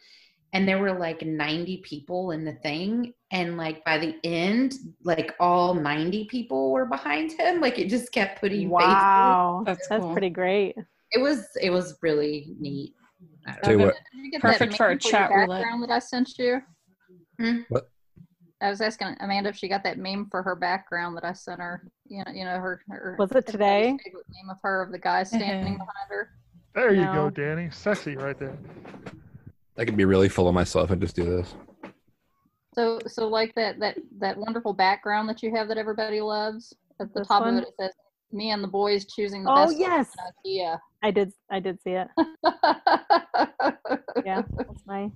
and 0.53 0.67
there 0.67 0.79
were 0.79 0.93
like 0.93 1.21
90 1.21 1.77
people 1.77 2.31
in 2.31 2.43
the 2.43 2.53
thing 2.53 3.13
and 3.31 3.57
like 3.57 3.83
by 3.85 3.97
the 3.97 4.15
end 4.23 4.73
like 5.03 5.35
all 5.39 5.73
90 5.73 6.25
people 6.25 6.71
were 6.71 6.85
behind 6.85 7.31
him 7.33 7.59
like 7.59 7.77
it 7.77 7.89
just 7.89 8.11
kept 8.11 8.39
putting 8.39 8.69
faces. 8.69 8.69
Wow, 8.71 9.63
That's 9.65 9.87
that's 9.87 10.03
cool. 10.03 10.13
pretty 10.13 10.29
great. 10.29 10.75
it 11.11 11.21
was 11.21 11.45
it 11.61 11.69
was 11.69 11.97
really 12.01 12.55
neat 12.59 12.93
I 13.45 13.57
don't 13.61 13.77
know. 13.77 13.85
what, 13.85 13.95
Did 14.13 14.23
you 14.23 14.31
get 14.31 14.41
Perfect 14.41 14.75
for 14.75 14.85
a 14.85 14.89
meme 14.89 14.99
your 15.03 15.11
chat 15.11 15.31
roulette. 15.31 15.61
background 15.61 15.83
that 15.83 15.91
I 15.91 15.99
sent 15.99 16.37
you? 16.37 16.61
Hmm? 17.39 17.59
What? 17.69 17.89
I 18.61 18.69
was 18.69 18.81
asking 18.81 19.15
Amanda 19.21 19.49
if 19.49 19.55
she 19.55 19.69
got 19.69 19.83
that 19.85 19.97
meme 19.97 20.27
for 20.29 20.43
her 20.43 20.55
background 20.55 21.15
that 21.15 21.23
I 21.23 21.31
sent 21.31 21.61
her. 21.61 21.89
You 22.07 22.23
know, 22.25 22.31
you 22.33 22.43
know 22.43 22.57
her. 22.59 22.81
her 22.89 23.15
Was 23.17 23.31
it 23.31 23.45
today? 23.47 23.83
everybody's 23.85 24.01
Favorite 24.05 24.25
meme 24.29 24.49
of 24.49 24.57
her 24.61 24.81
of 24.81 24.91
the 24.91 24.99
guy 24.99 25.23
standing 25.23 25.73
behind 25.75 26.09
her. 26.09 26.29
there 26.75 26.93
you 26.93 27.05
go, 27.05 27.29
Danny. 27.29 27.69
Sexy 27.71 28.17
right 28.17 28.37
there. 28.37 28.57
I 29.77 29.85
could 29.85 29.95
be 29.95 30.03
really 30.03 30.27
full 30.27 30.49
of 30.49 30.53
myself 30.53 30.91
and 30.91 30.99
just 31.01 31.15
do 31.15 31.23
this. 31.23 31.55
So, 32.75 32.99
so 33.07 33.27
like 33.29 33.55
that 33.55 33.79
that 33.79 33.97
that 34.19 34.37
wonderful 34.37 34.73
background 34.73 35.29
that 35.29 35.41
you 35.41 35.55
have 35.55 35.69
that 35.69 35.77
everybody 35.77 36.19
loves. 36.19 36.73
At 36.99 37.13
the 37.13 37.21
This 37.21 37.27
top 37.29 37.43
one? 37.43 37.57
of 37.59 37.63
it, 37.63 37.67
it 37.69 37.73
says 37.79 37.91
"Me 38.33 38.51
and 38.51 38.61
the 38.61 38.67
boys 38.67 39.05
choosing 39.05 39.45
the 39.45 39.51
Oh, 39.51 39.67
best." 39.67 39.79
yes. 39.79 40.11
Idea. 40.45 40.81
I 41.01 41.11
did. 41.11 41.31
I 41.49 41.61
did 41.61 41.81
see 41.81 41.91
it. 41.91 42.09
Yeah, 44.25 44.41
that's 44.57 44.85
my. 44.85 45.09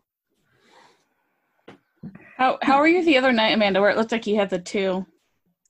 How 2.38 2.58
how 2.62 2.80
were 2.80 2.88
you 2.88 3.04
the 3.06 3.18
other 3.18 3.32
night, 3.32 3.54
Amanda? 3.54 3.80
Where 3.82 3.90
it 3.90 3.98
looked 3.98 4.12
like 4.12 4.28
you 4.28 4.36
had 4.36 4.50
the 4.50 4.60
two. 4.60 5.06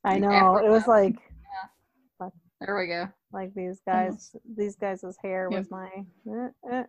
I 0.04 0.20
know 0.20 0.58
it 0.58 0.70
was 0.70 0.84
Africa. 0.84 0.92
like 0.92 1.16
there 2.62 2.78
we 2.78 2.88
go. 2.88 3.10
like 3.34 3.54
these 3.54 3.82
guys. 3.86 4.36
These 4.58 4.76
guys' 4.78 5.04
hair 5.22 5.50
Yeah. 5.52 5.58
was 5.60 5.70
my. 5.70 5.90
eh, 6.30 6.50
eh. 6.72 6.84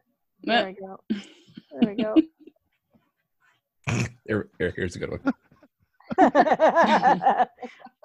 There 0.45 0.67
we 0.67 0.73
go. 0.75 1.01
There 1.11 1.95
we 1.95 2.03
go. 2.03 2.15
Here, 4.27 4.49
here- 4.59 4.73
here's 4.75 4.97
a 4.97 4.99
good 4.99 5.11
one. 5.11 5.21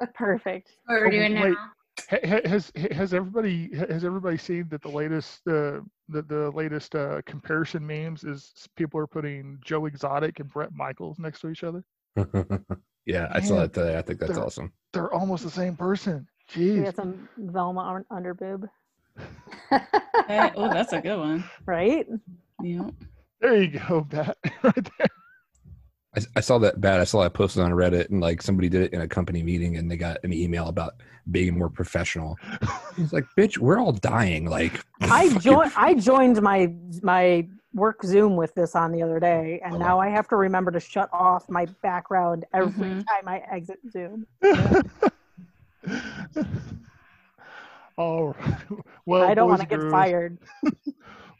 Perfect. 0.14 0.72
what 0.86 1.00
we're 1.02 1.10
doing 1.10 1.34
wait. 1.34 1.50
now 1.52 1.56
Ha- 1.56 1.56
ha- 1.60 1.74
Has 2.10 2.72
has 2.91 3.14
everybody 3.14 3.70
has 3.76 4.03
everybody 4.03 4.38
seen 4.38 4.68
that 4.70 4.82
the 4.82 4.89
latest 4.89 5.41
uh, 5.47 5.82
the 6.07 6.24
the 6.24 6.49
latest 6.55 6.95
uh, 6.95 7.22
comparison 7.28 7.86
memes 7.86 8.24
is 8.24 8.51
people 8.76 8.99
are 8.99 9.05
putting 9.05 9.60
Joe 9.64 9.86
Exotic 9.86 10.39
and 10.39 10.51
Bret 10.51 10.74
Michaels 10.74 11.20
next 11.20 11.41
to 11.41 11.49
each 11.49 11.64
other? 11.64 11.84
yeah, 13.05 13.28
I 13.32 13.41
saw 13.41 13.57
that 13.57 13.74
today. 13.74 13.95
I 13.97 14.01
think 14.01 14.20
that's 14.20 14.34
they're- 14.34 14.43
awesome. 14.43 14.74
They're 14.91 15.14
almost 15.14 15.43
the 15.43 15.51
same 15.51 15.76
person. 15.76 16.28
We 16.57 16.64
Jeez. 16.64 16.86
got 16.86 16.95
some 16.95 17.30
Velma 17.38 17.82
un- 17.82 18.05
underboob. 18.24 18.68
Hey, 20.28 20.51
oh, 20.55 20.68
that's 20.74 20.93
a 20.93 21.01
good 21.01 21.18
one. 21.20 21.43
right? 21.68 22.07
Yeah. 22.64 22.89
There 23.39 23.62
you 23.62 23.80
go, 23.80 24.01
Bat. 24.10 24.36
right 24.64 24.89
there. 24.97 25.07
I, 26.16 26.22
I 26.38 26.39
saw 26.39 26.57
that 26.60 26.82
bad. 26.82 26.99
I 26.99 27.03
saw 27.03 27.22
that 27.24 27.34
posted 27.34 27.62
on 27.64 27.72
Reddit, 27.72 28.10
and 28.10 28.20
like 28.20 28.41
somebody 28.41 28.68
did 28.70 28.82
it 28.84 28.93
in 28.93 29.01
a 29.01 29.07
company 29.07 29.43
meeting, 29.43 29.78
and 29.78 29.89
they 29.89 29.97
got 29.97 30.18
an 30.24 30.34
email 30.34 30.68
about 30.68 30.93
being 31.32 31.57
more 31.57 31.70
professional. 31.70 32.38
It's 32.97 33.14
like, 33.14 33.26
bitch, 33.38 33.57
we're 33.60 33.80
all 33.80 33.91
dying. 33.91 34.45
Like, 34.49 34.84
I 35.01 35.38
joined. 35.38 35.72
I 35.76 35.93
joined 35.93 36.41
my 36.41 36.74
my 37.03 37.47
work 37.74 38.03
Zoom 38.03 38.36
with 38.36 38.55
this 38.55 38.76
on 38.76 38.91
the 38.91 39.03
other 39.03 39.20
day, 39.20 39.62
and 39.64 39.78
now 39.78 39.99
I 39.99 40.10
have 40.10 40.28
to 40.30 40.36
remember 40.36 40.72
to 40.72 40.80
shut 40.80 41.10
off 41.14 41.47
my 41.49 41.68
background 41.84 42.45
every 42.53 42.89
Mhm. 42.89 43.05
time 43.07 43.28
I 43.28 43.43
exit 43.51 43.80
Zoom. 43.91 44.26
All 47.97 48.30
right. 48.30 48.64
Well, 49.05 49.24
I 49.24 49.34
don't 49.36 49.49
want 49.49 49.62
to 49.62 49.68
get 49.68 49.91
fired. 49.91 50.38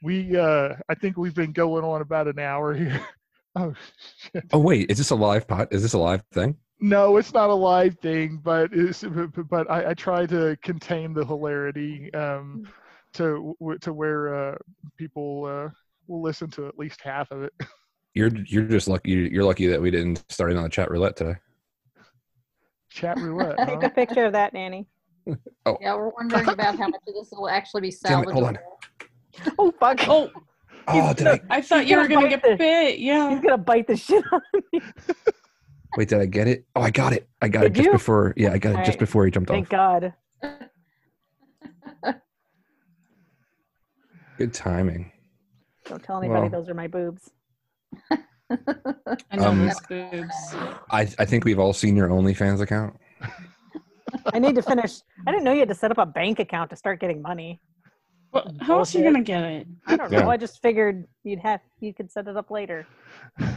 We, 0.01 0.38
uh, 0.38 0.76
I 0.88 0.95
think 0.95 1.17
we've 1.17 1.36
been 1.36 1.51
going 1.51 1.84
on 1.84 1.99
about 1.99 2.30
an 2.30 2.39
hour 2.39 2.74
here. 2.74 3.05
Oh 3.56 3.74
shit! 4.22 4.43
Oh 4.54 4.60
wait, 4.60 4.89
is 4.91 4.97
this 4.97 5.10
a 5.10 5.16
live 5.16 5.47
pot? 5.47 5.68
Is 5.72 5.82
this 5.82 5.93
a 5.93 5.97
live 5.97 6.24
thing? 6.34 6.56
No, 6.82 7.18
it's 7.18 7.34
not 7.34 7.50
a 7.50 7.54
live 7.54 7.97
thing, 8.00 8.39
but 8.43 8.70
it's, 8.72 9.04
but- 9.04 9.50
but 9.50 9.70
I, 9.70 9.89
I 9.89 9.93
try 9.93 10.26
to 10.28 10.58
contain 10.64 11.14
the 11.14 11.26
hilarity 11.26 12.14
um, 12.14 12.68
to 13.14 13.56
to 13.82 13.93
where 13.93 14.52
uh, 14.54 14.56
people 14.97 15.45
uh, 15.45 15.70
will 16.08 16.22
listen 16.22 16.50
to 16.52 16.68
at 16.68 16.78
least 16.78 17.02
half 17.02 17.32
of 17.32 17.43
it. 17.43 17.54
You're 18.16 18.32
you're 18.47 18.64
just 18.66 18.88
lucky. 18.88 19.12
You're 19.12 19.43
lucky 19.43 19.68
that 19.68 19.80
we 19.80 19.91
didn't 19.91 20.24
start 20.32 20.52
in 20.52 20.58
on 20.58 20.64
the 20.64 20.70
chat 20.70 20.89
roulette 20.89 21.16
today. 21.16 21.36
Chat 22.89 23.18
roulette. 23.22 23.56
Take 23.68 23.84
a 23.84 23.89
picture 23.89 24.26
of 24.26 24.34
that, 24.34 24.54
Nanny. 24.54 24.88
Oh. 25.66 25.78
Yeah, 25.80 25.95
we're 25.95 26.10
wondering 26.10 26.50
about 26.50 26.76
how 26.80 26.88
much 26.88 27.02
of 27.08 27.14
this 27.14 27.30
will 27.32 27.47
actually 27.50 27.82
be 27.82 27.93
Damn 28.04 28.24
it, 28.24 28.32
hold 28.32 28.45
on. 28.45 28.58
Oh 29.60 29.72
fuck! 29.80 30.00
Oh, 30.08 30.32
Oh, 30.92 31.14
did 31.14 31.28
I? 31.28 31.40
I 31.50 31.62
thought 31.62 31.88
you 31.88 31.98
were 31.98 32.08
gonna 32.08 32.22
gonna 32.22 32.30
get 32.30 32.44
the- 32.44 32.56
bit. 32.56 33.00
Yeah, 33.00 33.30
he's 33.30 33.40
gonna 33.42 33.58
bite 33.58 33.88
the 33.88 33.96
shit 33.96 34.24
out 34.34 34.42
of 34.54 34.64
me. 34.74 34.82
Wait, 35.98 36.08
did 36.10 36.20
I 36.20 36.26
get 36.26 36.48
it? 36.48 36.66
Oh, 36.76 36.82
I 36.82 36.92
got 36.92 37.14
it. 37.14 37.28
I 37.42 37.48
got 37.48 37.66
it 37.66 37.74
just 37.74 37.86
you? 37.88 37.92
before. 37.92 38.34
Yeah, 38.38 38.52
I 38.54 38.58
got 38.60 38.72
it 38.72 38.78
just 38.78 38.88
Alright. 38.90 39.00
before 39.00 39.26
he 39.26 39.32
jumped 39.32 39.50
Thank 39.50 39.74
off. 39.74 40.04
Thank 40.42 40.54
God. 42.04 42.16
Good 44.38 44.54
timing. 44.54 45.12
Don't 45.86 46.04
tell 46.04 46.20
anybody 46.20 46.42
Well. 46.42 46.50
those 46.52 46.70
are 46.70 46.74
my 46.74 46.88
boobs. 46.88 47.32
I 48.12 48.18
know 49.36 49.46
Um, 49.48 49.66
those 49.68 49.80
boobs. 49.90 50.56
I 50.92 51.02
I 51.20 51.26
think 51.26 51.44
we've 51.46 51.60
all 51.60 51.74
seen 51.74 51.96
your 51.96 52.08
OnlyFans 52.10 52.62
account. 52.62 52.96
I 54.34 54.40
need 54.40 54.56
to 54.56 54.62
finish. 54.64 55.00
I 55.28 55.32
didn't 55.32 55.44
know 55.44 55.52
you 55.52 55.60
had 55.60 55.70
to 55.70 55.76
set 55.76 55.92
up 55.92 55.98
a 55.98 56.06
bank 56.06 56.40
account 56.40 56.70
to 56.72 56.76
start 56.76 57.00
getting 57.00 57.22
money. 57.22 57.62
Well, 58.32 58.54
how 58.62 58.80
else 58.80 58.94
are 58.96 59.00
you 59.00 59.04
gonna 59.04 59.22
get 59.24 59.44
it? 59.44 59.68
I 59.88 59.96
don't 59.98 60.12
Yeah. 60.12 60.22
know. 60.22 60.30
I 60.30 60.38
just 60.38 60.62
figured 60.62 61.08
you'd 61.24 61.40
have 61.40 61.62
you 61.80 61.94
could 61.94 62.12
set 62.12 62.28
it 62.28 62.38
up 62.38 62.52
later. 62.52 62.86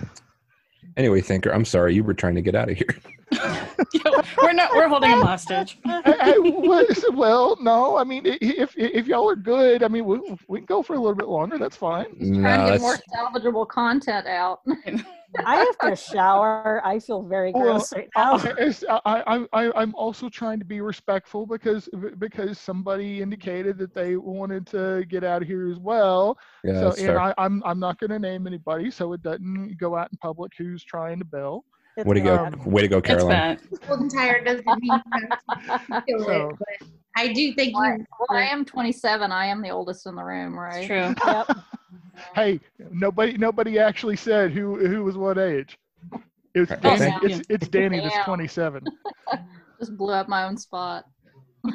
Anyway, 0.96 1.20
Thinker, 1.22 1.50
I'm 1.54 1.64
sorry 1.64 1.94
you 1.94 2.04
were 2.04 2.12
trying 2.12 2.34
to 2.34 2.42
get 2.42 2.54
out 2.54 2.68
of 2.68 2.76
here. 2.76 2.88
we're 4.42 4.52
not. 4.52 4.74
We're 4.74 4.88
holding 4.88 5.10
him 5.10 5.20
hostage. 5.22 5.78
I, 5.86 6.02
I, 6.20 6.38
what- 6.38 7.14
well, 7.14 7.56
no, 7.62 7.96
I 7.96 8.04
mean, 8.04 8.22
if 8.26 8.76
if 8.76 9.06
y'all 9.06 9.30
are 9.30 9.36
good, 9.36 9.84
I 9.84 9.88
mean, 9.88 10.04
we, 10.04 10.20
we 10.48 10.58
can 10.58 10.66
go 10.66 10.82
for 10.82 10.94
a 10.94 10.98
little 10.98 11.14
bit 11.14 11.28
longer. 11.28 11.56
That's 11.56 11.76
fine. 11.76 12.06
No, 12.18 12.40
Trying 12.42 12.66
to 12.66 12.72
get 12.72 12.80
more 12.82 12.98
salvageable 13.16 13.66
content 13.68 14.26
out. 14.26 14.60
I 15.46 15.56
have 15.56 15.78
to 15.78 15.96
shower. 15.96 16.80
I 16.84 16.98
feel 16.98 17.22
very 17.22 17.52
Well, 17.52 17.62
gross 17.64 17.92
right 17.94 18.08
now. 18.16 18.34
I, 18.34 18.46
it's- 18.58 18.84
I, 18.88 19.00
I, 19.26 19.46
I, 19.52 19.72
I'm 19.74 19.94
also 19.94 20.28
trying 20.28 20.58
to 20.58 20.64
be 20.64 20.80
respectful 20.80 21.46
because 21.46 21.88
because 22.18 22.58
somebody 22.58 23.22
indicated 23.22 23.78
that 23.78 23.94
they 23.94 24.16
wanted 24.16 24.66
to 24.68 25.04
get 25.08 25.24
out 25.24 25.42
of 25.42 25.48
here 25.48 25.70
as 25.70 25.78
well. 25.78 26.38
yeah, 26.64 26.74
so, 26.80 26.86
and 26.88 26.96
fair. 26.96 27.20
I, 27.20 27.34
I'm 27.38 27.62
I'm 27.64 27.78
not 27.78 27.98
going 27.98 28.10
to 28.10 28.18
name 28.18 28.46
anybody, 28.46 28.90
so 28.90 29.12
it 29.12 29.22
doesn't 29.22 29.76
go 29.78 29.96
out 29.96 30.08
in 30.12 30.18
public 30.18 30.52
who's 30.58 30.84
trying 30.84 31.18
to 31.18 31.24
bill. 31.24 31.64
It's 31.96 32.06
Way 32.06 32.14
to 32.14 32.20
go! 32.22 32.36
bad. 32.36 32.66
Way 32.66 32.82
to 32.82 32.88
go, 32.88 33.00
Caroline. 33.02 33.28
bad. 33.28 33.60
Old 33.90 34.00
and 34.00 34.10
tired 34.10 34.46
doesn't 34.46 34.66
mean 34.66 34.80
you 34.82 35.38
have 35.68 35.86
to 35.86 36.04
do 36.08 36.18
So- 36.24 36.48
it, 36.50 36.56
but 36.58 36.88
I 37.16 37.32
do 37.32 37.52
think 37.52 37.74
Well, 37.74 37.84
I- 37.84 37.96
you. 37.96 38.06
well, 38.28 38.38
I 38.38 38.44
am 38.44 38.64
27. 38.64 39.30
I 39.30 39.46
am 39.46 39.60
the 39.60 39.68
oldest 39.70 40.06
in 40.06 40.14
the 40.14 40.22
room, 40.24 40.58
right? 40.58 40.78
It's 40.78 40.86
true. 40.86 41.14
Yep. 41.32 41.56
Hey, 42.34 42.60
nobody 42.90 43.36
nobody 43.36 43.78
actually 43.78 44.16
said 44.16 44.52
who 44.52 44.76
who 44.86 45.04
was 45.04 45.16
what 45.16 45.38
age. 45.38 45.76
It's 46.54 46.70
Oh, 46.70 46.76
Danny. 46.80 46.98
thank 46.98 47.22
It's, 47.24 47.42
it's 47.48 47.68
Danny 47.68 48.00
that's 48.00 48.18
27. 48.24 48.90
Just 49.80 49.96
blew 49.96 50.12
up 50.12 50.28
my 50.28 50.44
own 50.44 50.56
spot. 50.56 51.04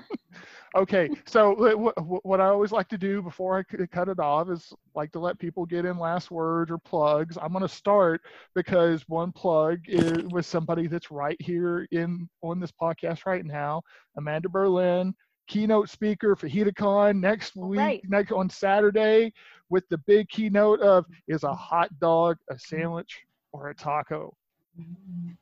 Okay, 0.76 1.10
so 1.26 1.54
uh, 1.56 1.76
wh- 1.76 2.04
wh- 2.04 2.26
what 2.26 2.40
I 2.42 2.46
always 2.48 2.72
like 2.72 2.88
to 2.90 2.98
do 2.98 3.22
before 3.22 3.58
I 3.58 3.64
c- 3.72 3.88
cut 3.88 4.10
it 4.10 4.20
off 4.20 4.50
is 4.50 4.72
like 4.94 5.12
to 5.14 5.20
let 5.20 5.40
people 5.40 5.66
get 5.66 5.86
in 5.86 5.98
last 5.98 6.30
words 6.30 6.70
or 6.70 6.78
plugs. 6.78 7.38
I'm 7.42 7.52
going 7.52 7.64
to 7.64 7.70
start 7.70 8.22
because 8.54 9.04
one 9.08 9.32
plug 9.32 9.80
is 9.88 10.24
with 10.32 10.46
somebody 10.46 10.88
that's 10.88 11.10
right 11.10 11.38
here 11.40 11.88
in 11.92 12.30
on 12.44 12.60
this 12.60 12.72
podcast 12.80 13.26
right 13.26 13.46
now, 13.46 13.82
Amanda 14.18 14.50
Berlin, 14.50 15.16
keynote 15.48 15.90
speaker 15.90 16.36
for 16.36 16.48
FajitaCon 16.50 17.20
next 17.22 17.56
week, 17.56 17.80
right. 17.80 18.02
next 18.08 18.32
on 18.34 18.50
Saturday, 18.50 19.34
with 19.70 19.88
the 19.90 19.98
big 20.00 20.30
keynote 20.30 20.82
of 20.82 21.06
mm-hmm. 21.06 21.34
is 21.34 21.44
a 21.44 21.54
hot 21.54 21.90
dog 22.00 22.38
a 22.50 22.58
sandwich 22.58 23.24
or 23.52 23.70
a 23.70 23.76
taco? 23.76 24.36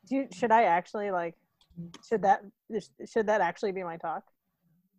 Do 0.06 0.16
you, 0.16 0.28
should 0.32 0.50
I 0.50 0.64
actually 0.64 1.10
like? 1.10 1.34
Should 2.08 2.22
that 2.22 2.42
should 3.06 3.26
that 3.26 3.40
actually 3.40 3.72
be 3.72 3.82
my 3.82 3.98
talk? 3.98 4.22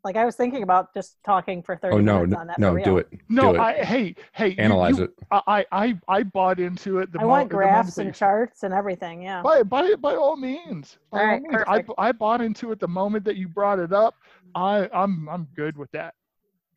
Like 0.03 0.15
I 0.15 0.25
was 0.25 0.35
thinking 0.35 0.61
about 0.63 0.93
just 0.93 1.17
talking 1.25 1.63
for 1.63 1.75
thirty 1.75 1.95
Oh 1.95 1.99
no, 1.99 2.19
minutes 2.19 2.33
no, 2.33 2.39
on 2.39 2.47
that. 2.47 2.59
no 2.59 2.73
for 2.73 2.79
do 2.83 2.97
it. 2.99 3.09
No, 3.29 3.53
do 3.53 3.57
it. 3.57 3.61
I 3.61 3.73
hey 3.83 4.15
hey 4.33 4.55
Analyze 4.57 4.99
you- 4.99 5.05
it. 5.05 5.11
I 5.31 5.65
I 5.71 5.99
I 6.07 6.23
bought 6.23 6.59
into 6.59 6.99
it. 6.99 7.11
The 7.11 7.19
I 7.19 7.25
want 7.25 7.45
mo- 7.45 7.49
the 7.49 7.55
moment 7.55 7.73
graphs 7.73 7.95
that 7.95 8.05
and 8.05 8.15
charts 8.15 8.63
and 8.63 8.73
everything. 8.73 9.23
Yeah. 9.23 9.41
By 9.41 9.63
by 9.63 9.95
by 9.95 10.15
all 10.15 10.37
means. 10.37 10.97
By 11.11 11.17
All 11.17 11.23
all 11.23 11.31
right, 11.31 11.41
means. 11.41 11.63
I. 11.67 11.83
I 11.97 12.11
bought 12.11 12.41
into 12.41 12.71
it 12.71 12.79
the 12.79 12.87
moment 12.87 13.25
that 13.25 13.37
you 13.37 13.47
brought 13.47 13.79
it 13.79 13.91
up. 13.91 14.15
I 14.53 14.87
I'm 14.93 15.27
I'm 15.29 15.47
good 15.55 15.75
with 15.75 15.91
that. 15.91 16.13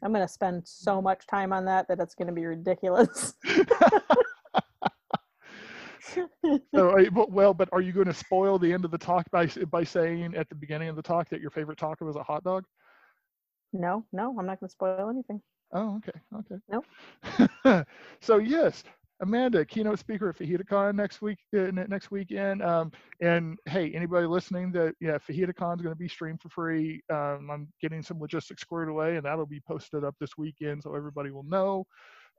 I'm 0.02 0.12
gonna 0.12 0.28
spend 0.28 0.66
so 0.66 1.00
much 1.02 1.26
time 1.26 1.52
on 1.52 1.64
that 1.66 1.88
that 1.88 2.00
it's 2.00 2.14
gonna 2.14 2.32
be 2.32 2.46
ridiculous. 2.46 3.34
So, 6.74 6.94
well, 7.28 7.54
but 7.54 7.68
are 7.72 7.80
you 7.80 7.92
going 7.92 8.06
to 8.06 8.14
spoil 8.14 8.58
the 8.58 8.72
end 8.72 8.84
of 8.84 8.90
the 8.90 8.98
talk 8.98 9.30
by 9.30 9.46
by 9.46 9.84
saying 9.84 10.34
at 10.34 10.48
the 10.48 10.54
beginning 10.54 10.88
of 10.88 10.96
the 10.96 11.02
talk 11.02 11.28
that 11.28 11.40
your 11.40 11.50
favorite 11.50 11.78
taco 11.78 12.04
was 12.04 12.16
a 12.16 12.22
hot 12.22 12.44
dog? 12.44 12.64
no, 13.72 14.04
no, 14.12 14.36
I'm 14.38 14.46
not 14.46 14.60
gonna 14.60 14.70
spoil 14.70 15.08
anything. 15.10 15.40
Oh, 15.72 15.96
okay, 15.98 16.18
okay. 16.34 16.56
Nope. 16.68 17.86
so 18.20 18.38
yes, 18.38 18.82
Amanda, 19.20 19.64
keynote 19.64 19.98
speaker 19.98 20.30
at 20.30 20.38
FajitaCon 20.38 20.94
next 20.94 21.20
week, 21.20 21.38
uh, 21.56 21.70
next 21.70 22.10
weekend. 22.10 22.62
Um, 22.62 22.90
and 23.20 23.58
hey, 23.66 23.92
anybody 23.92 24.26
listening, 24.26 24.72
that 24.72 24.94
yeah, 25.00 25.18
FajitaCon 25.18 25.76
is 25.76 25.82
going 25.82 25.94
to 25.94 25.98
be 25.98 26.08
streamed 26.08 26.40
for 26.40 26.48
free. 26.48 27.02
Um, 27.10 27.50
I'm 27.50 27.68
getting 27.82 28.02
some 28.02 28.18
logistics 28.18 28.62
squared 28.62 28.88
away, 28.88 29.16
and 29.16 29.24
that'll 29.26 29.46
be 29.46 29.60
posted 29.60 30.04
up 30.04 30.14
this 30.20 30.38
weekend, 30.38 30.82
so 30.82 30.94
everybody 30.94 31.30
will 31.30 31.44
know. 31.44 31.84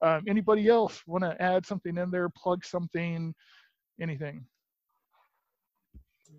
Um, 0.01 0.23
anybody 0.27 0.67
else 0.67 1.03
want 1.05 1.23
to 1.23 1.39
add 1.39 1.65
something 1.65 1.97
in 1.97 2.09
there, 2.09 2.29
plug 2.29 2.65
something, 2.65 3.33
anything? 4.01 4.45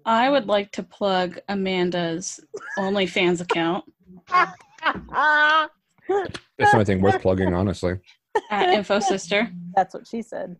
I 0.04 0.28
would 0.28 0.46
like 0.46 0.72
to 0.72 0.82
plug 0.82 1.38
Amanda's 1.48 2.40
OnlyFans 2.78 3.40
account 3.40 3.84
That's 6.08 6.36
the 6.72 6.74
only 6.74 6.84
thing 6.84 7.00
worth 7.00 7.22
plugging, 7.22 7.54
honestly. 7.54 7.98
At 8.50 8.68
InfoSystir. 8.68 9.52
That's 9.76 9.94
what 9.94 10.06
she 10.06 10.22
said. 10.22 10.56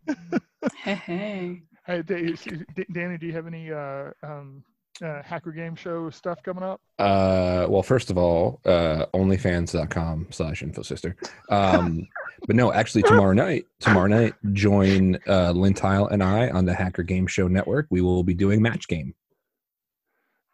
Hey, 0.83 0.95
hey. 0.95 1.63
Hey, 1.87 2.03
Da- 2.03 2.15
is- 2.17 2.47
is- 2.47 2.63
D- 2.75 2.87
Danny, 2.93 3.19
do 3.19 3.27
you 3.27 3.33
have 3.33 3.47
any 3.47 3.73
uh, 3.73 4.11
um, 4.23 4.63
uh, 5.03 5.21
Hacker 5.23 5.51
Game 5.53 5.75
Show 5.75 6.11
stuff 6.11 6.43
coming 6.43 6.63
up? 6.63 6.81
Uh, 6.99 7.67
well, 7.69 7.83
first 7.83 8.11
of 8.11 8.17
all, 8.19 8.61
uh, 8.65 9.07
onlyfans.com 9.15 10.29
slash 10.31 10.63
infosystir. 10.63 11.15
Um, 11.51 12.07
but 12.47 12.55
no, 12.57 12.73
actually, 12.73 13.03
tomorrow 13.03 13.33
night, 13.33 13.67
tomorrow 13.81 14.07
night, 14.07 14.35
join 14.53 15.17
uh, 15.27 15.53
Lintile 15.53 16.11
and 16.13 16.23
I 16.23 16.51
on 16.51 16.65
the 16.67 16.75
Hacker 16.75 17.03
Game 17.03 17.27
Show 17.27 17.49
Network. 17.49 17.87
We 17.91 18.01
will 18.01 18.23
be 18.23 18.35
doing 18.35 18.63
Match 18.63 18.87
Game. 18.87 19.15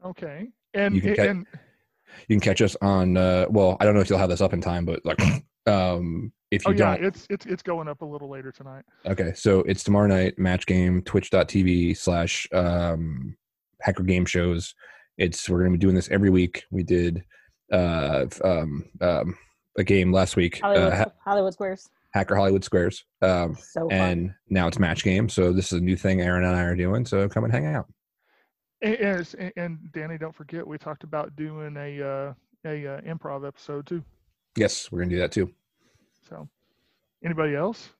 Okay. 0.04 0.48
And 0.74 0.94
You 0.94 1.00
can 1.02 1.14
ca- 1.16 1.22
and 1.28 1.46
You 2.28 2.36
can 2.36 2.40
catch 2.40 2.62
us 2.62 2.76
on. 2.80 3.16
Uh, 3.16 3.46
well, 3.50 3.76
I 3.80 3.84
don't 3.84 3.94
know 3.94 4.00
if 4.00 4.08
you'll 4.08 4.18
have 4.18 4.30
this 4.30 4.40
up 4.40 4.52
in 4.52 4.60
time, 4.60 4.84
but 4.84 5.04
like, 5.04 5.18
um, 5.68 6.32
if 6.50 6.64
you 6.64 6.70
oh 6.72 6.74
yeah, 6.74 6.96
don't, 6.96 7.04
it's 7.04 7.26
it's 7.30 7.46
it's 7.46 7.62
going 7.62 7.88
up 7.88 8.00
a 8.02 8.04
little 8.04 8.28
later 8.30 8.50
tonight. 8.52 8.84
okay. 9.06 9.32
So 9.34 9.60
it's 9.60 9.84
tomorrow 9.84 10.06
night. 10.08 10.38
Match 10.38 10.66
Game. 10.66 11.02
Twitch.tv 11.02 11.96
slash 11.96 12.48
um, 12.52 13.36
Hacker 13.82 14.02
Game 14.02 14.24
Shows. 14.24 14.74
It's 15.18 15.48
we're 15.48 15.58
gonna 15.60 15.72
be 15.72 15.78
doing 15.78 15.94
this 15.94 16.10
every 16.10 16.30
week. 16.30 16.64
We 16.70 16.82
did 16.82 17.22
uh, 17.72 18.26
um, 18.42 18.84
um, 19.00 19.36
a 19.76 19.84
game 19.84 20.12
last 20.12 20.36
week. 20.36 20.60
Hollywood, 20.60 20.92
Uh, 20.92 20.96
ha- 20.96 21.12
Hollywood 21.24 21.52
Squares. 21.52 21.88
Hacker 22.14 22.34
Hollywood 22.36 22.64
Squares. 22.64 23.04
Um, 23.20 23.54
So 23.60 23.88
fun. 23.88 23.92
and 23.92 24.34
now 24.48 24.66
it's 24.68 24.78
match 24.78 25.04
game. 25.04 25.28
So 25.28 25.52
this 25.52 25.72
is 25.72 25.80
a 25.80 25.82
new 25.84 25.96
thing 25.96 26.22
Aaron 26.22 26.44
and 26.44 26.56
I 26.56 26.62
are 26.62 26.74
doing. 26.76 27.04
So 27.04 27.28
come 27.28 27.44
and 27.44 27.52
hang 27.52 27.66
out. 27.66 27.86
And, 28.80 28.94
and, 28.94 29.20
it's- 29.20 29.52
and 29.56 29.78
Danny, 29.92 30.16
don't 30.16 30.34
forget 30.34 30.66
we 30.66 30.78
talked 30.78 31.04
about 31.04 31.36
doing 31.36 31.76
a 31.76 32.02
uh, 32.02 32.32
a 32.64 32.86
uh, 32.86 33.00
improv 33.02 33.46
episode 33.46 33.86
too. 33.86 34.02
Yes, 34.56 34.90
we're 34.90 35.00
gonna 35.00 35.10
do 35.10 35.18
that 35.18 35.32
too. 35.32 35.52
So, 36.28 36.48
anybody 37.24 37.54
else? 37.54 37.90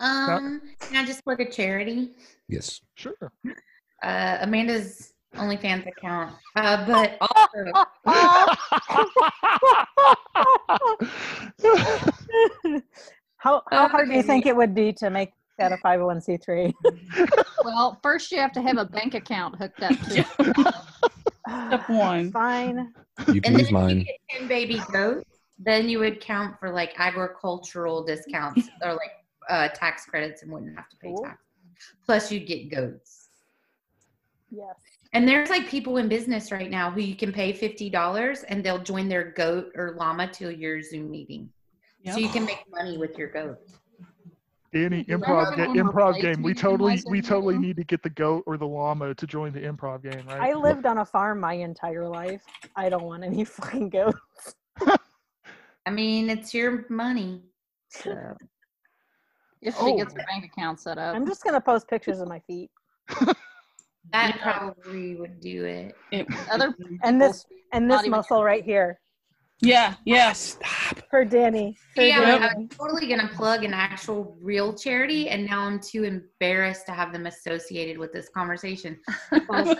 Um, 0.00 0.62
can 0.80 0.96
I 0.96 1.04
just 1.04 1.22
plug 1.24 1.40
a 1.40 1.50
charity? 1.50 2.10
Yes. 2.48 2.80
Sure. 2.94 3.14
Uh, 4.02 4.38
Amanda's 4.40 5.12
OnlyFans 5.34 5.86
account. 5.86 6.34
Uh, 6.56 6.86
but 6.86 7.16
also, 7.20 7.72
how 13.36 13.62
how 13.70 13.88
hard 13.88 14.08
do 14.08 14.14
you 14.14 14.22
think 14.22 14.46
it 14.46 14.56
would 14.56 14.74
be 14.74 14.92
to 14.94 15.10
make 15.10 15.32
that 15.58 15.72
a 15.72 15.76
501c3? 15.76 16.72
Well, 17.64 17.98
first 18.02 18.32
you 18.32 18.38
have 18.38 18.52
to 18.52 18.62
have 18.62 18.78
a 18.78 18.84
bank 18.84 19.14
account 19.14 19.56
hooked 19.56 19.82
up 19.82 19.98
to. 20.00 20.24
it. 21.46 21.66
Step 21.68 21.88
one. 21.88 22.30
Fine. 22.32 22.94
You 23.32 23.40
can 23.40 23.54
and 23.54 23.54
then 23.56 23.58
use 23.58 23.60
if 23.62 23.70
you 23.70 23.74
mine. 23.78 23.98
get 24.04 24.38
10 24.40 24.48
baby 24.48 24.80
goats, 24.92 25.24
then 25.58 25.88
you 25.88 25.98
would 26.00 26.20
count 26.20 26.58
for 26.58 26.70
like 26.70 26.92
agricultural 26.98 28.04
discounts 28.04 28.68
or 28.82 28.92
like 28.92 29.12
uh, 29.48 29.68
tax 29.68 30.04
credits 30.06 30.42
and 30.42 30.50
wouldn't 30.52 30.76
have 30.76 30.88
to 30.88 30.96
pay 30.96 31.08
Cool. 31.08 31.22
tax. 31.24 31.38
Plus, 32.04 32.32
you'd 32.32 32.46
get 32.46 32.70
goats. 32.70 33.28
Yes. 34.50 34.74
And 35.12 35.28
there's 35.28 35.50
like 35.50 35.68
people 35.68 35.96
in 35.98 36.08
business 36.08 36.50
right 36.50 36.70
now 36.70 36.90
who 36.90 37.00
you 37.00 37.14
can 37.14 37.32
pay 37.32 37.52
fifty 37.52 37.88
dollars 37.90 38.42
and 38.44 38.64
they'll 38.64 38.78
join 38.82 39.08
their 39.08 39.30
goat 39.32 39.70
or 39.76 39.94
llama 39.98 40.28
to 40.32 40.54
your 40.56 40.80
Zoom 40.82 41.10
meeting. 41.10 41.50
So 42.12 42.18
you 42.18 42.28
can 42.28 42.44
make 42.44 42.62
money 42.70 42.98
with 42.98 43.16
your 43.16 43.28
goat. 43.28 43.58
Danny, 44.74 45.04
Remember 45.06 45.26
improv, 45.26 45.56
ga- 45.56 45.66
improv 45.80 46.20
game. 46.20 46.42
We 46.42 46.52
totally, 46.52 47.00
we 47.06 47.22
totally 47.22 47.56
need 47.56 47.76
to 47.76 47.84
get 47.84 48.02
the 48.02 48.10
goat 48.10 48.42
or 48.44 48.56
the 48.56 48.66
llama 48.66 49.14
to 49.14 49.26
join 49.26 49.52
the 49.52 49.60
improv 49.60 50.02
game, 50.02 50.26
right? 50.26 50.40
I 50.40 50.52
lived 50.54 50.84
on 50.84 50.98
a 50.98 51.04
farm 51.04 51.38
my 51.38 51.52
entire 51.54 52.08
life. 52.08 52.42
I 52.74 52.88
don't 52.88 53.04
want 53.04 53.22
any 53.22 53.44
fucking 53.44 53.90
goats. 53.90 54.18
I 55.86 55.90
mean, 55.90 56.28
it's 56.28 56.52
your 56.52 56.86
money. 56.90 57.42
So 57.88 58.10
If 59.62 59.74
she 59.76 59.80
Oh. 59.80 59.96
gets 59.96 60.12
her 60.12 60.24
bank 60.28 60.44
account 60.44 60.80
set 60.80 60.98
up. 60.98 61.14
I'm 61.14 61.24
just 61.26 61.44
gonna 61.44 61.60
post 61.60 61.88
pictures 61.88 62.20
of 62.20 62.26
my 62.28 62.40
feet. 62.40 62.70
that 64.12 64.38
probably 64.42 65.14
would 65.14 65.40
do 65.40 65.64
it. 65.64 65.94
It- 66.10 66.26
Other 66.50 66.74
And 67.04 67.20
this 67.20 67.46
and 67.72 67.88
this 67.88 68.06
muscle 68.08 68.42
right 68.42 68.64
here 68.64 68.98
yeah, 69.60 69.94
yes. 70.04 70.58
for 71.10 71.24
Danny. 71.24 71.76
For 71.94 72.02
Yeah, 72.02 72.20
Danny. 72.38 72.44
I'm 72.46 72.68
totally 72.68 73.06
gonna 73.08 73.28
plug 73.34 73.64
an 73.64 73.72
actual 73.74 74.36
real 74.40 74.72
charity, 74.74 75.28
and 75.30 75.46
now 75.46 75.60
I'm 75.60 75.80
too 75.80 76.04
embarrassed 76.04 76.86
to 76.86 76.92
have 76.92 77.12
them 77.12 77.26
associated 77.26 77.98
with 77.98 78.12
this 78.12 78.28
conversation. 78.28 78.98
I'll 79.50 79.76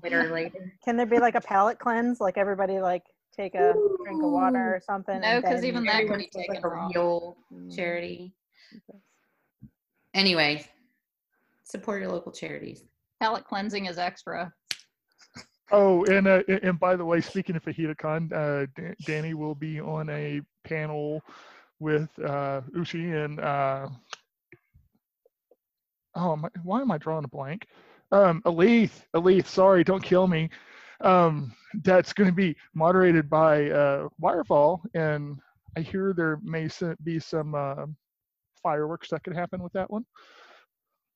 Twitter 0.00 0.30
later. 0.32 0.72
Can 0.84 0.96
there 0.96 1.06
be 1.06 1.18
like 1.18 1.34
a 1.34 1.40
palate 1.40 1.78
cleanse? 1.78 2.20
Like 2.20 2.36
everybody 2.38 2.80
like 2.80 3.04
take 3.34 3.54
a 3.54 3.74
drink 4.04 4.22
of 4.22 4.30
water 4.30 4.74
or 4.76 4.80
something? 4.84 5.20
No, 5.20 5.40
because 5.40 5.64
even 5.64 5.84
that 5.84 6.06
could 6.06 6.18
be 6.18 6.30
Everyone's 6.32 6.34
like 6.36 6.46
taken 6.48 6.64
a 6.64 6.68
off. 6.74 6.90
real 6.94 7.36
Mm. 7.52 7.74
charity. 7.74 8.34
Anyway, 10.12 10.64
support 11.64 12.00
your 12.02 12.10
local 12.12 12.30
charities. 12.32 12.84
palate 13.20 13.44
cleansing 13.44 13.86
is 13.86 13.98
extra. 13.98 14.52
Oh, 15.70 16.04
and 16.04 16.26
uh, 16.28 16.42
and 16.62 16.78
by 16.78 16.94
the 16.96 17.04
way, 17.04 17.20
speaking 17.20 17.56
of 17.56 17.64
FajitaCon, 17.64 18.32
uh, 18.32 18.66
D- 18.76 18.94
Danny 19.06 19.34
will 19.34 19.54
be 19.54 19.80
on 19.80 20.08
a 20.10 20.40
panel 20.64 21.22
with 21.80 22.08
uh, 22.24 22.60
Ushi 22.76 23.24
and 23.24 23.40
uh, 23.40 23.88
oh, 26.14 26.32
am 26.32 26.44
I- 26.44 26.48
why 26.62 26.80
am 26.80 26.90
I 26.90 26.98
drawing 26.98 27.24
a 27.24 27.28
blank? 27.28 27.66
Um, 28.12 28.42
Aleth, 28.42 29.02
Aleth, 29.16 29.46
sorry, 29.46 29.82
don't 29.84 30.02
kill 30.02 30.26
me. 30.26 30.50
Um, 31.00 31.52
that's 31.82 32.12
going 32.12 32.28
to 32.30 32.34
be 32.36 32.56
moderated 32.74 33.28
by 33.28 33.70
uh, 33.70 34.08
Wirefall, 34.22 34.80
and 34.94 35.38
I 35.76 35.80
hear 35.80 36.12
there 36.12 36.38
may 36.42 36.68
be 37.02 37.18
some 37.18 37.54
uh, 37.54 37.86
fireworks 38.62 39.08
that 39.08 39.24
could 39.24 39.34
happen 39.34 39.62
with 39.62 39.72
that 39.72 39.90
one. 39.90 40.04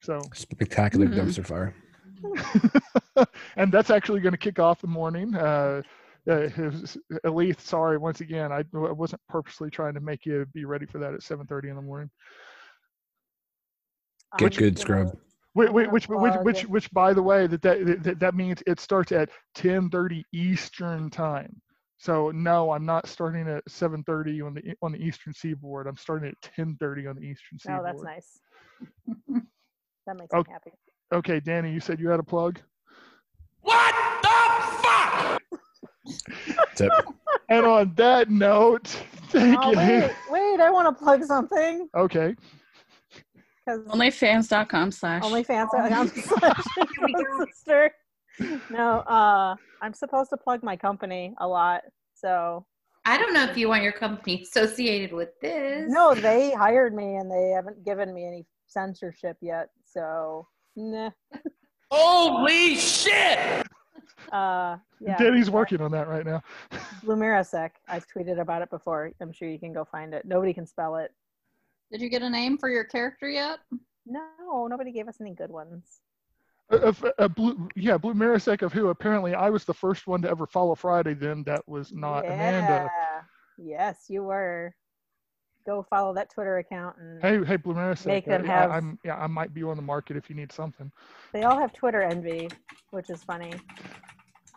So 0.02 0.20
Spectacular 0.34 1.06
Mhm. 1.06 1.14
dumpster 1.14 1.46
fire. 1.46 1.74
and 3.56 3.72
that's 3.72 3.90
actually 3.90 4.20
going 4.20 4.32
to 4.32 4.38
kick 4.38 4.58
off 4.58 4.80
the 4.80 4.86
morning. 4.86 5.34
Uh, 5.34 5.82
uh, 6.28 6.48
his- 6.48 6.98
Elise, 7.24 7.60
sorry 7.60 7.98
once 7.98 8.20
again, 8.20 8.52
I, 8.52 8.58
I 8.58 8.92
wasn't 8.92 9.22
purposely 9.28 9.70
trying 9.70 9.94
to 9.94 10.00
make 10.00 10.26
you 10.26 10.46
be 10.52 10.64
ready 10.64 10.86
for 10.86 10.98
that 10.98 11.14
at 11.14 11.20
7:30 11.20 11.70
in 11.70 11.76
the 11.76 11.82
morning. 11.82 12.10
I'm 14.32 14.38
Get 14.38 14.56
good, 14.56 14.78
scrub. 14.78 15.16
Wait, 15.54 15.68
I'm 15.68 15.74
wait, 15.74 15.84
gonna 15.84 15.92
which, 15.92 16.08
which, 16.08 16.34
which, 16.42 16.62
which, 16.66 16.90
by 16.92 17.12
the 17.14 17.22
way, 17.22 17.46
that 17.46 17.62
that, 17.62 18.02
that 18.02 18.20
that 18.20 18.34
means 18.34 18.62
it 18.66 18.78
starts 18.78 19.12
at 19.12 19.30
10:30 19.56 20.22
Eastern 20.32 21.08
time. 21.10 21.60
So 21.96 22.30
no, 22.30 22.70
I'm 22.70 22.86
not 22.86 23.08
starting 23.08 23.48
at 23.48 23.64
7:30 23.68 24.46
on 24.46 24.54
the 24.54 24.74
on 24.82 24.92
the 24.92 24.98
Eastern 24.98 25.32
Seaboard. 25.32 25.86
I'm 25.86 25.96
starting 25.96 26.28
at 26.28 26.52
10:30 26.56 27.08
on 27.08 27.16
the 27.16 27.22
Eastern 27.22 27.58
Seaboard. 27.58 27.80
Oh, 27.80 27.84
that's 27.84 28.02
nice. 28.02 28.40
that 30.06 30.16
makes 30.16 30.32
Oh. 30.32 30.38
me 30.38 30.44
happy. 30.48 30.72
Okay, 31.12 31.40
Danny, 31.40 31.72
you 31.72 31.80
said 31.80 31.98
you 32.00 32.08
had 32.08 32.20
a 32.20 32.24
plug. 32.24 32.60
What 33.62 33.94
the 34.22 34.28
fuck? 34.82 35.42
That's 36.56 36.80
it. 36.82 36.92
And 37.48 37.64
on 37.64 37.94
that 37.96 38.30
note, 38.30 38.86
thank 39.28 39.58
Oh, 39.62 39.70
you. 39.72 39.76
wait, 39.78 40.12
wait, 40.30 40.60
I 40.60 40.70
want 40.70 40.86
to 40.96 41.02
plug 41.04 41.24
something 41.24 41.88
Okay. 41.96 42.34
because 43.64 43.80
Onlyfans.com 43.86 44.90
slash. 44.92 45.22
OnlyFans 45.22 45.68
account 45.72 46.10
slash 46.14 46.64
sister. 47.46 47.90
No, 48.70 48.98
uh, 49.00 49.56
I'm 49.80 49.94
supposed 49.94 50.28
to 50.30 50.36
plug 50.36 50.62
my 50.62 50.76
company 50.76 51.34
a 51.38 51.48
lot. 51.48 51.82
So 52.14 52.66
I 53.06 53.16
don't 53.16 53.32
know 53.32 53.44
if 53.44 53.56
you 53.56 53.68
want 53.68 53.82
your 53.82 53.92
company 53.92 54.42
associated 54.42 55.14
with 55.14 55.30
this. 55.40 55.90
no, 55.90 56.14
they 56.14 56.52
hired 56.52 56.94
me 56.94 57.16
and 57.16 57.30
they 57.30 57.50
haven't 57.54 57.82
given 57.84 58.12
me 58.12 58.26
any 58.26 58.44
censorship 58.66 59.38
yet. 59.40 59.68
So 59.84 60.46
nah. 60.78 61.10
Holy 61.90 62.76
shit! 62.76 63.66
Uh, 64.32 64.76
yeah. 65.00 65.16
Danny's 65.16 65.50
working 65.50 65.80
on 65.80 65.90
that 65.92 66.08
right 66.08 66.24
now. 66.24 66.42
Lumirasec. 67.04 67.70
I've 67.88 68.06
tweeted 68.06 68.40
about 68.40 68.62
it 68.62 68.70
before. 68.70 69.10
I'm 69.20 69.32
sure 69.32 69.48
you 69.48 69.58
can 69.58 69.72
go 69.72 69.84
find 69.84 70.14
it. 70.14 70.24
Nobody 70.24 70.52
can 70.52 70.66
spell 70.66 70.96
it. 70.96 71.12
Did 71.90 72.00
you 72.00 72.10
get 72.10 72.22
a 72.22 72.28
name 72.28 72.58
for 72.58 72.68
your 72.68 72.84
character 72.84 73.28
yet? 73.28 73.60
No, 74.06 74.66
nobody 74.66 74.92
gave 74.92 75.08
us 75.08 75.16
any 75.20 75.34
good 75.34 75.50
ones. 75.50 76.00
A, 76.70 76.88
uh, 76.88 76.92
uh, 77.18 77.28
blue, 77.28 77.68
yeah, 77.76 77.96
Blumirasec 77.96 78.60
of 78.60 78.72
who 78.72 78.88
apparently 78.88 79.34
I 79.34 79.48
was 79.48 79.64
the 79.64 79.72
first 79.72 80.06
one 80.06 80.20
to 80.22 80.28
ever 80.28 80.46
follow 80.46 80.74
Friday. 80.74 81.14
Then 81.14 81.42
that 81.44 81.66
was 81.66 81.92
not 81.92 82.26
Amanda. 82.26 82.90
Yes, 83.56 84.04
you 84.08 84.22
were. 84.22 84.74
Go 85.68 85.84
follow 85.90 86.14
that 86.14 86.30
Twitter 86.30 86.56
account 86.56 86.96
and 86.98 87.20
Hey, 87.20 87.44
hey, 87.44 87.58
Blumirasec. 87.58 88.06
Make 88.06 88.26
uh, 88.26 88.38
them 88.38 88.50
I- 88.50 88.54
have- 88.54 88.70
I'm, 88.70 88.98
yeah, 89.04 89.18
I 89.18 89.26
might 89.26 89.52
be 89.52 89.62
on 89.62 89.76
the 89.76 89.82
market 89.82 90.16
if 90.16 90.30
you 90.30 90.34
need 90.34 90.50
something. 90.50 90.90
they 91.34 91.42
all 91.42 91.58
have 91.58 91.74
Twitter 91.74 92.00
envy, 92.00 92.48
which 92.90 93.10
is 93.10 93.22
funny. 93.24 93.52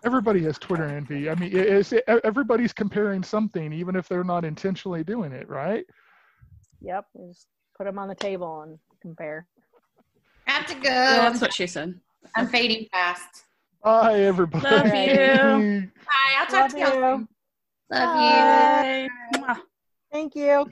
Everybody 0.06 0.42
has 0.44 0.58
Twitter 0.58 0.86
envy. 0.86 1.30
I 1.30 1.36
mean, 1.36 1.52
it- 1.52 1.68
it's, 1.68 1.92
it, 1.92 2.06
everybody's 2.24 2.72
comparing 2.72 3.24
something, 3.24 3.74
even 3.74 3.98
if 3.98 4.08
they're 4.08 4.24
not 4.24 4.46
intentionally 4.46 5.04
doing 5.04 5.34
it, 5.34 5.50
right? 5.50 5.86
Yep, 6.80 7.08
just 7.28 7.48
put 7.78 7.84
them 7.88 8.00
on 8.00 8.08
the 8.08 8.16
table 8.16 8.62
and 8.62 8.80
compare. 9.02 9.48
Have 10.48 10.66
to 10.68 10.76
go. 10.76 10.90
Yeah, 10.90 11.30
that's 11.30 11.42
what 11.42 11.54
she 11.54 11.68
said. 11.68 12.00
I'm 12.38 12.48
fading 12.48 12.88
fast. 12.90 13.44
Bye, 13.84 14.22
everybody. 14.22 14.64
Love 14.64 14.86
you. 14.96 15.92
Bye. 16.06 16.36
I'll 16.40 16.46
talk 16.46 16.54
Love 16.54 16.72
to 16.72 16.80
y'all 16.80 16.94
you. 16.94 17.28
Love 17.90 18.16
you. 18.16 18.32
Bye. 18.32 19.10
Mwah. 19.36 19.58
Thank 20.12 20.36
you. 20.36 20.70